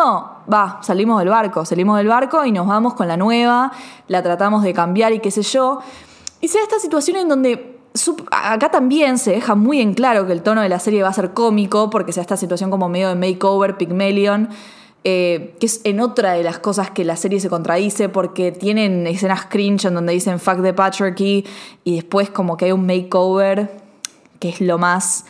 va, 0.49 0.79
salimos 0.81 1.19
del 1.19 1.27
barco, 1.27 1.65
salimos 1.65 1.97
del 1.97 2.07
barco 2.07 2.45
y 2.45 2.53
nos 2.53 2.65
vamos 2.67 2.93
con 2.93 3.09
la 3.09 3.17
nueva, 3.17 3.73
la 4.07 4.23
tratamos 4.23 4.63
de 4.63 4.73
cambiar 4.73 5.11
y 5.11 5.19
qué 5.19 5.29
sé 5.29 5.41
yo. 5.41 5.81
Y 6.39 6.47
sea 6.47 6.63
esta 6.63 6.79
situación 6.79 7.17
en 7.17 7.27
donde 7.27 7.77
acá 8.31 8.71
también 8.71 9.17
se 9.17 9.31
deja 9.31 9.55
muy 9.55 9.81
en 9.81 9.93
claro 9.93 10.25
que 10.25 10.31
el 10.31 10.41
tono 10.41 10.61
de 10.61 10.69
la 10.69 10.79
serie 10.79 11.03
va 11.03 11.09
a 11.09 11.13
ser 11.13 11.33
cómico, 11.33 11.89
porque 11.89 12.13
sea 12.13 12.21
esta 12.21 12.37
situación 12.37 12.71
como 12.71 12.87
medio 12.87 13.09
de 13.09 13.15
makeover, 13.15 13.75
Pygmalion, 13.75 14.47
eh, 15.09 15.55
que 15.57 15.67
es 15.67 15.79
en 15.85 16.01
otra 16.01 16.33
de 16.33 16.43
las 16.43 16.59
cosas 16.59 16.91
que 16.91 17.05
la 17.05 17.15
serie 17.15 17.39
se 17.39 17.47
contradice, 17.47 18.09
porque 18.09 18.51
tienen 18.51 19.07
escenas 19.07 19.45
cringe 19.45 19.85
en 19.85 19.93
donde 19.93 20.11
dicen 20.11 20.37
fuck 20.37 20.61
the 20.61 20.73
patriarchy, 20.73 21.45
y 21.85 21.95
después 21.95 22.29
como 22.29 22.57
que 22.57 22.65
hay 22.65 22.73
un 22.73 22.85
makeover 22.85 23.71
que 24.37 24.49
es 24.49 24.59
lo 24.59 24.77
más 24.77 25.23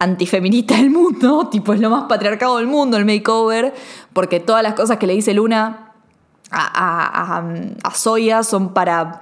antifeminista 0.00 0.74
del 0.74 0.90
mundo, 0.90 1.48
tipo 1.52 1.72
es 1.72 1.78
lo 1.78 1.90
más 1.90 2.06
patriarcado 2.08 2.56
del 2.56 2.66
mundo 2.66 2.96
el 2.96 3.04
makeover, 3.04 3.72
porque 4.12 4.40
todas 4.40 4.64
las 4.64 4.74
cosas 4.74 4.98
que 4.98 5.06
le 5.06 5.12
dice 5.12 5.32
Luna 5.32 5.92
a, 6.50 7.38
a, 7.84 7.88
a, 7.88 8.42
son 8.42 8.74
para 8.74 9.20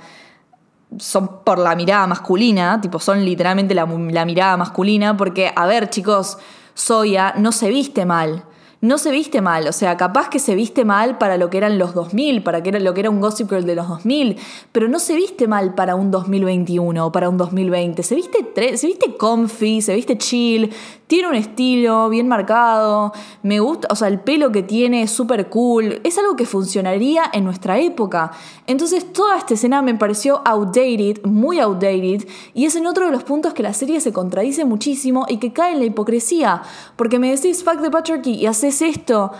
son 0.96 1.44
por 1.44 1.58
la 1.58 1.74
mirada 1.74 2.06
masculina, 2.06 2.80
tipo 2.80 2.98
son 2.98 3.26
literalmente 3.26 3.74
la, 3.74 3.84
mirada 3.84 4.56
masculina, 4.56 5.18
porque, 5.18 5.52
a 5.54 5.66
ver 5.66 5.90
chicos, 5.90 6.38
Zoya 6.74 7.34
no 7.36 7.52
se 7.52 7.68
viste 7.68 8.06
mal. 8.06 8.44
No 8.80 8.96
se 8.98 9.10
viste 9.10 9.40
mal, 9.40 9.66
o 9.66 9.72
sea, 9.72 9.96
capaz 9.96 10.28
que 10.28 10.38
se 10.38 10.54
viste 10.54 10.84
mal 10.84 11.18
para 11.18 11.36
lo 11.36 11.50
que 11.50 11.58
eran 11.58 11.78
los 11.78 11.94
2000, 11.94 12.44
para 12.44 12.62
que 12.62 12.68
era, 12.68 12.78
lo 12.78 12.94
que 12.94 13.00
era 13.00 13.10
un 13.10 13.20
Gossip 13.20 13.50
Girl 13.50 13.66
de 13.66 13.74
los 13.74 13.88
2000, 13.88 14.36
pero 14.70 14.86
no 14.86 15.00
se 15.00 15.16
viste 15.16 15.48
mal 15.48 15.74
para 15.74 15.96
un 15.96 16.12
2021 16.12 17.04
o 17.04 17.10
para 17.10 17.28
un 17.28 17.36
2020. 17.36 18.04
Se 18.04 18.14
viste, 18.14 18.76
se 18.76 18.86
viste 18.86 19.16
comfy, 19.16 19.82
se 19.82 19.96
viste 19.96 20.16
chill, 20.16 20.70
tiene 21.08 21.26
un 21.26 21.34
estilo 21.34 22.08
bien 22.10 22.28
marcado, 22.28 23.12
me 23.42 23.58
gusta, 23.60 23.88
o 23.90 23.96
sea, 23.96 24.08
el 24.08 24.20
pelo 24.20 24.52
que 24.52 24.62
tiene 24.62 25.02
es 25.02 25.10
súper 25.10 25.48
cool, 25.48 26.00
es 26.04 26.18
algo 26.18 26.36
que 26.36 26.44
funcionaría 26.46 27.22
en 27.32 27.44
nuestra 27.44 27.78
época. 27.78 28.30
Entonces 28.66 29.12
toda 29.12 29.38
esta 29.38 29.54
escena 29.54 29.82
me 29.82 29.94
pareció 29.94 30.42
outdated, 30.44 31.24
muy 31.24 31.58
outdated, 31.58 32.28
y 32.52 32.66
es 32.66 32.76
en 32.76 32.86
otro 32.86 33.06
de 33.06 33.12
los 33.12 33.24
puntos 33.24 33.54
que 33.54 33.62
la 33.62 33.72
serie 33.72 34.00
se 34.00 34.12
contradice 34.12 34.66
muchísimo 34.66 35.24
y 35.28 35.38
que 35.38 35.52
cae 35.52 35.72
en 35.72 35.80
la 35.80 35.86
hipocresía, 35.86 36.62
porque 36.94 37.18
me 37.18 37.30
decís 37.34 37.64
fuck 37.64 37.80
the 37.80 37.90
patriarchy 37.90 38.34
y 38.34 38.46
haces 38.46 38.82
esto. 38.82 39.32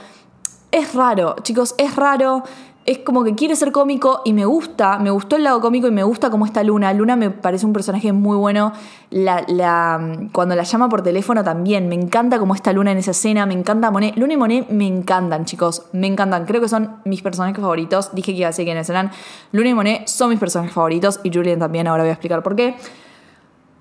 Es 0.70 0.94
raro, 0.94 1.36
chicos, 1.42 1.74
es 1.78 1.96
raro. 1.96 2.42
Es 2.90 3.00
como 3.00 3.22
que 3.22 3.34
quiere 3.34 3.54
ser 3.54 3.70
cómico 3.70 4.22
y 4.24 4.32
me 4.32 4.46
gusta, 4.46 4.98
me 4.98 5.10
gustó 5.10 5.36
el 5.36 5.44
lado 5.44 5.60
cómico 5.60 5.88
y 5.88 5.90
me 5.90 6.02
gusta 6.04 6.30
cómo 6.30 6.46
está 6.46 6.62
Luna. 6.64 6.90
Luna 6.94 7.16
me 7.16 7.28
parece 7.28 7.66
un 7.66 7.74
personaje 7.74 8.14
muy 8.14 8.34
bueno. 8.38 8.72
La, 9.10 9.44
la- 9.46 10.16
cuando 10.32 10.54
la 10.56 10.62
llama 10.62 10.88
por 10.88 11.02
teléfono 11.02 11.44
también, 11.44 11.86
me 11.90 11.94
encanta 11.96 12.38
cómo 12.38 12.54
está 12.54 12.72
Luna 12.72 12.92
en 12.92 12.96
esa 12.96 13.10
escena, 13.10 13.44
me 13.44 13.52
encanta 13.52 13.90
Monet. 13.90 14.16
Luna 14.16 14.32
y 14.32 14.36
Monet 14.38 14.70
me 14.70 14.86
encantan, 14.86 15.44
chicos, 15.44 15.82
me 15.92 16.06
encantan. 16.06 16.46
Creo 16.46 16.62
que 16.62 16.68
son 16.70 16.96
mis 17.04 17.20
personajes 17.20 17.60
favoritos. 17.60 18.14
Dije 18.14 18.32
que 18.32 18.38
iba 18.38 18.46
a 18.46 18.52
decir 18.52 18.64
quiénes 18.64 18.88
eran. 18.88 19.10
Luna 19.52 19.68
y 19.68 19.74
Monet 19.74 20.08
son 20.08 20.30
mis 20.30 20.38
personajes 20.38 20.72
favoritos 20.74 21.20
y 21.22 21.30
Julian 21.30 21.58
también, 21.58 21.88
ahora 21.88 22.04
voy 22.04 22.08
a 22.10 22.14
explicar 22.14 22.42
por 22.42 22.56
qué. 22.56 22.74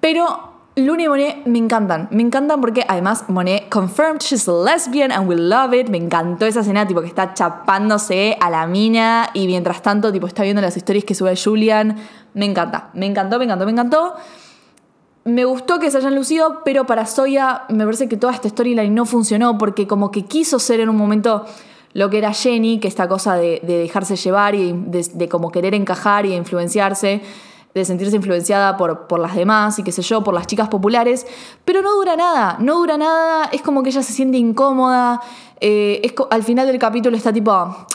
Pero 0.01 0.56
Luna 0.77 1.01
y 1.01 1.07
Monet 1.07 1.45
me 1.45 1.57
encantan. 1.57 2.07
Me 2.11 2.21
encantan 2.21 2.61
porque 2.61 2.85
además 2.87 3.25
Monet 3.29 3.67
confirmed 3.67 4.21
she's 4.21 4.47
a 4.47 4.51
lesbian 4.51 5.11
and 5.11 5.27
we 5.27 5.35
love 5.35 5.73
it. 5.73 5.89
Me 5.89 5.97
encantó 5.97 6.45
esa 6.45 6.59
escena 6.59 6.85
tipo 6.85 7.01
que 7.01 7.07
está 7.07 7.33
chapándose 7.33 8.37
a 8.39 8.51
la 8.51 8.67
mina 8.67 9.31
y 9.33 9.47
mientras 9.47 9.81
tanto 9.81 10.11
tipo 10.11 10.27
está 10.27 10.43
viendo 10.43 10.61
las 10.61 10.77
historias 10.77 11.03
que 11.03 11.15
sube 11.15 11.35
Julian. 11.35 11.97
Me 12.35 12.45
encanta. 12.45 12.91
Me 12.93 13.07
encantó, 13.07 13.39
me 13.39 13.45
encantó, 13.45 13.65
me 13.65 13.71
encantó. 13.71 14.13
Me 15.23 15.45
gustó 15.45 15.79
que 15.79 15.89
se 15.89 15.97
hayan 15.97 16.13
lucido, 16.13 16.61
pero 16.63 16.85
para 16.85 17.07
Soya 17.07 17.63
me 17.69 17.83
parece 17.83 18.07
que 18.07 18.15
toda 18.15 18.33
esta 18.33 18.47
storyline 18.47 18.93
no 18.93 19.05
funcionó 19.07 19.57
porque 19.57 19.87
como 19.87 20.11
que 20.11 20.25
quiso 20.25 20.59
ser 20.59 20.79
en 20.79 20.89
un 20.89 20.95
momento 20.95 21.47
lo 21.93 22.11
que 22.11 22.19
era 22.19 22.33
Jenny, 22.33 22.79
que 22.79 22.87
esta 22.87 23.07
cosa 23.07 23.35
de, 23.35 23.61
de 23.63 23.79
dejarse 23.79 24.15
llevar 24.15 24.53
y 24.53 24.73
de, 24.73 25.09
de 25.11 25.27
como 25.27 25.51
querer 25.51 25.73
encajar 25.73 26.27
y 26.27 26.29
de 26.29 26.35
influenciarse, 26.35 27.23
de 27.77 27.85
sentirse 27.85 28.15
influenciada 28.15 28.77
por, 28.77 29.07
por 29.07 29.19
las 29.19 29.35
demás 29.35 29.79
y 29.79 29.83
qué 29.83 29.91
sé 29.91 30.01
yo, 30.01 30.23
por 30.23 30.33
las 30.33 30.47
chicas 30.47 30.67
populares, 30.69 31.25
pero 31.65 31.81
no 31.81 31.93
dura 31.95 32.15
nada, 32.15 32.57
no 32.59 32.75
dura 32.75 32.97
nada, 32.97 33.49
es 33.51 33.61
como 33.61 33.83
que 33.83 33.89
ella 33.89 34.03
se 34.03 34.13
siente 34.13 34.37
incómoda, 34.37 35.21
eh, 35.59 36.01
es 36.03 36.13
al 36.29 36.43
final 36.43 36.67
del 36.67 36.79
capítulo 36.79 37.15
está 37.15 37.31
tipo, 37.31 37.87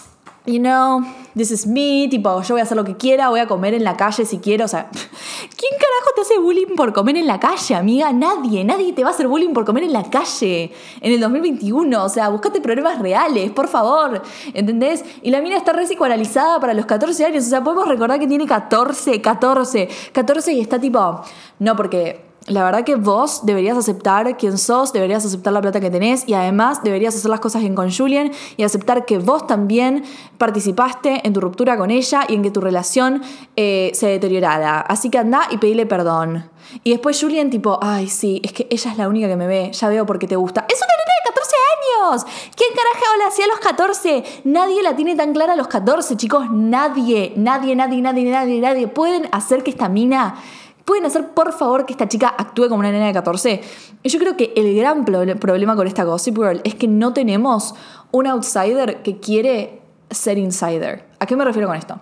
you 0.44 0.58
know, 0.58 1.04
this 1.36 1.52
is 1.52 1.66
me, 1.66 2.08
tipo, 2.08 2.42
yo 2.42 2.54
voy 2.54 2.60
a 2.60 2.64
hacer 2.64 2.76
lo 2.76 2.84
que 2.84 2.96
quiera, 2.96 3.28
voy 3.28 3.40
a 3.40 3.46
comer 3.46 3.74
en 3.74 3.84
la 3.84 3.96
calle 3.96 4.24
si 4.24 4.38
quiero, 4.38 4.64
o 4.64 4.68
sea, 4.68 4.88
¿quién 4.90 5.72
carajo 5.72 6.10
te 6.16 6.20
hace 6.22 6.38
bullying 6.38 6.74
por 6.74 6.92
comer 6.92 7.16
en 7.16 7.26
la 7.26 7.38
calle, 7.38 7.74
amiga? 7.76 8.12
Nadie, 8.12 8.64
nadie 8.64 8.92
te 8.92 9.04
va 9.04 9.10
a 9.10 9.12
hacer 9.12 9.28
bullying 9.28 9.52
por 9.52 9.64
comer 9.64 9.84
en 9.84 9.92
la 9.92 10.10
calle 10.10 10.72
en 11.00 11.12
el 11.12 11.20
2021, 11.20 12.04
o 12.04 12.08
sea, 12.08 12.28
buscate 12.28 12.60
problemas 12.60 12.98
reales, 12.98 13.50
por 13.52 13.68
favor, 13.68 14.22
¿entendés? 14.52 15.04
Y 15.22 15.30
la 15.30 15.40
mina 15.40 15.56
está 15.56 15.72
re 15.72 15.86
psicoanalizada 15.86 16.58
para 16.58 16.74
los 16.74 16.86
14 16.86 17.24
años, 17.24 17.46
o 17.46 17.48
sea, 17.48 17.62
podemos 17.62 17.86
recordar 17.86 18.18
que 18.18 18.26
tiene 18.26 18.46
14, 18.46 19.20
14, 19.20 19.88
14 20.12 20.52
y 20.52 20.60
está 20.60 20.80
tipo, 20.80 21.22
no, 21.60 21.76
porque 21.76 22.31
la 22.46 22.64
verdad 22.64 22.84
que 22.84 22.96
vos 22.96 23.46
deberías 23.46 23.76
aceptar 23.76 24.36
quién 24.36 24.58
sos, 24.58 24.92
deberías 24.92 25.24
aceptar 25.24 25.52
la 25.52 25.60
plata 25.60 25.80
que 25.80 25.90
tenés 25.90 26.28
y 26.28 26.34
además 26.34 26.82
deberías 26.82 27.14
hacer 27.14 27.30
las 27.30 27.40
cosas 27.40 27.62
bien 27.62 27.74
con 27.74 27.92
Julian 27.92 28.32
y 28.56 28.64
aceptar 28.64 29.04
que 29.04 29.18
vos 29.18 29.46
también 29.46 30.04
participaste 30.38 31.26
en 31.26 31.32
tu 31.32 31.40
ruptura 31.40 31.76
con 31.76 31.90
ella 31.90 32.24
y 32.28 32.34
en 32.34 32.42
que 32.42 32.50
tu 32.50 32.60
relación 32.60 33.22
eh, 33.56 33.92
se 33.94 34.08
deteriorara. 34.08 34.80
Así 34.80 35.08
que 35.08 35.18
anda 35.18 35.46
y 35.50 35.58
pedile 35.58 35.86
perdón. 35.86 36.50
Y 36.84 36.90
después 36.90 37.20
Julian 37.20 37.50
tipo, 37.50 37.78
ay 37.80 38.08
sí, 38.08 38.40
es 38.42 38.52
que 38.52 38.66
ella 38.70 38.90
es 38.90 38.98
la 38.98 39.08
única 39.08 39.28
que 39.28 39.36
me 39.36 39.46
ve, 39.46 39.70
ya 39.72 39.88
veo 39.88 40.04
por 40.04 40.18
qué 40.18 40.26
te 40.26 40.36
gusta. 40.36 40.66
Es 40.68 40.78
una 40.78 40.94
nena 40.98 41.12
de 41.18 41.34
14 41.34 41.56
años. 41.76 42.26
¿Quién 42.56 42.70
carajo 42.70 43.18
la 43.18 43.26
hacía 43.28 43.44
a 43.44 43.48
los 43.48 43.60
14? 43.60 44.24
Nadie 44.44 44.82
la 44.82 44.96
tiene 44.96 45.14
tan 45.14 45.32
clara 45.32 45.52
a 45.52 45.56
los 45.56 45.68
14, 45.68 46.16
chicos. 46.16 46.50
Nadie, 46.50 47.34
nadie, 47.36 47.76
nadie, 47.76 48.02
nadie, 48.02 48.30
nadie, 48.30 48.60
nadie. 48.60 48.88
Pueden 48.88 49.28
hacer 49.32 49.62
que 49.62 49.70
esta 49.70 49.88
mina 49.88 50.36
¿Pueden 50.84 51.04
hacer, 51.06 51.28
por 51.28 51.52
favor, 51.52 51.86
que 51.86 51.92
esta 51.92 52.08
chica 52.08 52.28
actúe 52.36 52.68
como 52.68 52.80
una 52.80 52.90
nena 52.90 53.06
de 53.06 53.12
14? 53.12 53.60
Y 54.02 54.08
yo 54.08 54.18
creo 54.18 54.36
que 54.36 54.52
el 54.56 54.74
gran 54.76 55.04
proble- 55.04 55.38
problema 55.38 55.76
con 55.76 55.86
esta 55.86 56.04
Gossip 56.04 56.36
Girl 56.36 56.60
es 56.64 56.74
que 56.74 56.88
no 56.88 57.12
tenemos 57.12 57.74
un 58.10 58.26
outsider 58.26 59.02
que 59.02 59.18
quiere 59.20 59.80
ser 60.10 60.38
insider. 60.38 61.04
¿A 61.20 61.26
qué 61.26 61.36
me 61.36 61.44
refiero 61.44 61.68
con 61.68 61.76
esto? 61.76 62.00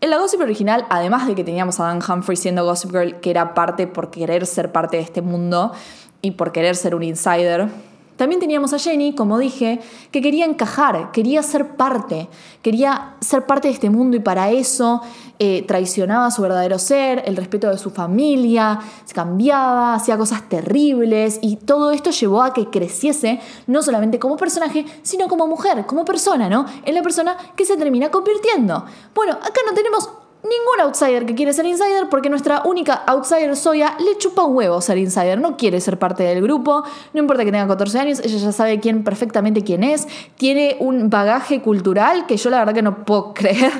En 0.00 0.10
la 0.10 0.18
Gossip 0.18 0.40
original, 0.40 0.86
además 0.90 1.26
de 1.26 1.34
que 1.34 1.44
teníamos 1.44 1.80
a 1.80 1.84
Dan 1.84 2.00
Humphrey 2.06 2.36
siendo 2.36 2.64
Gossip 2.64 2.90
Girl, 2.90 3.20
que 3.20 3.30
era 3.30 3.54
parte 3.54 3.86
por 3.86 4.10
querer 4.10 4.46
ser 4.46 4.72
parte 4.72 4.96
de 4.96 5.02
este 5.02 5.22
mundo 5.22 5.72
y 6.20 6.32
por 6.32 6.50
querer 6.52 6.76
ser 6.76 6.94
un 6.94 7.02
insider, 7.02 7.68
también 8.16 8.40
teníamos 8.40 8.72
a 8.72 8.78
Jenny, 8.78 9.14
como 9.14 9.38
dije, 9.38 9.80
que 10.12 10.22
quería 10.22 10.44
encajar, 10.44 11.10
quería 11.10 11.42
ser 11.42 11.76
parte, 11.76 12.28
quería 12.62 13.16
ser 13.20 13.44
parte 13.44 13.68
de 13.68 13.74
este 13.74 13.90
mundo 13.90 14.16
y 14.16 14.20
para 14.20 14.50
eso 14.50 15.00
eh, 15.40 15.64
traicionaba 15.66 16.30
su 16.30 16.40
verdadero 16.42 16.78
ser, 16.78 17.24
el 17.26 17.36
respeto 17.36 17.68
de 17.68 17.76
su 17.76 17.90
familia, 17.90 18.78
se 19.04 19.14
cambiaba, 19.14 19.94
hacía 19.94 20.16
cosas 20.16 20.48
terribles 20.48 21.40
y 21.42 21.56
todo 21.56 21.90
esto 21.90 22.10
llevó 22.10 22.42
a 22.42 22.52
que 22.52 22.70
creciese 22.70 23.40
no 23.66 23.82
solamente 23.82 24.20
como 24.20 24.36
personaje, 24.36 24.84
sino 25.02 25.26
como 25.26 25.48
mujer, 25.48 25.84
como 25.86 26.04
persona, 26.04 26.48
¿no? 26.48 26.66
En 26.84 26.94
la 26.94 27.02
persona 27.02 27.36
que 27.56 27.64
se 27.64 27.76
termina 27.76 28.10
convirtiendo. 28.10 28.84
Bueno, 29.12 29.32
acá 29.32 29.60
no 29.66 29.74
tenemos 29.74 30.08
ningún 30.44 30.80
outsider 30.82 31.24
que 31.24 31.34
quiere 31.34 31.52
ser 31.54 31.64
insider 31.64 32.08
porque 32.10 32.28
nuestra 32.28 32.62
única 32.64 33.02
outsider 33.06 33.56
Soya 33.56 33.96
le 33.98 34.18
chupa 34.18 34.44
un 34.44 34.54
huevo 34.54 34.80
ser 34.82 34.98
insider, 34.98 35.40
no 35.40 35.56
quiere 35.56 35.80
ser 35.80 35.98
parte 35.98 36.22
del 36.22 36.42
grupo, 36.42 36.84
no 37.14 37.20
importa 37.20 37.44
que 37.44 37.50
tenga 37.50 37.66
14 37.66 37.98
años, 37.98 38.20
ella 38.20 38.36
ya 38.36 38.52
sabe 38.52 38.78
quién 38.78 39.04
perfectamente 39.04 39.64
quién 39.64 39.82
es, 39.82 40.06
tiene 40.36 40.76
un 40.80 41.08
bagaje 41.08 41.62
cultural 41.62 42.26
que 42.26 42.36
yo 42.36 42.50
la 42.50 42.58
verdad 42.58 42.74
que 42.74 42.82
no 42.82 43.04
puedo 43.04 43.32
creer. 43.34 43.72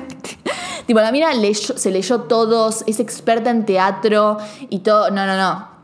tipo, 0.86 1.00
la 1.00 1.12
mina 1.12 1.28
se 1.52 1.90
leyó 1.90 2.22
todos, 2.22 2.82
es 2.86 2.98
experta 2.98 3.50
en 3.50 3.66
teatro 3.66 4.38
y 4.70 4.78
todo, 4.78 5.10
no, 5.10 5.26
no, 5.26 5.36
no. 5.36 5.74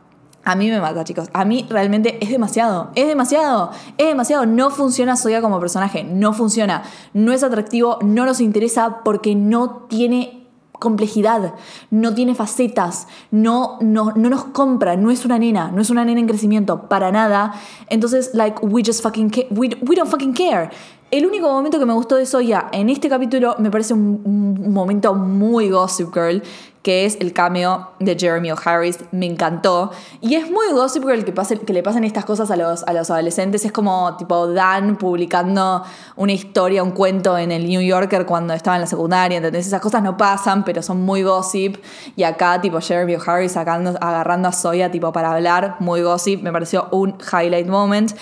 A 0.43 0.55
mí 0.55 0.70
me 0.70 0.81
mata, 0.81 1.05
chicos. 1.05 1.28
A 1.35 1.45
mí 1.45 1.66
realmente 1.68 2.18
es 2.24 2.31
demasiado. 2.31 2.91
Es 2.95 3.07
demasiado. 3.07 3.72
Es 3.99 4.07
demasiado. 4.07 4.47
No 4.47 4.70
funciona 4.70 5.14
Soya 5.14 5.43
como 5.43 5.61
personaje. 5.61 6.03
No 6.03 6.33
funciona. 6.33 6.83
No 7.12 7.33
es 7.35 7.43
atractivo. 7.43 7.99
No 8.03 8.24
nos 8.24 8.41
interesa 8.41 9.01
porque 9.05 9.35
no 9.35 9.87
tiene 9.91 10.39
complejidad, 10.81 11.55
no 11.91 12.12
tiene 12.14 12.35
facetas, 12.35 13.07
no, 13.31 13.78
no, 13.81 14.12
no 14.16 14.28
nos 14.28 14.47
compra, 14.47 14.97
no 14.97 15.12
es 15.12 15.24
una 15.24 15.39
nena, 15.39 15.70
no 15.70 15.81
es 15.81 15.91
una 15.91 16.05
nena 16.05 16.18
en 16.18 16.26
crecimiento, 16.26 16.89
para 16.89 17.12
nada. 17.12 17.55
Entonces, 17.89 18.31
like, 18.35 18.59
we 18.66 18.83
just 18.85 19.01
fucking 19.03 19.31
we, 19.51 19.68
we 19.83 19.95
don't 19.95 20.11
fucking 20.11 20.35
care. 20.35 20.70
El 21.11 21.27
único 21.27 21.51
momento 21.51 21.81
que 21.81 21.87
me 21.87 21.93
gustó 21.93 22.15
de 22.15 22.25
Soya 22.25 22.69
en 22.71 22.89
este 22.89 23.09
capítulo 23.09 23.57
me 23.59 23.69
parece 23.69 23.95
un, 23.95 24.73
momento 24.73 25.13
muy 25.13 25.69
Gossip 25.69 26.15
Girl, 26.15 26.41
que 26.85 27.05
es 27.05 27.17
el 27.21 27.33
cameo 27.33 27.91
de 27.99 28.17
Jeremy 28.17 28.53
O'Harris. 28.53 29.01
Me 29.11 29.27
encantó. 29.27 29.91
Y 30.21 30.37
es 30.37 30.49
muy 30.49 30.69
Gossip 30.73 31.03
Girl 31.05 31.25
que, 31.25 31.33
que 31.33 31.73
le 31.73 31.83
pasen 31.83 32.05
estas 32.05 32.25
cosas 32.25 32.53
a 32.53 32.57
los, 32.57 32.85
a 32.85 32.93
los 32.93 33.11
adolescentes. 33.11 33.65
Es 33.65 33.73
como 33.73 34.17
tipo 34.19 34.47
Dan 34.53 34.99
publicando 34.99 35.83
una 36.15 36.33
historia, 36.33 36.85
un 36.85 36.93
cuento 36.93 37.37
en 37.37 37.51
el 37.51 37.67
New 37.67 37.81
Yorker 37.81 38.25
cuando 38.25 38.55
estaba 38.55 38.77
en 38.77 38.83
la 38.83 38.87
secundaria. 38.87 39.39
¿entendés? 39.39 39.67
Esas 39.67 39.81
cosas 39.81 40.05
no 40.05 40.17
pasan, 40.17 40.65
pero 40.65 40.81
son 40.81 41.01
muy 41.01 41.25
gossip. 41.25 41.77
Y 42.15 42.23
acá, 42.23 42.61
tipo, 42.61 42.81
Jeremy 42.81 43.17
O'Harris 43.17 43.57
agarrando 43.57 44.49
a 44.49 44.53
Soya 44.53 44.93
tipo, 44.93 45.13
para 45.13 45.33
hablar. 45.33 45.75
Muy 45.81 46.03
gossip. 46.03 46.41
Me 46.41 46.53
pareció 46.53 46.87
un 46.93 47.17
highlight 47.33 47.67
moment. 47.67 48.13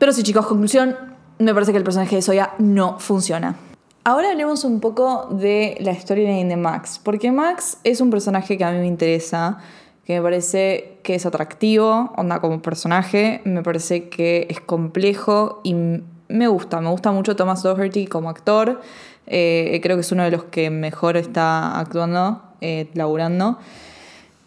Pero 0.00 0.12
sí, 0.12 0.24
chicos, 0.24 0.44
conclusión, 0.44 0.96
me 1.38 1.54
parece 1.54 1.72
que 1.72 1.78
el 1.78 1.84
personaje 1.84 2.16
de 2.16 2.22
Soya 2.22 2.52
no 2.58 2.98
funciona. 2.98 3.56
Ahora 4.04 4.30
hablemos 4.30 4.64
un 4.64 4.80
poco 4.80 5.28
de 5.30 5.76
la 5.80 5.94
storyline 5.94 6.48
de 6.48 6.56
Max, 6.56 7.00
porque 7.02 7.30
Max 7.30 7.78
es 7.84 8.00
un 8.00 8.10
personaje 8.10 8.56
que 8.56 8.64
a 8.64 8.72
mí 8.72 8.78
me 8.78 8.86
interesa, 8.86 9.58
que 10.06 10.14
me 10.14 10.22
parece 10.22 10.98
que 11.02 11.14
es 11.14 11.26
atractivo, 11.26 12.12
onda 12.16 12.40
como 12.40 12.62
personaje, 12.62 13.42
me 13.44 13.62
parece 13.62 14.08
que 14.08 14.46
es 14.48 14.60
complejo 14.60 15.60
y 15.62 15.74
me 15.74 16.48
gusta, 16.48 16.80
me 16.80 16.88
gusta 16.88 17.12
mucho 17.12 17.36
Thomas 17.36 17.62
Doherty 17.62 18.06
como 18.06 18.30
actor, 18.30 18.80
eh, 19.26 19.78
creo 19.82 19.96
que 19.96 20.00
es 20.00 20.12
uno 20.12 20.22
de 20.22 20.30
los 20.30 20.44
que 20.44 20.70
mejor 20.70 21.18
está 21.18 21.78
actuando, 21.78 22.42
eh, 22.62 22.88
laburando. 22.94 23.58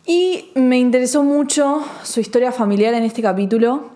Y 0.07 0.49
me 0.55 0.79
interesó 0.79 1.21
mucho 1.23 1.83
su 2.03 2.19
historia 2.19 2.51
familiar 2.51 2.95
en 2.95 3.03
este 3.03 3.21
capítulo. 3.21 3.91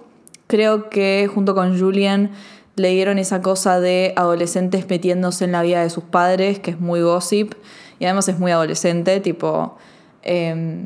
Creo 0.46 0.89
que 0.89 1.28
junto 1.34 1.56
con 1.56 1.80
Julian 1.80 2.30
le 2.76 2.90
dieron 2.90 3.20
esa 3.20 3.42
cosa 3.42 3.80
de 3.80 4.14
adolescentes 4.16 4.90
metiéndose 4.90 5.46
en 5.46 5.52
la 5.52 5.62
vida 5.62 5.82
de 5.82 5.90
sus 5.90 6.04
padres, 6.04 6.60
que 6.60 6.72
es 6.72 6.80
muy 6.80 7.02
gossip. 7.02 7.54
Y 8.00 8.06
además 8.06 8.28
es 8.28 8.40
muy 8.40 8.52
adolescente, 8.52 9.20
tipo... 9.20 9.78
eh, 10.24 10.86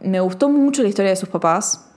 me 0.00 0.20
gustó 0.20 0.48
mucho 0.48 0.82
la 0.82 0.88
historia 0.88 1.10
de 1.10 1.16
sus 1.16 1.28
papás. 1.28 1.88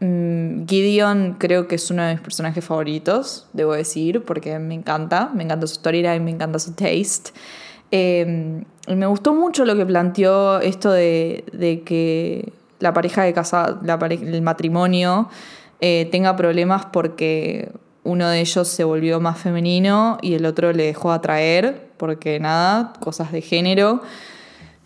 Mm, 0.00 0.66
Gideon 0.66 1.36
creo 1.38 1.66
que 1.68 1.74
es 1.76 1.90
uno 1.90 2.02
de 2.04 2.12
mis 2.12 2.20
personajes 2.20 2.64
favoritos, 2.64 3.48
debo 3.52 3.72
decir, 3.72 4.24
porque 4.24 4.58
me 4.58 4.74
encanta, 4.74 5.30
me 5.34 5.42
encanta 5.42 5.66
su 5.66 5.74
storyline, 5.74 6.22
me 6.22 6.30
encanta 6.30 6.58
su 6.58 6.72
taste. 6.74 7.32
Y 7.90 8.94
me 8.94 9.06
gustó 9.06 9.34
mucho 9.34 9.64
lo 9.64 9.74
que 9.74 9.84
planteó 9.84 10.60
esto 10.60 10.92
de, 10.92 11.44
de 11.52 11.82
que 11.82 12.52
la 12.78 12.92
pareja 12.92 13.24
de 13.24 13.32
casa, 13.32 13.80
el 13.82 14.42
matrimonio, 14.42 15.28
eh, 15.80 16.08
tenga 16.12 16.36
problemas 16.36 16.86
porque 16.86 17.72
uno 18.04 18.28
de 18.28 18.40
ellos 18.40 18.66
se 18.68 18.84
volvió 18.84 19.20
más 19.20 19.38
femenino 19.38 20.18
y 20.22 20.34
el 20.34 20.46
otro 20.46 20.72
le 20.72 20.84
dejó 20.84 21.12
atraer, 21.12 21.90
porque 21.96 22.40
nada, 22.40 22.92
cosas 23.00 23.30
de 23.32 23.42
género. 23.42 24.00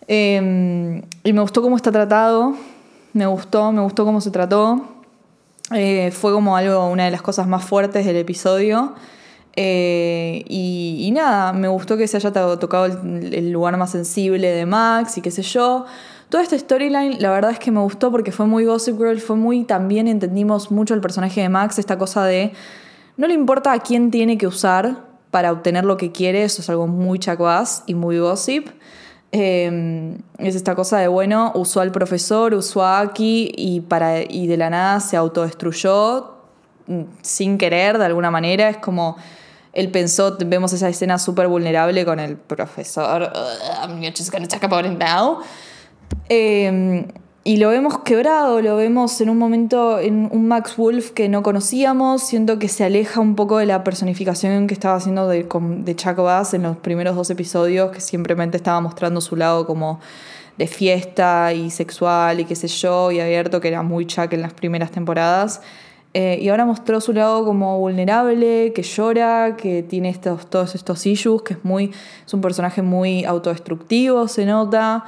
Eh, 0.07 1.01
y 1.23 1.33
me 1.33 1.41
gustó 1.41 1.61
cómo 1.61 1.75
está 1.75 1.91
tratado, 1.91 2.55
me 3.13 3.25
gustó, 3.25 3.71
me 3.71 3.81
gustó 3.81 4.05
cómo 4.05 4.21
se 4.21 4.31
trató. 4.31 4.85
Eh, 5.73 6.11
fue 6.11 6.31
como 6.31 6.55
algo, 6.55 6.87
una 6.89 7.05
de 7.05 7.11
las 7.11 7.21
cosas 7.21 7.47
más 7.47 7.63
fuertes 7.63 8.05
del 8.05 8.17
episodio. 8.17 8.93
Eh, 9.55 10.43
y, 10.49 11.09
nada, 11.13 11.53
me 11.53 11.69
gustó 11.69 11.95
que 11.97 12.07
se 12.07 12.17
haya 12.17 12.31
to- 12.31 12.59
tocado 12.59 12.85
el, 12.85 13.33
el 13.33 13.51
lugar 13.51 13.77
más 13.77 13.91
sensible 13.91 14.51
de 14.51 14.65
Max 14.65 15.17
y 15.17 15.21
qué 15.21 15.31
sé 15.31 15.41
yo. 15.41 15.85
Toda 16.29 16.43
esta 16.43 16.57
storyline, 16.59 17.17
la 17.19 17.31
verdad 17.31 17.51
es 17.51 17.59
que 17.59 17.71
me 17.71 17.79
gustó 17.79 18.11
porque 18.11 18.31
fue 18.31 18.45
muy 18.47 18.65
Gossip 18.65 18.97
Girl, 18.97 19.19
fue 19.21 19.37
muy 19.37 19.63
también 19.63 20.07
entendimos 20.07 20.71
mucho 20.71 20.93
el 20.93 20.99
personaje 20.99 21.39
de 21.41 21.49
Max, 21.49 21.79
esta 21.79 21.97
cosa 21.97 22.25
de 22.25 22.51
no 23.17 23.27
le 23.27 23.33
importa 23.33 23.71
a 23.71 23.79
quién 23.79 24.11
tiene 24.11 24.37
que 24.37 24.47
usar 24.47 25.05
para 25.31 25.51
obtener 25.51 25.83
lo 25.85 25.97
que 25.97 26.11
quiere, 26.11 26.43
eso 26.43 26.61
es 26.61 26.69
algo 26.69 26.87
muy 26.87 27.19
chacuaz 27.19 27.83
y 27.87 27.93
muy 27.93 28.19
gossip. 28.19 28.69
Eh, 29.31 30.17
es 30.37 30.55
esta 30.55 30.75
cosa 30.75 30.97
de, 30.99 31.09
bueno, 31.09 31.51
usó 31.55 31.81
al 31.81 31.91
profesor, 31.91 32.53
usó 32.53 32.83
a 32.85 33.01
Aki 33.01 33.51
y, 33.57 33.81
para, 33.81 34.21
y 34.21 34.47
de 34.47 34.55
la 34.55 34.69
nada 34.69 34.99
se 35.01 35.17
autodestruyó 35.17 36.35
mm, 36.87 37.01
sin 37.21 37.57
querer, 37.57 37.97
de 37.97 38.05
alguna 38.05 38.31
manera. 38.31 38.69
Es 38.69 38.77
como, 38.77 39.17
él 39.73 39.91
pensó, 39.91 40.37
vemos 40.45 40.71
esa 40.71 40.87
escena 40.87 41.17
súper 41.19 41.49
vulnerable 41.49 42.05
con 42.05 42.19
el 42.21 42.37
profesor. 42.37 43.23
"Ugh, 43.23 43.89
I'm 43.89 44.01
just 44.03 44.31
gonna 44.31 44.47
talk 44.47 44.63
about 44.63 44.85
it 44.85 44.97
now. 44.97 45.39
Eh, 46.29 47.05
y 47.47 47.57
lo 47.57 47.69
vemos 47.69 47.99
quebrado, 47.99 48.59
lo 48.59 48.75
vemos 48.75 49.21
en 49.21 49.29
un 49.29 49.37
momento 49.37 49.99
en 49.99 50.29
un 50.31 50.47
Max 50.47 50.77
Wolf 50.77 51.11
que 51.11 51.29
no 51.29 51.43
conocíamos. 51.43 52.23
Siento 52.23 52.57
que 52.57 52.67
se 52.67 52.83
aleja 52.83 53.21
un 53.21 53.35
poco 53.35 53.59
de 53.59 53.67
la 53.67 53.83
personificación 53.83 54.65
que 54.65 54.73
estaba 54.73 54.95
haciendo 54.95 55.27
de, 55.27 55.43
de 55.43 55.95
Chuck 55.95 56.15
Bass 56.15 56.55
en 56.55 56.63
los 56.63 56.75
primeros 56.77 57.15
dos 57.15 57.29
episodios, 57.29 57.91
que 57.91 58.01
simplemente 58.01 58.57
estaba 58.57 58.81
mostrando 58.81 59.21
su 59.21 59.35
lado 59.35 59.67
como 59.67 59.99
de 60.57 60.65
fiesta 60.65 61.53
y 61.53 61.69
sexual 61.69 62.39
y 62.39 62.45
qué 62.45 62.55
sé 62.55 62.67
yo, 62.67 63.11
y 63.11 63.19
abierto, 63.19 63.61
que 63.61 63.67
era 63.67 63.83
muy 63.83 64.07
Chuck 64.07 64.33
en 64.33 64.41
las 64.41 64.53
primeras 64.55 64.89
temporadas. 64.89 65.61
Eh, 66.15 66.39
y 66.41 66.49
ahora 66.49 66.65
mostró 66.65 66.99
su 66.99 67.13
lado 67.13 67.45
como 67.45 67.77
vulnerable, 67.77 68.73
que 68.73 68.81
llora, 68.81 69.55
que 69.55 69.83
tiene 69.83 70.09
estos, 70.09 70.49
todos 70.49 70.73
estos 70.73 71.05
issues, 71.05 71.43
que 71.43 71.53
es, 71.53 71.63
muy, 71.63 71.91
es 72.25 72.33
un 72.33 72.41
personaje 72.41 72.81
muy 72.81 73.23
autodestructivo, 73.23 74.27
se 74.27 74.47
nota. 74.47 75.05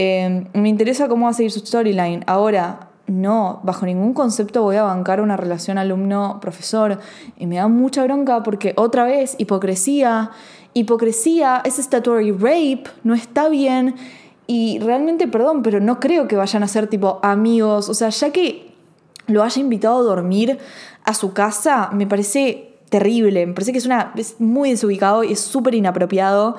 Eh, 0.00 0.44
me 0.52 0.68
interesa 0.68 1.08
cómo 1.08 1.24
va 1.24 1.30
a 1.30 1.34
seguir 1.34 1.50
su 1.50 1.58
storyline. 1.58 2.22
Ahora, 2.28 2.90
no, 3.08 3.58
bajo 3.64 3.84
ningún 3.84 4.14
concepto 4.14 4.62
voy 4.62 4.76
a 4.76 4.84
bancar 4.84 5.20
una 5.20 5.36
relación 5.36 5.76
alumno-profesor. 5.76 7.00
Y 7.36 7.48
me 7.48 7.56
da 7.56 7.66
mucha 7.66 8.04
bronca 8.04 8.44
porque 8.44 8.74
otra 8.76 9.02
vez, 9.02 9.34
hipocresía. 9.38 10.30
Hipocresía 10.72 11.62
es 11.64 11.78
statutory 11.78 12.30
rape, 12.30 12.84
no 13.02 13.12
está 13.14 13.48
bien. 13.48 13.96
Y 14.46 14.78
realmente, 14.78 15.26
perdón, 15.26 15.64
pero 15.64 15.80
no 15.80 15.98
creo 15.98 16.28
que 16.28 16.36
vayan 16.36 16.62
a 16.62 16.68
ser 16.68 16.86
tipo 16.86 17.18
amigos. 17.24 17.88
O 17.88 17.94
sea, 17.94 18.10
ya 18.10 18.30
que 18.30 18.72
lo 19.26 19.42
haya 19.42 19.60
invitado 19.60 19.98
a 19.98 20.02
dormir 20.02 20.58
a 21.02 21.12
su 21.12 21.32
casa, 21.32 21.90
me 21.92 22.06
parece 22.06 22.78
terrible. 22.88 23.44
Me 23.46 23.52
parece 23.52 23.72
que 23.72 23.78
es, 23.78 23.86
una, 23.86 24.12
es 24.16 24.36
muy 24.38 24.70
desubicado 24.70 25.24
y 25.24 25.32
es 25.32 25.40
súper 25.40 25.74
inapropiado. 25.74 26.56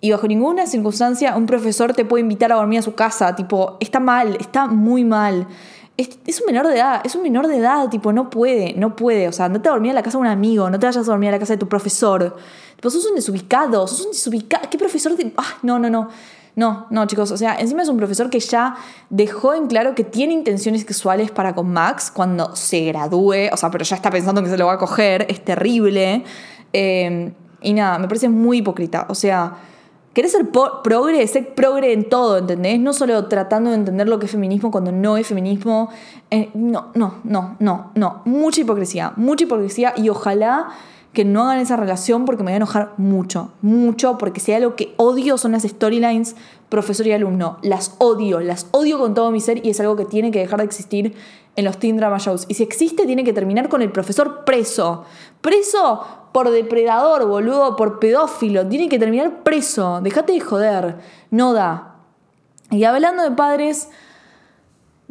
Y 0.00 0.12
bajo 0.12 0.28
ninguna 0.28 0.66
circunstancia 0.66 1.36
un 1.36 1.46
profesor 1.46 1.92
te 1.92 2.04
puede 2.04 2.22
invitar 2.22 2.52
a 2.52 2.56
dormir 2.56 2.78
a 2.78 2.82
su 2.82 2.94
casa. 2.94 3.34
Tipo, 3.34 3.76
está 3.80 3.98
mal, 3.98 4.36
está 4.38 4.66
muy 4.68 5.04
mal. 5.04 5.48
Es, 5.96 6.40
un 6.40 6.46
menor 6.46 6.68
de 6.68 6.76
edad, 6.76 7.00
es 7.04 7.16
un 7.16 7.22
menor 7.24 7.48
de 7.48 7.56
edad, 7.56 7.88
tipo, 7.88 8.12
no 8.12 8.30
puede, 8.30 8.72
no 8.74 8.94
puede. 8.94 9.26
O 9.26 9.32
sea, 9.32 9.46
andate 9.46 9.68
a 9.68 9.72
dormir 9.72 9.90
a 9.90 9.94
la 9.94 10.02
casa 10.04 10.16
de 10.16 10.22
un 10.22 10.28
amigo, 10.28 10.70
no 10.70 10.78
te 10.78 10.86
vayas 10.86 11.08
a 11.08 11.10
dormir 11.10 11.30
a 11.30 11.32
la 11.32 11.38
casa 11.40 11.54
de 11.54 11.58
tu 11.58 11.68
profesor. 11.68 12.36
Tipo, 12.76 12.88
sos 12.88 13.04
un 13.06 13.16
desubicado, 13.16 13.88
sos 13.88 14.06
un 14.06 14.12
desubicado. 14.12 14.68
¿Qué 14.70 14.78
profesor 14.78 15.16
de.? 15.16 15.32
Ah, 15.36 15.56
no, 15.62 15.80
no, 15.80 15.90
no. 15.90 16.08
No, 16.54 16.86
no, 16.90 17.06
chicos. 17.06 17.32
O 17.32 17.36
sea, 17.36 17.56
encima 17.56 17.82
es 17.82 17.88
un 17.88 17.96
profesor 17.96 18.30
que 18.30 18.38
ya 18.40 18.76
dejó 19.10 19.54
en 19.54 19.66
claro 19.66 19.94
que 19.94 20.04
tiene 20.04 20.34
intenciones 20.34 20.82
sexuales 20.82 21.30
para 21.30 21.54
con 21.54 21.72
Max 21.72 22.12
cuando 22.12 22.54
se 22.54 22.84
gradúe. 22.84 23.48
O 23.52 23.56
sea, 23.56 23.70
pero 23.70 23.84
ya 23.84 23.96
está 23.96 24.10
pensando 24.10 24.42
que 24.42 24.50
se 24.50 24.58
lo 24.58 24.66
va 24.66 24.74
a 24.74 24.78
coger. 24.78 25.26
Es 25.28 25.44
terrible. 25.44 26.24
Eh, 26.72 27.32
y 27.62 27.72
nada, 27.72 27.98
me 27.98 28.06
parece 28.06 28.28
muy 28.28 28.58
hipócrita. 28.58 29.06
O 29.08 29.14
sea, 29.14 29.56
querés 30.18 30.32
ser 30.32 30.48
progre, 30.50 31.24
ser 31.28 31.54
progre 31.54 31.92
en 31.92 32.08
todo, 32.08 32.38
¿entendés? 32.38 32.80
No 32.80 32.92
solo 32.92 33.26
tratando 33.26 33.70
de 33.70 33.76
entender 33.76 34.08
lo 34.08 34.18
que 34.18 34.26
es 34.26 34.32
feminismo 34.32 34.72
cuando 34.72 34.90
no 34.90 35.16
es 35.16 35.28
feminismo. 35.28 35.90
Eh, 36.32 36.50
no, 36.54 36.88
no, 36.96 37.20
no, 37.22 37.54
no, 37.60 37.92
no. 37.94 38.22
Mucha 38.24 38.62
hipocresía, 38.62 39.12
mucha 39.14 39.44
hipocresía. 39.44 39.94
Y 39.96 40.08
ojalá 40.08 40.70
que 41.12 41.24
no 41.24 41.44
hagan 41.44 41.60
esa 41.60 41.76
relación 41.76 42.24
porque 42.24 42.42
me 42.42 42.48
voy 42.48 42.54
a 42.54 42.56
enojar 42.56 42.94
mucho, 42.96 43.52
mucho, 43.62 44.18
porque 44.18 44.40
si 44.40 44.50
hay 44.50 44.56
algo 44.56 44.74
que 44.74 44.92
odio 44.96 45.38
son 45.38 45.52
las 45.52 45.62
storylines 45.62 46.34
profesor 46.68 47.06
y 47.06 47.12
alumno. 47.12 47.58
Las 47.62 47.94
odio, 47.98 48.40
las 48.40 48.66
odio 48.72 48.98
con 48.98 49.14
todo 49.14 49.30
mi 49.30 49.40
ser 49.40 49.64
y 49.64 49.70
es 49.70 49.78
algo 49.78 49.94
que 49.94 50.04
tiene 50.04 50.32
que 50.32 50.40
dejar 50.40 50.58
de 50.58 50.64
existir 50.64 51.14
en 51.54 51.64
los 51.64 51.78
teen 51.78 51.96
drama 51.96 52.18
shows. 52.18 52.44
Y 52.48 52.54
si 52.54 52.64
existe, 52.64 53.06
tiene 53.06 53.22
que 53.22 53.32
terminar 53.32 53.68
con 53.68 53.82
el 53.82 53.92
profesor 53.92 54.44
preso. 54.44 55.04
Preso 55.40 56.04
por 56.32 56.50
depredador, 56.50 57.26
boludo, 57.26 57.76
por 57.76 57.98
pedófilo. 57.98 58.66
Tiene 58.66 58.88
que 58.88 58.98
terminar 58.98 59.42
preso. 59.42 60.00
Déjate 60.00 60.32
de 60.32 60.40
joder. 60.40 60.96
No 61.30 61.52
da. 61.52 61.96
Y 62.70 62.84
hablando 62.84 63.22
de 63.22 63.30
padres, 63.30 63.88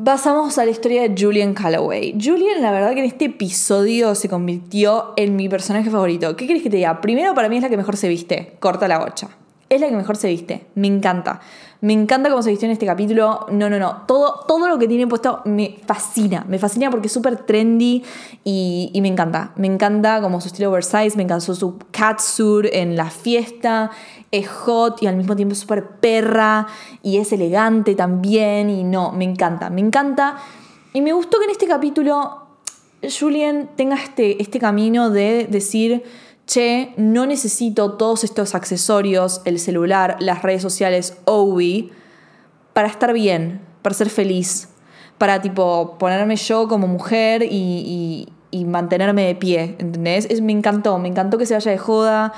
pasamos 0.03 0.57
a 0.57 0.65
la 0.65 0.71
historia 0.71 1.01
de 1.01 1.15
Julian 1.19 1.53
Calloway. 1.53 2.13
Julian, 2.21 2.61
la 2.61 2.71
verdad 2.71 2.93
que 2.93 2.99
en 2.99 3.05
este 3.05 3.25
episodio 3.25 4.13
se 4.15 4.29
convirtió 4.29 5.13
en 5.15 5.35
mi 5.35 5.49
personaje 5.49 5.89
favorito. 5.89 6.35
¿Qué 6.35 6.45
querés 6.45 6.63
que 6.63 6.69
te 6.69 6.77
diga? 6.77 7.01
Primero, 7.01 7.33
para 7.33 7.49
mí 7.49 7.57
es 7.57 7.63
la 7.63 7.69
que 7.69 7.77
mejor 7.77 7.97
se 7.97 8.07
viste. 8.07 8.57
Corta 8.59 8.87
la 8.87 8.99
bocha. 8.99 9.29
Es 9.69 9.81
la 9.81 9.89
que 9.89 9.95
mejor 9.95 10.15
se 10.15 10.29
viste. 10.29 10.65
Me 10.75 10.87
encanta. 10.87 11.41
Me 11.81 11.93
encanta 11.93 12.29
cómo 12.29 12.41
se 12.41 12.49
vistió 12.49 12.67
en 12.67 12.71
este 12.71 12.85
capítulo. 12.85 13.45
No, 13.51 13.69
no, 13.69 13.77
no. 13.77 14.03
Todo, 14.07 14.45
todo 14.47 14.67
lo 14.69 14.79
que 14.79 14.87
tiene 14.87 15.07
puesto 15.07 15.41
me 15.43 15.79
fascina. 15.85 16.45
Me 16.47 16.57
fascina 16.57 16.89
porque 16.89 17.07
es 17.07 17.13
súper 17.13 17.37
trendy 17.37 18.03
y, 18.45 18.97
me 19.01 19.09
encanta. 19.09 19.51
Me 19.57 19.67
encanta 19.67 20.21
como 20.21 20.39
su 20.39 20.47
estilo 20.47 20.69
oversize. 20.69 21.17
Me 21.17 21.23
encantó 21.23 21.53
su 21.53 21.77
catsuit 21.91 22.69
en 22.71 22.95
la 22.95 23.09
fiesta. 23.09 23.91
Es 24.31 24.47
hot 24.47 25.03
y 25.03 25.07
al 25.07 25.17
mismo 25.17 25.35
tiempo 25.35 25.53
es 25.53 25.59
súper 25.59 25.85
perra. 25.99 26.67
Y 27.03 27.17
es 27.17 27.33
elegante 27.33 27.93
también. 27.93 28.69
Y 28.69 28.83
no, 28.83 29.11
me 29.11 29.25
encanta. 29.25 29.69
Me 29.69 29.81
encanta. 29.81 30.37
Y 30.93 31.01
me 31.01 31.11
gustó 31.11 31.39
que 31.39 31.45
en 31.45 31.51
este 31.51 31.67
capítulo 31.67 32.47
Julian 33.19 33.69
tenga 33.75 33.95
este, 33.95 34.41
este 34.41 34.59
camino 34.59 35.09
de 35.09 35.47
decir 35.49 36.03
che, 36.47 36.93
no 36.97 37.25
necesito 37.27 37.93
todos 37.93 38.23
estos 38.23 38.55
accesorios, 38.55 39.41
el 39.45 39.59
celular, 39.59 40.15
las 40.19 40.41
redes 40.41 40.61
sociales, 40.61 41.17
Owie, 41.25 41.91
para 42.73 42.87
estar 42.87 43.13
bien, 43.13 43.61
para 43.81 43.93
ser 43.93 44.09
feliz, 44.09 44.69
para 45.17 45.41
tipo 45.41 45.97
ponerme 45.99 46.35
yo 46.37 46.67
como 46.67 46.87
mujer 46.87 47.43
y, 47.43 48.27
y- 48.51 48.65
mantenerme 48.65 49.23
de 49.27 49.35
pie, 49.35 49.75
¿entendés? 49.77 50.25
Es- 50.31 50.41
me 50.41 50.51
encantó, 50.51 50.97
me 50.97 51.07
encantó 51.09 51.37
que 51.37 51.45
se 51.45 51.53
vaya 51.53 51.69
de 51.71 51.77
joda. 51.77 52.33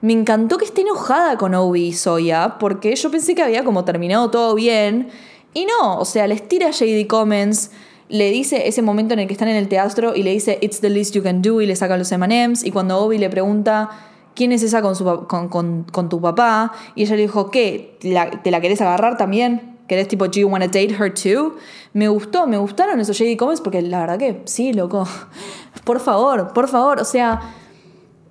Me 0.00 0.14
encantó 0.14 0.56
que 0.56 0.64
esté 0.64 0.80
enojada 0.80 1.36
con 1.36 1.54
Obi 1.54 1.88
y 1.88 1.92
Soya, 1.92 2.56
porque 2.58 2.96
yo 2.96 3.10
pensé 3.10 3.34
que 3.34 3.42
había 3.42 3.62
como 3.64 3.84
terminado 3.84 4.30
todo 4.30 4.54
bien. 4.54 5.10
Y 5.52 5.66
no, 5.66 5.98
o 5.98 6.04
sea, 6.06 6.26
les 6.26 6.48
tira 6.48 6.70
JD 6.70 7.06
Comments, 7.08 7.70
le 8.10 8.30
dice 8.30 8.68
ese 8.68 8.82
momento 8.82 9.14
en 9.14 9.20
el 9.20 9.26
que 9.26 9.32
están 9.32 9.48
en 9.48 9.56
el 9.56 9.68
teatro 9.68 10.14
y 10.14 10.22
le 10.22 10.32
dice 10.32 10.58
It's 10.60 10.80
the 10.80 10.90
least 10.90 11.14
you 11.14 11.22
can 11.22 11.40
do 11.42 11.60
y 11.60 11.66
le 11.66 11.74
saca 11.76 11.96
los 11.96 12.12
MMs. 12.12 12.64
Y 12.64 12.70
cuando 12.72 12.98
Obi 12.98 13.18
le 13.18 13.30
pregunta 13.30 13.88
quién 14.34 14.52
es 14.52 14.62
esa 14.62 14.82
con, 14.82 14.94
su, 14.96 15.04
con, 15.26 15.48
con- 15.48 15.84
con 15.84 16.08
tu 16.08 16.20
papá, 16.20 16.72
y 16.94 17.02
ella 17.04 17.16
le 17.16 17.22
dijo, 17.22 17.50
¿qué? 17.50 17.96
¿Te 18.00 18.12
la, 18.12 18.30
te 18.30 18.50
la 18.50 18.60
querés 18.60 18.80
agarrar 18.80 19.16
también? 19.16 19.78
¿Querés 19.88 20.06
tipo, 20.08 20.26
do 20.26 20.32
you 20.38 20.46
wanna 20.48 20.66
date 20.66 20.94
her 20.98 21.12
too? 21.12 21.56
Me 21.94 22.08
gustó, 22.08 22.46
me 22.46 22.56
gustaron 22.58 23.00
esos 23.00 23.18
JD 23.18 23.36
Comments 23.36 23.60
porque 23.60 23.82
la 23.82 23.98
verdad 24.00 24.18
que 24.18 24.42
sí, 24.44 24.72
loco. 24.72 25.04
Por 25.84 25.98
favor, 26.00 26.52
por 26.52 26.68
favor, 26.68 27.00
o 27.00 27.04
sea. 27.04 27.40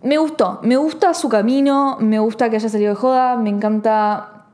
Me 0.01 0.17
gustó, 0.17 0.59
me 0.63 0.77
gusta 0.77 1.13
su 1.13 1.27
camino, 1.27 1.97
me 1.99 2.19
gusta 2.19 2.49
que 2.49 2.55
haya 2.55 2.69
salido 2.69 2.91
de 2.91 2.95
joda, 2.95 3.35
me 3.35 3.49
encanta. 3.49 4.45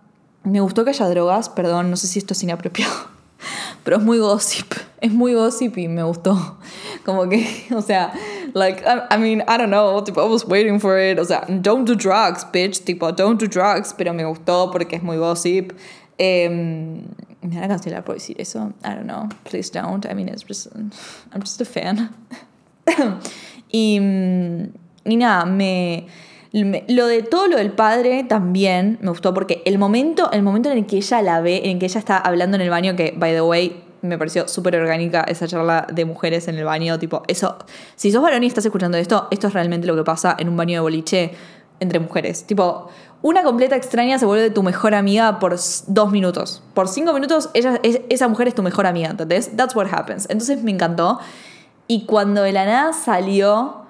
Me 0.43 0.59
gustó 0.59 0.83
que 0.83 0.89
haya 0.89 1.07
drogas, 1.09 1.49
perdón, 1.49 1.91
no 1.91 1.97
sé 1.97 2.07
si 2.07 2.17
esto 2.17 2.33
es 2.33 2.41
inapropiado. 2.41 2.91
Pero 3.85 3.97
es 3.97 4.03
muy 4.03 4.17
gossip, 4.17 4.73
es 5.01 5.13
muy 5.13 5.35
gossip 5.35 5.77
y 5.77 5.87
me 5.87 6.01
gustó. 6.03 6.57
Como 7.05 7.29
que, 7.29 7.47
o 7.75 7.81
sea, 7.81 8.11
like, 8.53 8.83
I, 8.83 9.13
I 9.13 9.17
mean, 9.17 9.41
I 9.47 9.57
don't 9.57 9.69
know, 9.69 10.03
tipo, 10.03 10.25
I 10.25 10.27
was 10.27 10.43
waiting 10.43 10.79
for 10.79 10.97
it. 10.97 11.19
O 11.19 11.23
sea, 11.23 11.45
don't 11.47 11.85
do 11.87 11.95
drugs, 11.95 12.43
bitch, 12.51 12.83
tipo, 12.83 13.11
don't 13.15 13.39
do 13.39 13.47
drugs, 13.47 13.93
pero 13.93 14.11
me 14.11 14.23
gustó 14.25 14.71
porque 14.71 14.95
es 14.95 15.03
muy 15.03 15.17
gossip. 15.17 15.71
Eh, 16.17 16.49
me 16.49 17.55
van 17.55 17.65
a 17.65 17.67
cancelar 17.67 18.03
por 18.03 18.15
decir 18.15 18.35
eso. 18.39 18.73
I 18.83 18.95
don't 18.95 19.05
know, 19.05 19.29
please 19.43 19.69
don't. 19.69 20.03
I 20.07 20.15
mean, 20.15 20.29
it's 20.29 20.43
just, 20.43 20.67
I'm 21.31 21.41
just 21.41 21.61
a 21.61 21.65
fan. 21.65 22.09
y, 23.71 23.99
mm, 23.99 24.71
y 25.05 25.15
nada, 25.15 25.45
me- 25.45 26.07
Lo 26.87 27.07
de 27.07 27.21
todo 27.21 27.47
lo 27.47 27.57
del 27.57 27.71
padre 27.73 28.23
también 28.23 28.97
me 29.01 29.09
gustó 29.09 29.33
porque 29.33 29.61
el 29.65 29.77
momento, 29.77 30.31
el 30.31 30.41
momento 30.41 30.71
en 30.71 30.77
el 30.77 30.85
que 30.85 30.95
ella 30.97 31.21
la 31.21 31.41
ve, 31.41 31.61
en 31.65 31.71
el 31.71 31.79
que 31.79 31.85
ella 31.87 31.99
está 31.99 32.17
hablando 32.17 32.55
en 32.55 32.61
el 32.61 32.69
baño, 32.69 32.95
que, 32.95 33.13
by 33.17 33.33
the 33.33 33.41
way, 33.41 33.83
me 34.01 34.17
pareció 34.17 34.47
súper 34.47 34.75
orgánica 34.77 35.25
esa 35.27 35.47
charla 35.47 35.85
de 35.91 36.05
mujeres 36.05 36.47
en 36.47 36.55
el 36.55 36.63
baño, 36.63 36.97
tipo, 36.97 37.23
eso, 37.27 37.57
si 37.97 38.09
sos 38.11 38.21
varón 38.21 38.43
y 38.43 38.47
estás 38.47 38.65
escuchando 38.65 38.97
esto, 38.97 39.27
esto 39.31 39.47
es 39.47 39.53
realmente 39.53 39.85
lo 39.85 39.95
que 39.97 40.03
pasa 40.05 40.33
en 40.39 40.47
un 40.47 40.55
baño 40.55 40.75
de 40.75 40.79
boliche 40.79 41.31
entre 41.81 41.99
mujeres. 41.99 42.45
Tipo, 42.45 42.87
una 43.21 43.43
completa 43.43 43.75
extraña 43.75 44.17
se 44.17 44.25
vuelve 44.25 44.49
tu 44.49 44.63
mejor 44.63 44.93
amiga 44.95 45.39
por 45.39 45.57
dos 45.87 46.11
minutos. 46.11 46.63
Por 46.73 46.87
cinco 46.87 47.11
minutos, 47.11 47.49
ella, 47.53 47.81
es- 47.83 47.99
esa 48.07 48.29
mujer 48.29 48.47
es 48.47 48.55
tu 48.55 48.63
mejor 48.63 48.85
amiga, 48.87 49.09
¿entendés? 49.09 49.51
That's 49.57 49.75
what 49.75 49.87
happens. 49.91 50.25
Entonces 50.29 50.63
me 50.63 50.71
encantó. 50.71 51.19
Y 51.87 52.05
cuando 52.05 52.43
de 52.43 52.53
la 52.53 52.65
nada 52.65 52.93
salió 52.93 53.84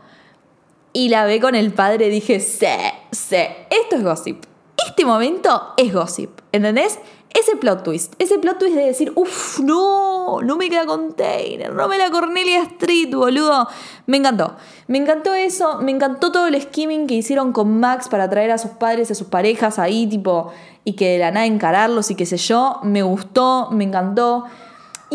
y 0.95 1.09
la 1.09 1.25
ve 1.25 1.41
con 1.41 1.55
el 1.55 1.73
padre, 1.73 2.07
dije, 2.07 2.39
sí, 2.39 2.65
sí, 3.11 3.35
esto 3.69 3.97
es 3.97 4.03
gossip. 4.03 4.45
Este 4.87 5.03
momento 5.03 5.73
es 5.75 5.93
gossip, 5.93 6.39
¿entendés? 6.53 6.99
Ese 7.37 7.57
plot 7.57 7.83
twist, 7.83 8.13
ese 8.17 8.39
plot 8.39 8.59
twist 8.59 8.75
de 8.77 8.85
decir, 8.85 9.11
uff, 9.13 9.59
no, 9.59 10.41
no 10.41 10.55
me 10.55 10.69
queda 10.69 10.85
container, 10.85 11.73
no 11.73 11.89
me 11.89 11.97
la 11.97 12.09
Cornelia 12.09 12.63
Street, 12.63 13.13
boludo. 13.13 13.67
Me 14.05 14.15
encantó, 14.15 14.55
me 14.87 14.97
encantó 14.97 15.33
eso, 15.33 15.79
me 15.81 15.91
encantó 15.91 16.31
todo 16.31 16.47
el 16.47 16.61
skimming 16.61 17.07
que 17.07 17.15
hicieron 17.15 17.51
con 17.51 17.77
Max 17.77 18.07
para 18.07 18.29
traer 18.29 18.51
a 18.51 18.57
sus 18.57 18.71
padres, 18.71 19.11
a 19.11 19.15
sus 19.15 19.27
parejas 19.27 19.79
ahí, 19.79 20.07
tipo, 20.07 20.53
y 20.85 20.93
que 20.93 21.09
de 21.09 21.17
la 21.17 21.31
nada 21.31 21.45
encararlos 21.45 22.09
y 22.09 22.15
qué 22.15 22.25
sé 22.25 22.37
yo. 22.37 22.79
Me 22.83 23.03
gustó, 23.03 23.67
me 23.69 23.83
encantó. 23.83 24.45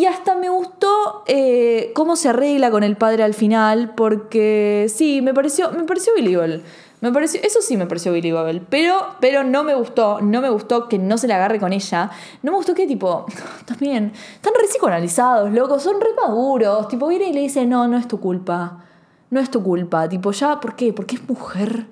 Y 0.01 0.07
hasta 0.07 0.35
me 0.35 0.49
gustó 0.49 1.25
eh, 1.27 1.93
cómo 1.95 2.17
se 2.17 2.31
arregla 2.31 2.71
con 2.71 2.83
el 2.85 2.97
padre 2.97 3.23
al 3.23 3.35
final, 3.35 3.93
porque 3.95 4.87
sí, 4.89 5.21
me 5.21 5.35
pareció, 5.35 5.73
me 5.73 5.85
pareció 5.85 6.15
believable. 6.15 6.63
Me 7.03 7.13
pareció, 7.13 7.39
eso 7.43 7.61
sí 7.61 7.77
me 7.77 7.85
pareció 7.85 8.11
believable, 8.11 8.63
pero, 8.71 9.09
pero 9.21 9.45
no 9.45 9.63
me 9.63 9.75
gustó, 9.75 10.23
no 10.23 10.41
me 10.41 10.49
gustó 10.49 10.89
que 10.89 10.99
no 10.99 11.19
se 11.19 11.27
le 11.27 11.35
agarre 11.35 11.61
con 11.61 11.75
ella. 11.75 12.11
No 12.43 12.53
me 12.53 12.57
gustó 12.57 12.73
que, 12.73 12.87
tipo, 12.87 13.27
también, 13.67 14.15
están 14.37 14.55
re 14.59 14.69
psicoanalizados, 14.69 15.53
locos, 15.53 15.83
son 15.83 16.01
re 16.01 16.15
maduros. 16.17 16.89
Tipo, 16.89 17.07
viene 17.07 17.29
y 17.29 17.35
le 17.35 17.41
dice, 17.41 17.67
no, 17.67 17.87
no 17.87 17.99
es 17.99 18.09
tu 18.09 18.21
culpa. 18.21 18.83
No 19.29 19.39
es 19.39 19.51
tu 19.51 19.63
culpa. 19.63 20.09
Tipo, 20.09 20.33
ya, 20.33 20.61
¿por 20.61 20.77
qué? 20.77 20.95
Porque 20.95 21.17
es 21.17 21.29
mujer. 21.29 21.85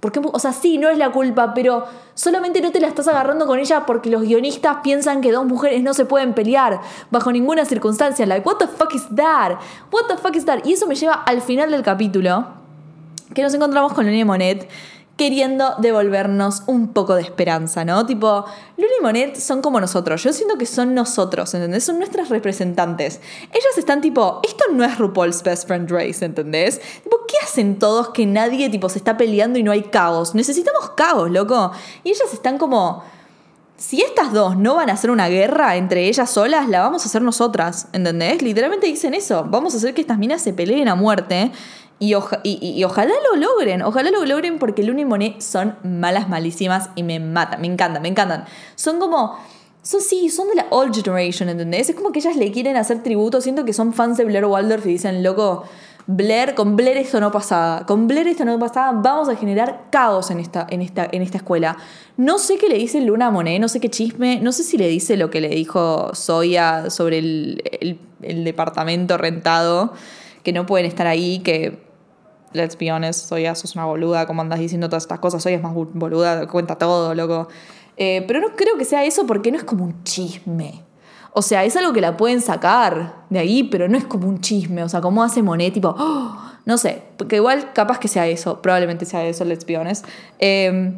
Porque, 0.00 0.20
o 0.22 0.38
sea, 0.38 0.52
sí, 0.52 0.78
no 0.78 0.88
es 0.90 0.98
la 0.98 1.10
culpa, 1.10 1.54
pero 1.54 1.86
solamente 2.14 2.60
no 2.60 2.70
te 2.70 2.80
la 2.80 2.86
estás 2.86 3.08
agarrando 3.08 3.46
con 3.46 3.58
ella 3.58 3.86
porque 3.86 4.10
los 4.10 4.22
guionistas 4.22 4.78
piensan 4.82 5.20
que 5.20 5.32
dos 5.32 5.46
mujeres 5.46 5.82
no 5.82 5.94
se 5.94 6.04
pueden 6.04 6.34
pelear 6.34 6.80
bajo 7.10 7.32
ninguna 7.32 7.64
circunstancia. 7.64 8.26
Like, 8.26 8.46
what 8.46 8.58
the 8.58 8.68
fuck 8.68 8.94
is 8.94 9.06
that? 9.14 9.58
What 9.90 10.06
the 10.08 10.16
fuck 10.18 10.36
is 10.36 10.44
that? 10.44 10.60
Y 10.64 10.74
eso 10.74 10.86
me 10.86 10.94
lleva 10.94 11.14
al 11.14 11.40
final 11.40 11.70
del 11.70 11.82
capítulo, 11.82 12.46
que 13.34 13.42
nos 13.42 13.54
encontramos 13.54 13.94
con 13.94 14.12
y 14.12 14.24
Monet 14.24 14.68
queriendo 15.16 15.74
devolvernos 15.78 16.62
un 16.66 16.88
poco 16.88 17.14
de 17.14 17.22
esperanza, 17.22 17.84
¿no? 17.84 18.04
Tipo, 18.04 18.44
Luna 18.76 18.90
y 18.98 19.02
Monet 19.02 19.36
son 19.36 19.62
como 19.62 19.80
nosotros. 19.80 20.22
Yo 20.22 20.32
siento 20.32 20.58
que 20.58 20.66
son 20.66 20.94
nosotros, 20.94 21.54
¿entendés? 21.54 21.84
Son 21.84 21.98
nuestras 21.98 22.28
representantes. 22.28 23.20
Ellas 23.50 23.78
están 23.78 24.02
tipo, 24.02 24.40
esto 24.46 24.64
no 24.72 24.84
es 24.84 24.98
RuPaul's 24.98 25.42
Best 25.42 25.66
Friend 25.66 25.90
Race, 25.90 26.22
¿entendés? 26.22 26.80
Tipo, 27.02 27.18
¿qué 27.26 27.36
hacen 27.42 27.78
todos 27.78 28.10
que 28.10 28.26
nadie 28.26 28.68
tipo 28.68 28.88
se 28.90 28.98
está 28.98 29.16
peleando 29.16 29.58
y 29.58 29.62
no 29.62 29.72
hay 29.72 29.84
caos? 29.84 30.34
Necesitamos 30.34 30.90
caos, 30.90 31.30
loco. 31.30 31.72
Y 32.04 32.10
ellas 32.10 32.32
están 32.34 32.58
como 32.58 33.02
si 33.78 34.00
estas 34.02 34.32
dos 34.32 34.56
no 34.56 34.74
van 34.76 34.90
a 34.90 34.94
hacer 34.94 35.10
una 35.10 35.28
guerra 35.28 35.76
entre 35.76 36.08
ellas 36.08 36.30
solas, 36.30 36.68
la 36.68 36.80
vamos 36.80 37.02
a 37.02 37.06
hacer 37.06 37.22
nosotras, 37.22 37.88
¿entendés? 37.92 38.42
Literalmente 38.42 38.86
dicen 38.86 39.14
eso, 39.14 39.46
vamos 39.48 39.74
a 39.74 39.76
hacer 39.76 39.94
que 39.94 40.00
estas 40.00 40.18
minas 40.18 40.42
se 40.42 40.52
peleen 40.52 40.88
a 40.88 40.94
muerte 40.94 41.52
y, 41.98 42.14
oja- 42.14 42.40
y- 42.44 42.82
ojalá 42.84 43.12
lo 43.30 43.36
logren, 43.40 43.82
ojalá 43.82 44.10
lo 44.10 44.24
logren 44.26 44.58
porque 44.58 44.82
Luna 44.82 45.00
y 45.00 45.04
Monet 45.06 45.40
son 45.40 45.76
malas, 45.82 46.28
malísimas 46.28 46.90
y 46.94 47.02
me 47.02 47.20
matan, 47.20 47.60
me 47.60 47.66
encantan, 47.68 48.02
me 48.02 48.08
encantan. 48.08 48.44
Son 48.74 48.98
como, 48.98 49.36
son 49.82 50.00
sí, 50.00 50.28
son 50.28 50.48
de 50.48 50.56
la 50.56 50.66
old 50.70 50.94
generation, 50.94 51.48
¿entendés? 51.48 51.88
Es 51.88 51.96
como 51.96 52.12
que 52.12 52.18
ellas 52.18 52.36
le 52.36 52.52
quieren 52.52 52.76
hacer 52.76 53.02
tributo, 53.02 53.40
siento 53.40 53.64
que 53.64 53.72
son 53.72 53.92
fans 53.94 54.18
de 54.18 54.24
Blair 54.24 54.44
Waldorf 54.44 54.84
y 54.86 54.90
dicen, 54.90 55.22
loco, 55.22 55.64
Blair, 56.08 56.54
con 56.54 56.76
Blair 56.76 56.98
esto 56.98 57.18
no 57.18 57.32
pasaba, 57.32 57.84
con 57.86 58.06
Blair 58.06 58.28
esto 58.28 58.44
no 58.44 58.56
pasaba, 58.60 58.92
vamos 59.00 59.28
a 59.28 59.34
generar 59.34 59.86
caos 59.90 60.30
en 60.30 60.38
esta, 60.38 60.64
en 60.70 60.82
esta, 60.82 61.08
en 61.10 61.22
esta 61.22 61.38
escuela. 61.38 61.76
No 62.16 62.38
sé 62.38 62.58
qué 62.58 62.68
le 62.68 62.76
dice 62.76 63.00
Luna 63.00 63.28
a 63.28 63.30
Monet, 63.30 63.60
no 63.60 63.68
sé 63.68 63.80
qué 63.80 63.88
chisme, 63.90 64.38
no 64.40 64.52
sé 64.52 64.62
si 64.64 64.76
le 64.76 64.86
dice 64.86 65.16
lo 65.16 65.30
que 65.30 65.40
le 65.40 65.48
dijo 65.48 66.10
Zoya 66.14 66.90
sobre 66.90 67.18
el- 67.18 67.98
el 68.22 68.44
departamento 68.44 69.18
rentado, 69.18 69.94
que 70.44 70.52
no 70.52 70.64
pueden 70.64 70.86
estar 70.86 71.06
ahí, 71.08 71.40
que, 71.40 71.85
let's 72.56 72.76
be 72.76 72.90
honest, 72.90 73.28
Zoya, 73.28 73.54
sos 73.54 73.74
una 73.76 73.84
boluda, 73.84 74.26
como 74.26 74.42
andas 74.42 74.58
diciendo 74.58 74.88
todas 74.88 75.04
estas 75.04 75.20
cosas, 75.20 75.42
Zoya 75.42 75.56
es 75.56 75.62
más 75.62 75.74
boluda, 75.74 76.46
cuenta 76.48 76.76
todo, 76.76 77.14
loco. 77.14 77.48
Eh, 77.96 78.24
pero 78.26 78.40
no 78.40 78.56
creo 78.56 78.76
que 78.76 78.84
sea 78.84 79.04
eso 79.04 79.26
porque 79.26 79.50
no 79.50 79.58
es 79.58 79.64
como 79.64 79.84
un 79.84 80.02
chisme. 80.04 80.82
O 81.32 81.42
sea, 81.42 81.64
es 81.64 81.76
algo 81.76 81.92
que 81.92 82.00
la 82.00 82.16
pueden 82.16 82.40
sacar 82.40 83.24
de 83.30 83.38
ahí, 83.38 83.64
pero 83.64 83.88
no 83.88 83.98
es 83.98 84.04
como 84.04 84.26
un 84.28 84.40
chisme. 84.40 84.82
O 84.82 84.88
sea, 84.88 85.00
como 85.00 85.22
hace 85.22 85.42
Monet, 85.42 85.74
tipo, 85.74 85.94
"Oh", 85.98 86.36
no 86.64 86.78
sé, 86.78 87.02
porque 87.16 87.36
igual 87.36 87.72
capaz 87.72 87.98
que 87.98 88.08
sea 88.08 88.26
eso, 88.26 88.60
probablemente 88.62 89.04
sea 89.04 89.24
eso, 89.26 89.44
let's 89.44 89.66
be 89.66 89.76
honest. 89.78 90.06
Eh, 90.38 90.94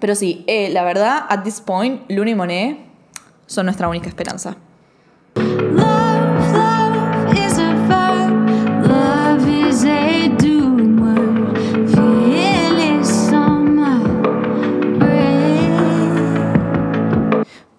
pero 0.00 0.14
sí, 0.14 0.44
eh, 0.46 0.70
la 0.70 0.82
verdad, 0.84 1.24
at 1.28 1.42
this 1.42 1.60
point, 1.60 2.02
Luna 2.10 2.30
y 2.30 2.34
Monet 2.34 2.78
son 3.46 3.66
nuestra 3.66 3.88
única 3.88 4.08
esperanza. 4.08 4.56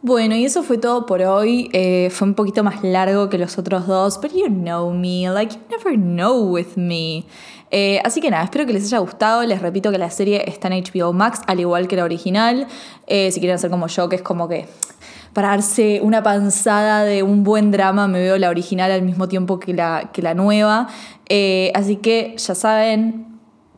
Bueno, 0.08 0.38
y 0.38 0.46
eso 0.46 0.64
fue 0.64 0.78
todo 0.78 1.06
por 1.06 1.22
hoy. 1.22 1.70
Eh, 1.74 2.08
fue 2.12 2.30
un 2.30 2.34
poquito 2.34 2.64
más 2.64 2.82
largo 2.82 3.28
que 3.28 3.38
los 3.38 3.58
otros 3.58 3.88
dos, 3.88 4.22
but 4.22 4.32
you 4.32 4.48
know 4.48 4.90
me, 4.94 5.30
like 5.30 5.54
you 5.54 5.60
never 5.70 5.98
know 5.98 6.50
with 6.50 6.78
me. 6.78 7.26
Eh, 7.72 8.00
así 8.06 8.22
que 8.22 8.32
nada, 8.32 8.46
espero 8.46 8.66
que 8.66 8.72
les 8.72 8.86
haya 8.86 9.00
gustado. 9.00 9.44
Les 9.44 9.62
repito 9.62 9.92
que 9.92 9.98
la 9.98 10.10
serie 10.10 10.50
está 10.50 10.70
en 10.70 10.82
HBO 10.82 11.12
Max, 11.12 11.42
al 11.46 11.60
igual 11.60 11.90
que 11.90 11.98
la 11.98 12.06
original. 12.06 12.68
Eh, 13.06 13.32
si 13.34 13.42
quieren 13.42 13.56
hacer 13.56 13.70
como 13.70 13.88
yo, 13.88 14.08
que 14.08 14.16
es 14.16 14.22
como 14.22 14.48
que 14.48 14.66
para 15.34 15.50
darse 15.50 16.00
una 16.02 16.24
panzada 16.24 17.04
de 17.04 17.22
un 17.22 17.44
buen 17.44 17.72
drama, 17.72 18.08
me 18.08 18.22
veo 18.22 18.38
la 18.38 18.50
original 18.50 18.90
al 18.94 19.02
mismo 19.02 19.28
tiempo 19.28 19.60
que 19.60 19.74
la, 19.74 20.12
que 20.14 20.22
la 20.22 20.34
nueva. 20.34 20.88
Así 21.74 21.98
que 21.98 22.34
ya 22.38 22.56
saben, 22.56 23.27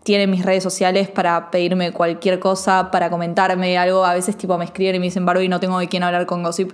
tienen 0.09 0.31
mis 0.31 0.43
redes 0.43 0.63
sociales 0.63 1.07
para 1.07 1.51
pedirme 1.51 1.91
cualquier 1.91 2.39
cosa, 2.39 2.89
para 2.89 3.11
comentarme 3.11 3.77
algo. 3.77 4.03
A 4.03 4.15
veces 4.15 4.35
tipo 4.35 4.57
me 4.57 4.65
escriben 4.65 4.95
y 4.95 4.99
me 4.99 5.05
dicen, 5.05 5.23
Barbie, 5.23 5.49
no 5.49 5.59
tengo 5.59 5.77
de 5.77 5.87
quién 5.87 6.01
hablar 6.01 6.25
con 6.25 6.41
Gossip. 6.41 6.71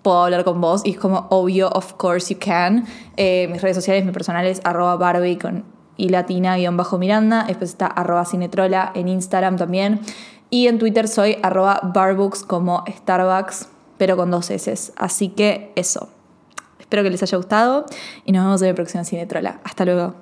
Puedo 0.00 0.24
hablar 0.24 0.42
con 0.42 0.58
vos. 0.58 0.80
Y 0.82 0.92
es 0.92 0.96
como, 0.96 1.26
obvio, 1.28 1.68
of 1.68 1.92
course 1.92 2.32
you 2.32 2.40
can. 2.42 2.86
Eh, 3.18 3.48
mis 3.52 3.60
redes 3.60 3.76
sociales, 3.76 4.06
mi 4.06 4.12
personal 4.12 4.46
es 4.46 4.62
arroba 4.64 4.96
Barbie 4.96 5.36
con 5.36 5.66
y 5.98 6.08
latina 6.08 6.56
guion 6.56 6.74
bajo 6.78 6.96
Miranda. 6.96 7.44
Después 7.46 7.68
está 7.68 7.86
arroba 7.86 8.24
cinetrola 8.24 8.92
en 8.94 9.08
Instagram 9.08 9.58
también. 9.58 10.00
Y 10.48 10.68
en 10.68 10.78
Twitter 10.78 11.08
soy 11.08 11.36
arroba 11.42 11.80
Barbooks 11.82 12.44
como 12.44 12.82
Starbucks, 12.88 13.68
pero 13.98 14.16
con 14.16 14.30
dos 14.30 14.50
S. 14.50 14.94
Así 14.96 15.28
que 15.28 15.70
eso. 15.76 16.08
Espero 16.78 17.02
que 17.02 17.10
les 17.10 17.22
haya 17.22 17.36
gustado 17.36 17.84
y 18.24 18.32
nos 18.32 18.42
vemos 18.42 18.62
en 18.62 18.68
el 18.68 18.74
próximo 18.74 19.04
Cinetrola. 19.04 19.60
Hasta 19.64 19.84
luego. 19.84 20.14